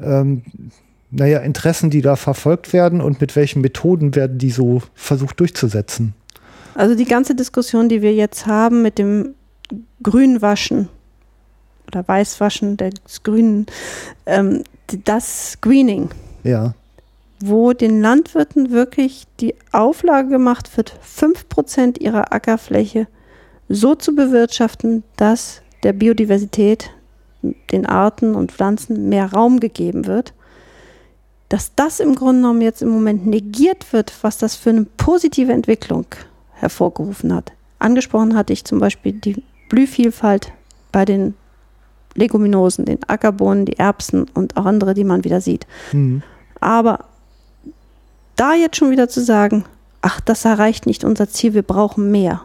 [0.02, 0.44] ähm,
[1.10, 6.14] naja, Interessen, die da verfolgt werden und mit welchen Methoden werden die so versucht durchzusetzen?
[6.76, 9.36] Also die ganze Diskussion, die wir jetzt haben mit dem
[10.04, 10.88] Grünwaschen
[11.88, 13.66] oder Weißwaschen des Grünen,
[14.26, 14.64] ähm,
[15.06, 16.10] das Greening,
[16.44, 16.74] Ja.
[17.42, 23.08] wo den Landwirten wirklich die Auflage gemacht wird, 5% ihrer Ackerfläche
[23.72, 26.92] so zu bewirtschaften, dass der Biodiversität,
[27.72, 30.34] den Arten und Pflanzen mehr Raum gegeben wird.
[31.50, 35.52] Dass das im Grunde genommen jetzt im Moment negiert wird, was das für eine positive
[35.52, 36.06] Entwicklung
[36.54, 37.52] hervorgerufen hat.
[37.80, 40.52] Angesprochen hatte ich zum Beispiel die Blühvielfalt
[40.92, 41.34] bei den
[42.14, 45.66] Leguminosen, den Ackerbohnen, die Erbsen und auch andere, die man wieder sieht.
[45.92, 46.22] Hm.
[46.60, 47.06] Aber
[48.36, 49.66] da jetzt schon wieder zu sagen,
[50.02, 52.42] ach, das erreicht nicht unser Ziel, wir brauchen mehr,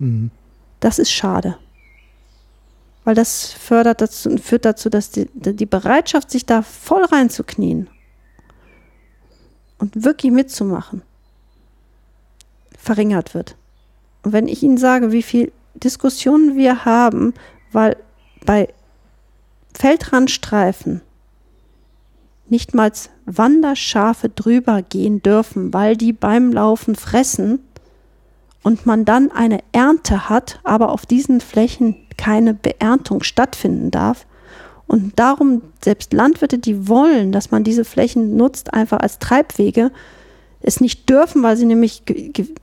[0.00, 0.30] Hm.
[0.80, 1.56] das ist schade.
[3.04, 7.88] weil das fördert dazu, führt dazu, dass die, die Bereitschaft, sich da voll reinzuknien
[9.78, 11.02] und wirklich mitzumachen,
[12.78, 13.56] verringert wird.
[14.22, 17.34] Und wenn ich Ihnen sage, wie viel Diskussionen wir haben,
[17.72, 17.96] weil
[18.46, 18.72] bei
[19.74, 21.02] Feldrandstreifen
[22.48, 22.92] nicht mal
[23.26, 27.60] Wanderschafe drüber gehen dürfen, weil die beim Laufen fressen
[28.64, 34.26] und man dann eine Ernte hat, aber auf diesen Flächen keine Beerntung stattfinden darf.
[34.86, 39.92] Und darum selbst Landwirte, die wollen, dass man diese Flächen nutzt, einfach als Treibwege,
[40.60, 42.02] es nicht dürfen, weil sie nämlich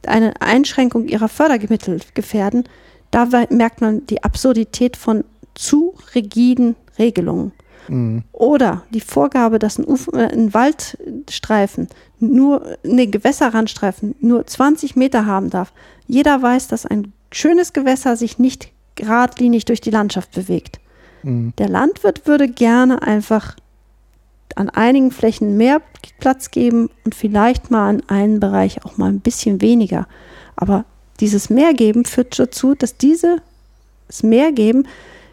[0.08, 2.64] eine Einschränkung ihrer Fördermittel gefährden,
[3.12, 5.24] da merkt man die Absurdität von
[5.54, 7.52] zu rigiden Regelungen.
[7.92, 8.24] Mhm.
[8.32, 11.90] Oder die Vorgabe, dass ein, Uf äh, ein Waldstreifen
[12.20, 15.74] nur, ne, Gewässerrandstreifen nur 20 Meter haben darf.
[16.08, 20.80] Jeder weiß, dass ein schönes Gewässer sich nicht geradlinig durch die Landschaft bewegt.
[21.24, 21.54] Mhm.
[21.58, 23.58] Der Landwirt würde gerne einfach
[24.56, 25.82] an einigen Flächen mehr
[26.20, 30.08] Platz geben und vielleicht mal an einem Bereich auch mal ein bisschen weniger.
[30.56, 30.86] Aber
[31.20, 33.42] dieses Mehrgeben führt dazu, dass diese,
[34.08, 34.88] das Mehrgeben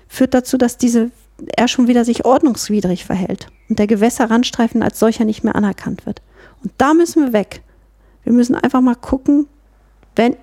[0.09, 1.11] führt dazu, dass diese
[1.57, 6.23] er schon wieder sich ordnungswidrig verhält und der Gewässerrandstreifen als solcher nicht mehr anerkannt wird.
[6.63, 7.63] Und da müssen wir weg.
[8.25, 9.47] Wir müssen einfach mal gucken,
[10.17, 10.37] wenn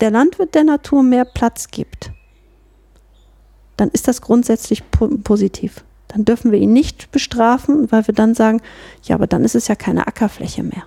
[0.00, 2.10] der Landwirt der Natur mehr Platz gibt,
[3.76, 5.84] dann ist das grundsätzlich po positiv.
[6.08, 8.60] Dann dürfen wir ihn nicht bestrafen, weil wir dann sagen,
[9.02, 10.84] ja, aber dann ist es ja keine Ackerfläche mehr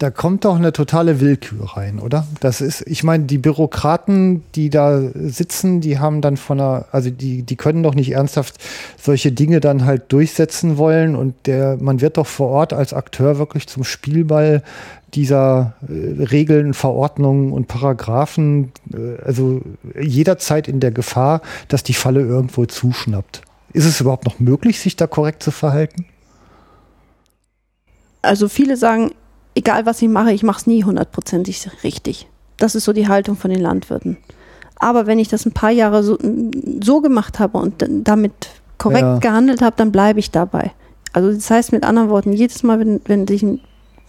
[0.00, 2.26] da kommt doch eine totale Willkür rein, oder?
[2.40, 7.10] Das ist, ich meine, die Bürokraten, die da sitzen, die haben dann von einer, also
[7.10, 8.56] die, die können doch nicht ernsthaft
[8.98, 13.36] solche Dinge dann halt durchsetzen wollen und der, man wird doch vor Ort als Akteur
[13.36, 14.62] wirklich zum Spielball
[15.12, 19.60] dieser äh, Regeln, Verordnungen und Paragraphen, äh, also
[20.00, 23.42] jederzeit in der Gefahr, dass die Falle irgendwo zuschnappt.
[23.74, 26.06] Ist es überhaupt noch möglich, sich da korrekt zu verhalten?
[28.22, 29.10] Also viele sagen,
[29.54, 32.28] egal was ich mache, ich mache es nie hundertprozentig richtig.
[32.56, 34.16] Das ist so die Haltung von den Landwirten.
[34.76, 36.18] Aber wenn ich das ein paar Jahre so,
[36.82, 38.32] so gemacht habe und damit
[38.78, 39.18] korrekt ja.
[39.18, 40.72] gehandelt habe, dann bleibe ich dabei.
[41.12, 43.60] Also das heißt mit anderen Worten, jedes Mal, wenn, wenn sich ein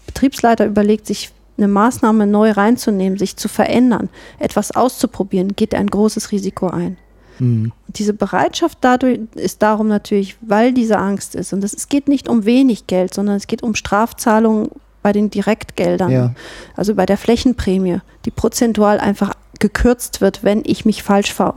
[0.06, 4.10] Betriebsleiter überlegt, sich eine Maßnahme neu reinzunehmen, sich zu verändern,
[4.40, 6.98] etwas auszuprobieren, geht er ein großes Risiko ein.
[7.40, 7.72] Mhm.
[7.88, 11.54] Diese Bereitschaft dadurch ist darum natürlich, weil diese Angst ist.
[11.54, 14.70] Und es geht nicht um wenig Geld, sondern es geht um Strafzahlungen
[15.02, 16.36] bei den Direktgeldern, ja.
[16.76, 21.56] also bei der Flächenprämie, die prozentual einfach gekürzt wird, wenn ich mich falsch ver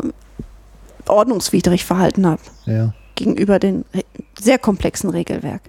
[1.06, 2.94] ordnungswidrig verhalten habe ja.
[3.14, 3.84] gegenüber dem
[4.38, 5.60] sehr komplexen Regelwerk.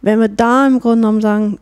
[0.00, 1.58] Wenn wir da im Grunde genommen sagen,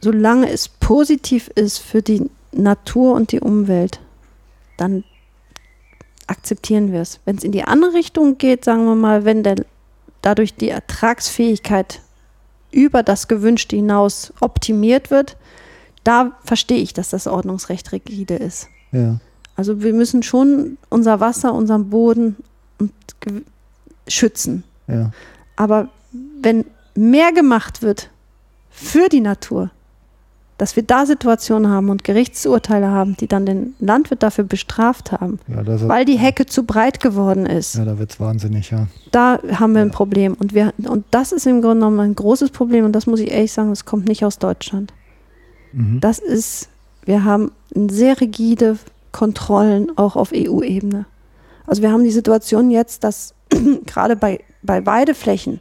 [0.00, 4.00] solange es positiv ist für die Natur und die Umwelt,
[4.78, 5.04] dann
[6.26, 7.20] akzeptieren wir es.
[7.24, 9.56] Wenn es in die andere Richtung geht, sagen wir mal, wenn der,
[10.22, 12.00] dadurch die Ertragsfähigkeit
[12.72, 15.36] über das Gewünschte hinaus optimiert wird,
[16.04, 18.68] da verstehe ich, dass das Ordnungsrecht rigide ist.
[18.90, 19.20] Ja.
[19.54, 22.36] Also wir müssen schon unser Wasser, unseren Boden
[24.08, 24.64] schützen.
[24.88, 25.12] Ja.
[25.56, 25.88] Aber
[26.40, 28.10] wenn mehr gemacht wird
[28.70, 29.70] für die Natur,
[30.62, 35.40] dass wir da Situationen haben und Gerichtsurteile haben, die dann den Landwirt dafür bestraft haben,
[35.48, 37.74] ja, weil die Hecke zu breit geworden ist.
[37.74, 38.86] Ja, da wird es wahnsinnig, ja.
[39.10, 39.86] Da haben wir ja.
[39.86, 40.34] ein Problem.
[40.34, 43.32] Und, wir, und das ist im Grunde genommen ein großes Problem und das muss ich
[43.32, 44.92] ehrlich sagen, das kommt nicht aus Deutschland.
[45.72, 45.98] Mhm.
[45.98, 46.68] Das ist,
[47.06, 48.78] wir haben sehr rigide
[49.10, 51.06] Kontrollen auch auf EU-Ebene.
[51.66, 53.34] Also wir haben die Situation jetzt, dass
[53.86, 55.60] gerade bei, bei Weideflächen,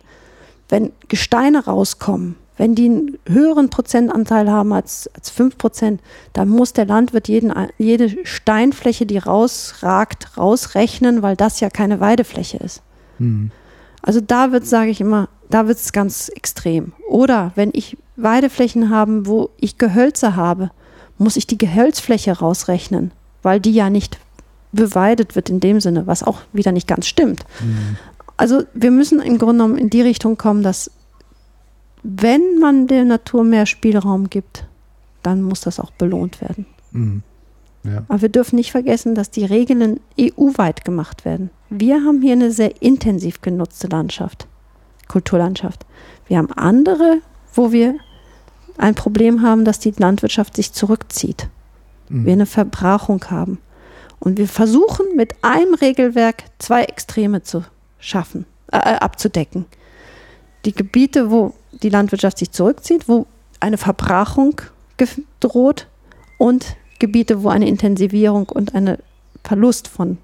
[0.69, 5.99] wenn Gesteine rauskommen, wenn die einen höheren Prozentanteil haben als, als 5 Prozent,
[6.33, 12.57] dann muss der Landwirt jeden, jede Steinfläche, die rausragt, rausrechnen, weil das ja keine Weidefläche
[12.57, 12.83] ist.
[13.17, 13.49] Mhm.
[14.03, 16.93] Also da wird, sage ich immer, da wird es ganz extrem.
[17.09, 20.69] Oder wenn ich Weideflächen habe, wo ich Gehölze habe,
[21.17, 23.09] muss ich die Gehölzfläche rausrechnen,
[23.41, 24.19] weil die ja nicht
[24.71, 27.43] beweidet wird in dem Sinne, was auch wieder nicht ganz stimmt.
[27.59, 27.97] Mhm.
[28.37, 30.91] Also wir müssen im Grunde genommen in die Richtung kommen, dass
[32.03, 34.65] wenn man der Natur mehr Spielraum gibt,
[35.23, 36.65] dann muss das auch belohnt werden.
[36.91, 37.23] Mhm.
[37.83, 38.03] Ja.
[38.07, 41.49] Aber wir dürfen nicht vergessen, dass die Regeln EU-weit gemacht werden.
[41.69, 44.47] Wir haben hier eine sehr intensiv genutzte Landschaft,
[45.07, 45.85] Kulturlandschaft.
[46.27, 47.21] Wir haben andere,
[47.53, 47.95] wo wir
[48.77, 51.47] ein Problem haben, dass die Landwirtschaft sich zurückzieht.
[52.09, 52.25] Mhm.
[52.25, 53.59] Wir eine Verbrauchung haben.
[54.19, 57.63] Und wir versuchen mit einem Regelwerk zwei Extreme zu
[57.97, 59.65] schaffen, äh, abzudecken.
[60.65, 63.25] Die Gebiete, wo die Landwirtschaft sich zurückzieht, wo
[63.59, 64.61] eine Verbrachung
[65.39, 65.87] droht
[66.37, 68.97] und Gebiete, wo eine Intensivierung und ein
[69.43, 70.17] Verlust von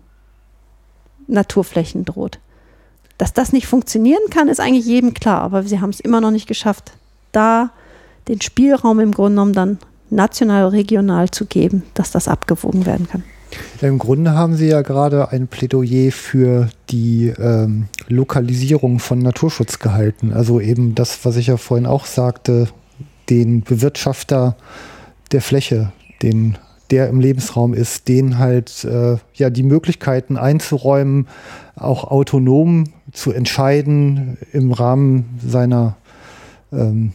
[1.27, 2.39] Naturflächen droht.
[3.17, 6.31] Dass das nicht funktionieren kann, ist eigentlich jedem klar, aber sie haben es immer noch
[6.31, 6.91] nicht geschafft,
[7.31, 7.71] da
[8.27, 9.79] den Spielraum im Grunde genommen dann
[10.09, 13.23] national, regional zu geben, dass das abgewogen werden kann.
[13.81, 20.33] Im Grunde haben Sie ja gerade ein Plädoyer für die ähm, Lokalisierung von Naturschutz gehalten.
[20.33, 22.67] Also eben das, was ich ja vorhin auch sagte,
[23.29, 24.55] den Bewirtschafter
[25.31, 26.57] der Fläche, den
[26.89, 31.27] der im Lebensraum ist, den halt äh, ja die Möglichkeiten einzuräumen,
[31.75, 35.97] auch autonom zu entscheiden im Rahmen seiner
[36.71, 37.13] ähm,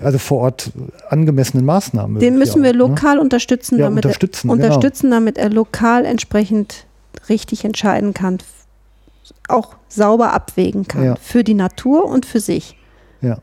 [0.00, 0.72] also vor Ort
[1.08, 2.18] angemessenen Maßnahmen.
[2.18, 2.78] Den müssen wir auch, ne?
[2.78, 3.22] lokal ne?
[3.22, 4.66] unterstützen, ja, damit, unterstützen, er, genau.
[4.66, 6.86] unterstützen damit er lokal entsprechend
[7.28, 8.38] richtig entscheiden kann,
[9.48, 11.16] auch sauber abwägen kann ja.
[11.16, 12.76] für die Natur und für sich.
[13.20, 13.38] Ja.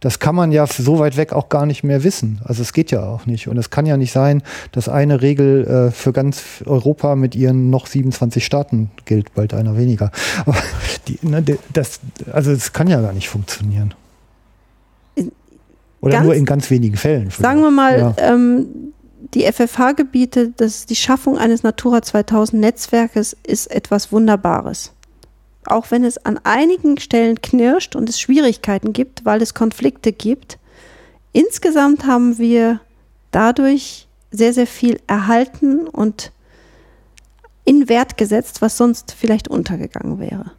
[0.00, 2.40] Das kann man ja so weit weg auch gar nicht mehr wissen.
[2.44, 3.46] Also es geht ja auch nicht.
[3.46, 4.42] Und es kann ja nicht sein,
[4.72, 9.76] dass eine Regel äh, für ganz Europa mit ihren noch 27 Staaten gilt, bald einer
[9.76, 10.10] weniger.
[10.46, 10.56] Aber
[11.06, 12.00] die, ne, das,
[12.32, 13.94] also es kann ja gar nicht funktionieren.
[16.04, 17.30] Oder ganz, nur in ganz wenigen Fällen.
[17.30, 18.14] Sagen wir mal, ja.
[18.18, 18.92] ähm,
[19.32, 20.52] die FFH-Gebiete,
[20.88, 24.92] die Schaffung eines Natura 2000 Netzwerkes ist etwas Wunderbares.
[25.66, 30.58] Auch wenn es an einigen Stellen knirscht und es Schwierigkeiten gibt, weil es Konflikte gibt.
[31.32, 32.80] Insgesamt haben wir
[33.30, 36.32] dadurch sehr, sehr viel erhalten und
[37.64, 40.52] in Wert gesetzt, was sonst vielleicht untergegangen wäre.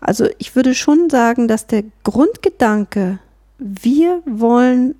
[0.00, 3.20] Also ich würde schon sagen, dass der Grundgedanke
[3.58, 4.94] wir wollen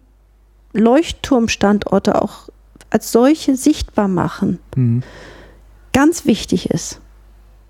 [0.72, 2.48] Leuchtturmstandorte auch
[2.90, 4.59] als solche sichtbar machen.
[4.76, 5.02] Mhm.
[5.93, 7.01] Ganz wichtig ist.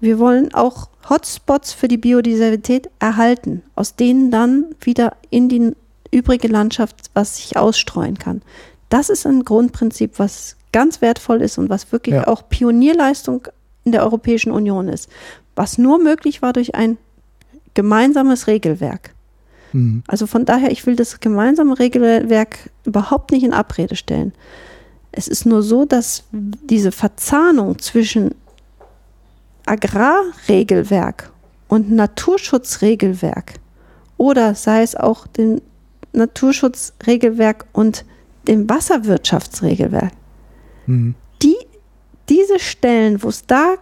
[0.01, 5.73] Wir wollen auch Hotspots für die Biodiversität erhalten, aus denen dann wieder in die
[6.11, 8.43] übrige Landschaft was sich ausstreuen kann.
[8.89, 12.27] Das ist ein Grundprinzip, was ganz wertvoll ist und was wirklich ja.
[12.27, 13.49] auch Pionierleistung
[13.85, 15.11] in der Europäischen Union ist,
[15.57, 16.99] was nur möglich war durch ein
[17.75, 19.15] gemeinsames Regelwerk.
[19.73, 20.03] Mhm.
[20.07, 24.33] Also von daher, ich will das gemeinsame Regelwerk überhaupt nicht in Abrede stellen.
[25.13, 28.35] Es ist nur so, dass diese Verzahnung zwischen
[29.67, 31.33] Agrarregelwerk
[31.69, 33.55] und Naturschutzregelwerk
[34.17, 35.61] oder sei es auch dem
[36.13, 38.05] Naturschutzregelwerk und
[38.47, 40.13] dem Wasserwirtschaftsregelwerk,
[40.87, 41.15] mhm.
[41.43, 41.57] die,
[42.29, 43.75] diese Stellen, wo es da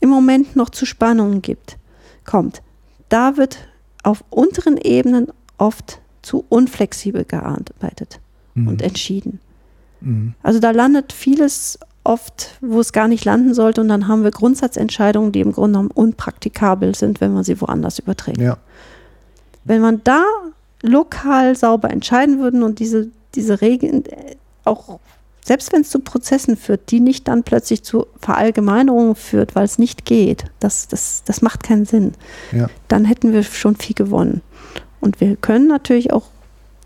[0.00, 1.78] im Moment noch zu Spannungen gibt,
[2.24, 2.62] kommt,
[3.08, 3.58] da wird
[4.02, 8.20] auf unteren Ebenen oft zu unflexibel gearbeitet
[8.54, 8.68] mhm.
[8.68, 9.40] und entschieden.
[10.00, 10.34] Mhm.
[10.42, 14.30] Also da landet vieles oft, wo es gar nicht landen sollte und dann haben wir
[14.30, 18.40] Grundsatzentscheidungen, die im Grunde genommen unpraktikabel sind, wenn man sie woanders überträgt.
[18.40, 18.58] Ja.
[19.64, 20.24] Wenn man da
[20.82, 24.98] lokal sauber entscheiden würden und diese, diese Regeln äh, auch
[25.44, 29.78] selbst wenn es zu Prozessen führt, die nicht dann plötzlich zu Verallgemeinerungen führt, weil es
[29.78, 32.12] nicht geht, das, das, das macht keinen Sinn.
[32.52, 32.68] Ja.
[32.88, 34.40] Dann hätten wir schon viel gewonnen.
[35.00, 36.26] Und wir können natürlich auch,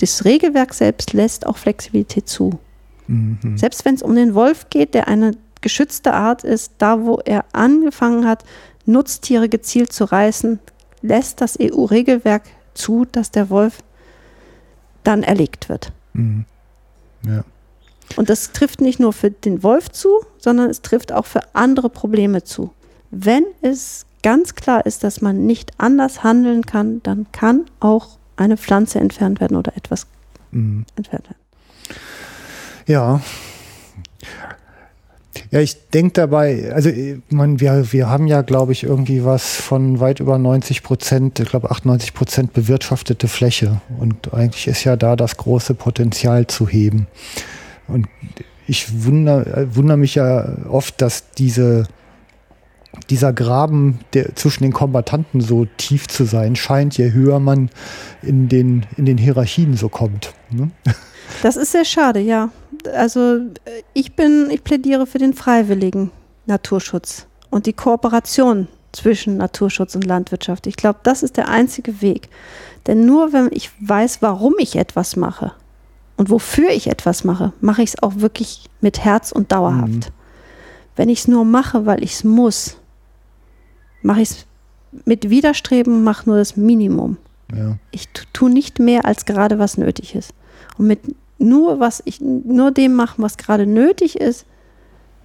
[0.01, 2.59] das Regelwerk selbst lässt auch Flexibilität zu.
[3.07, 3.57] Mhm.
[3.57, 7.45] Selbst wenn es um den Wolf geht, der eine geschützte Art ist, da wo er
[7.53, 8.45] angefangen hat,
[8.87, 10.61] Nutztiere gezielt zu reißen,
[11.03, 13.83] lässt das EU-Regelwerk zu, dass der Wolf
[15.05, 15.93] dann erlegt wird.
[16.15, 16.47] Mhm.
[17.27, 17.45] Ja.
[18.15, 20.09] Und das trifft nicht nur für den Wolf zu,
[20.39, 22.71] sondern es trifft auch für andere Probleme zu.
[23.11, 28.57] Wenn es ganz klar ist, dass man nicht anders handeln kann, dann kann auch eine
[28.57, 30.07] Pflanze entfernt werden oder etwas
[30.51, 30.85] mhm.
[30.97, 31.41] entfernt werden.
[32.87, 33.21] Ja.
[35.51, 36.91] Ja, ich denke dabei, also
[37.29, 41.49] man, wir, wir haben ja, glaube ich, irgendwie was von weit über 90 Prozent, ich
[41.49, 43.81] glaube 98 Prozent bewirtschaftete Fläche.
[43.99, 47.07] Und eigentlich ist ja da das große Potenzial zu heben.
[47.89, 48.09] Und
[48.67, 51.87] ich wundere, wundere mich ja oft, dass diese,
[53.11, 57.71] dieser Graben der, zwischen den Kombatanten so tief zu sein scheint, je höher man
[58.23, 60.35] in den, in den Hierarchien so kommt.
[60.51, 60.71] Ne?
[61.43, 62.51] Das ist sehr schade, ja.
[62.95, 63.41] Also
[63.95, 66.13] ich bin, ich plädiere für den freiwilligen
[66.47, 70.67] Naturschutz und die Kooperation zwischen Naturschutz und Landwirtschaft.
[70.67, 72.29] Ich glaube, das ist der einzige Weg.
[72.87, 75.53] Denn nur wenn ich weiß, warum ich etwas mache,
[76.17, 79.89] und wofür ich etwas mache, mache ich es auch wirklich mit Herz und dauerhaft.
[79.89, 80.01] Mhm.
[80.97, 82.77] Wenn ich es nur mache, weil ich es muss,
[84.03, 84.47] mache ich es
[85.05, 87.19] mit Widerstreben, mache nur das Minimum.
[87.55, 87.77] Ja.
[87.91, 90.33] Ich tue nicht mehr, als gerade was nötig ist.
[90.79, 91.01] Und mit
[91.39, 94.47] nur was ich nur dem machen, was gerade nötig ist,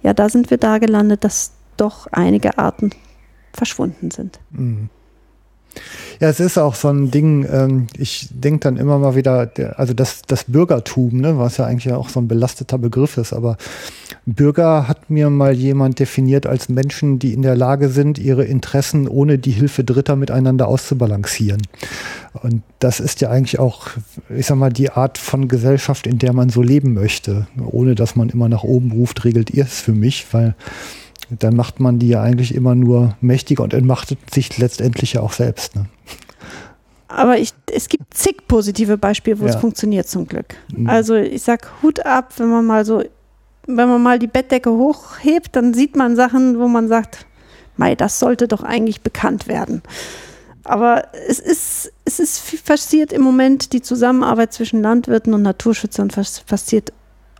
[0.02, 2.90] ja, da sind wir da gelandet, dass doch einige Arten
[3.52, 4.40] verschwunden sind.
[4.50, 4.90] Mhm.
[6.20, 9.78] Ja, es ist auch so ein Ding, ähm, ich denke dann immer mal wieder, der,
[9.78, 13.56] also das, das Bürgertum, ne, was ja eigentlich auch so ein belasteter Begriff ist, aber
[14.24, 19.08] Bürger hat mir mal jemand definiert als Menschen, die in der Lage sind, ihre Interessen
[19.08, 21.62] ohne die Hilfe Dritter miteinander auszubalancieren.
[22.34, 23.88] Und das ist ja eigentlich auch,
[24.30, 28.14] ich sag mal, die Art von Gesellschaft, in der man so leben möchte, ohne dass
[28.14, 30.54] man immer nach oben ruft, regelt ihr es für mich, weil
[31.38, 35.32] dann macht man die ja eigentlich immer nur mächtiger und entmachtet sich letztendlich ja auch
[35.32, 35.76] selbst.
[35.76, 35.86] Ne?
[37.08, 39.50] Aber ich, es gibt zig positive Beispiele, wo ja.
[39.50, 40.54] es funktioniert zum Glück.
[40.74, 40.88] Mhm.
[40.88, 43.02] Also ich sag Hut ab, wenn man mal so,
[43.66, 47.26] wenn man mal die Bettdecke hochhebt, dann sieht man Sachen, wo man sagt,
[47.76, 49.82] Mei, das sollte doch eigentlich bekannt werden.
[50.64, 56.08] Aber es ist, es ist passiert im Moment, die Zusammenarbeit zwischen Landwirten und Naturschützern
[56.46, 56.92] passiert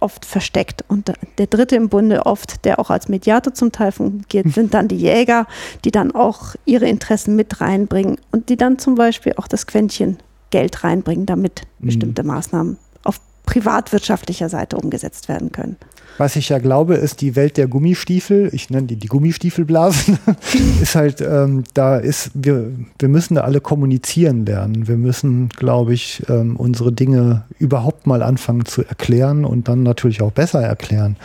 [0.03, 0.85] oft versteckt.
[0.89, 4.89] Und der dritte im Bunde oft, der auch als Mediator zum Teil fungiert, sind dann
[4.89, 5.47] die Jäger,
[5.85, 10.19] die dann auch ihre Interessen mit reinbringen und die dann zum Beispiel auch das Quäntchen
[10.51, 11.87] Geld reinbringen, damit mhm.
[11.87, 15.77] bestimmte Maßnahmen auf privatwirtschaftlicher Seite umgesetzt werden können.
[16.19, 18.51] Was ich ja glaube, ist die Welt der Gummistiefel.
[18.53, 20.19] Ich nenne die die Gummistiefelblasen.
[20.83, 24.89] ist halt, ähm, da ist, wir, wir müssen da alle kommunizieren lernen.
[24.89, 30.23] Wir müssen, glaube ich, ähm, unsere Dinge überhaupt mal anfangen zu erklären und dann natürlich
[30.23, 31.17] auch besser erklären,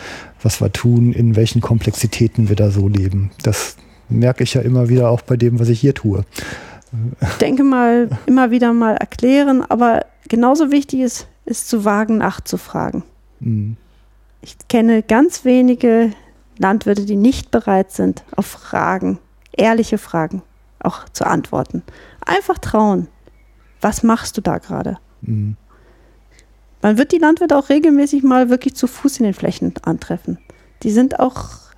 [0.42, 3.30] was wir tun, in welchen Komplexitäten wir da so leben.
[3.42, 3.76] Das
[4.08, 6.24] merke ich ja immer wieder auch bei dem, was ich hier tue.
[7.20, 13.02] Ich denke mal, immer wieder mal erklären, aber genauso wichtig ist, ist zu wagen, nachzufragen.
[13.40, 13.76] Mhm.
[14.40, 16.12] Ich kenne ganz wenige
[16.58, 19.18] Landwirte, die nicht bereit sind, auf Fragen,
[19.52, 20.42] ehrliche Fragen
[20.80, 21.82] auch zu antworten.
[22.24, 23.08] Einfach trauen.
[23.80, 24.98] Was machst du da gerade?
[25.22, 25.56] Mhm.
[26.82, 30.38] Man wird die Landwirte auch regelmäßig mal wirklich zu Fuß in den Flächen antreffen.
[30.84, 31.68] Die sind auch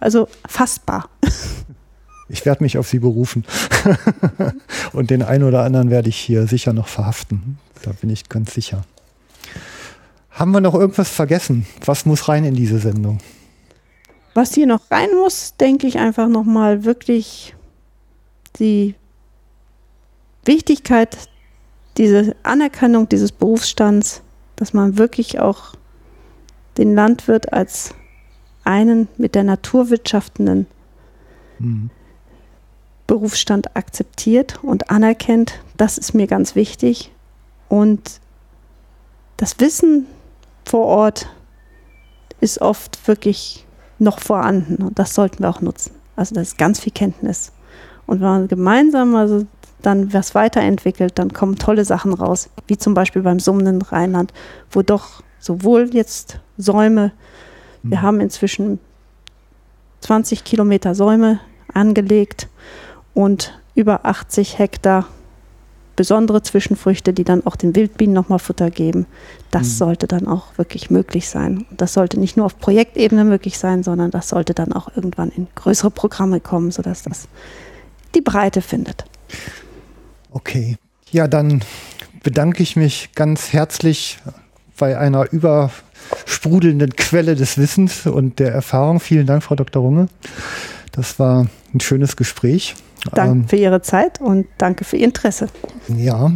[0.00, 1.08] also fassbar.
[2.28, 3.44] Ich werde mich auf sie berufen.
[4.92, 7.58] Und den einen oder anderen werde ich hier sicher noch verhaften.
[7.82, 8.84] Da bin ich ganz sicher.
[10.34, 11.64] Haben wir noch irgendwas vergessen?
[11.84, 13.18] Was muss rein in diese Sendung?
[14.34, 17.54] Was hier noch rein muss, denke ich einfach nochmal wirklich
[18.58, 18.96] die
[20.44, 21.16] Wichtigkeit,
[21.96, 24.22] diese Anerkennung dieses Berufsstands,
[24.56, 25.74] dass man wirklich auch
[26.78, 27.94] den Landwirt als
[28.64, 30.66] einen mit der Natur wirtschaftenden
[31.60, 31.90] mhm.
[33.06, 35.60] Berufsstand akzeptiert und anerkennt.
[35.76, 37.12] Das ist mir ganz wichtig.
[37.68, 38.20] Und
[39.36, 40.06] das Wissen
[40.64, 41.28] vor Ort
[42.40, 43.66] ist oft wirklich
[43.98, 45.92] noch vorhanden und das sollten wir auch nutzen.
[46.16, 47.52] Also das ist ganz viel Kenntnis.
[48.06, 49.46] Und wenn man gemeinsam also
[49.82, 54.32] dann was weiterentwickelt, dann kommen tolle Sachen raus, wie zum Beispiel beim summenden Rheinland,
[54.70, 57.12] wo doch sowohl jetzt Säume,
[57.82, 57.90] mhm.
[57.90, 58.78] wir haben inzwischen
[60.00, 61.40] 20 Kilometer Säume
[61.72, 62.48] angelegt
[63.14, 65.06] und über 80 Hektar
[65.96, 69.06] besondere Zwischenfrüchte, die dann auch den Wildbienen nochmal Futter geben.
[69.50, 69.72] Das mhm.
[69.72, 71.66] sollte dann auch wirklich möglich sein.
[71.70, 75.30] Und das sollte nicht nur auf Projektebene möglich sein, sondern das sollte dann auch irgendwann
[75.30, 77.28] in größere Programme kommen, sodass das
[78.14, 79.04] die Breite findet.
[80.30, 80.76] Okay.
[81.10, 81.62] Ja, dann
[82.22, 84.18] bedanke ich mich ganz herzlich
[84.76, 88.98] bei einer übersprudelnden Quelle des Wissens und der Erfahrung.
[88.98, 89.82] Vielen Dank, Frau Dr.
[89.82, 90.08] Runge.
[90.92, 92.74] Das war ein schönes Gespräch.
[93.12, 95.48] Danke ähm, für Ihre Zeit und danke für Ihr Interesse.
[95.88, 96.30] Ja,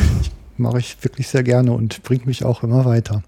[0.56, 3.22] mache ich wirklich sehr gerne und bringt mich auch immer weiter.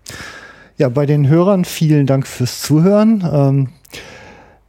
[0.76, 3.28] Ja, bei den Hörern vielen Dank fürs Zuhören.
[3.30, 3.68] Ähm,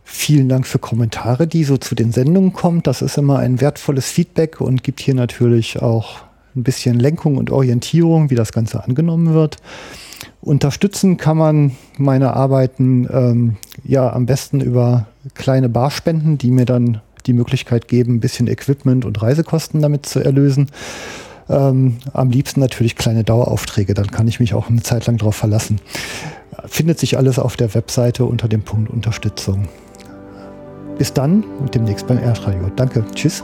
[0.04, 2.82] vielen Dank für Kommentare, die so zu den Sendungen kommen.
[2.84, 6.24] Das ist immer ein wertvolles Feedback und gibt hier natürlich auch
[6.56, 9.58] ein bisschen Lenkung und Orientierung, wie das Ganze angenommen wird.
[10.41, 15.06] Unterstützen kann man meine Arbeiten ähm, ja am besten über
[15.36, 20.20] kleine Barspenden, die mir dann die Möglichkeit geben, ein bisschen Equipment und Reisekosten damit zu
[20.20, 20.68] erlösen.
[21.50, 25.36] Ähm, am liebsten natürlich kleine Daueraufträge, dann kann ich mich auch eine Zeit lang darauf
[25.36, 25.82] verlassen.
[26.66, 29.68] Findet sich alles auf der Webseite unter dem Punkt Unterstützung.
[30.98, 32.70] Bis dann und demnächst beim Erdradio.
[32.76, 33.06] Danke.
[33.16, 33.44] Tschüss.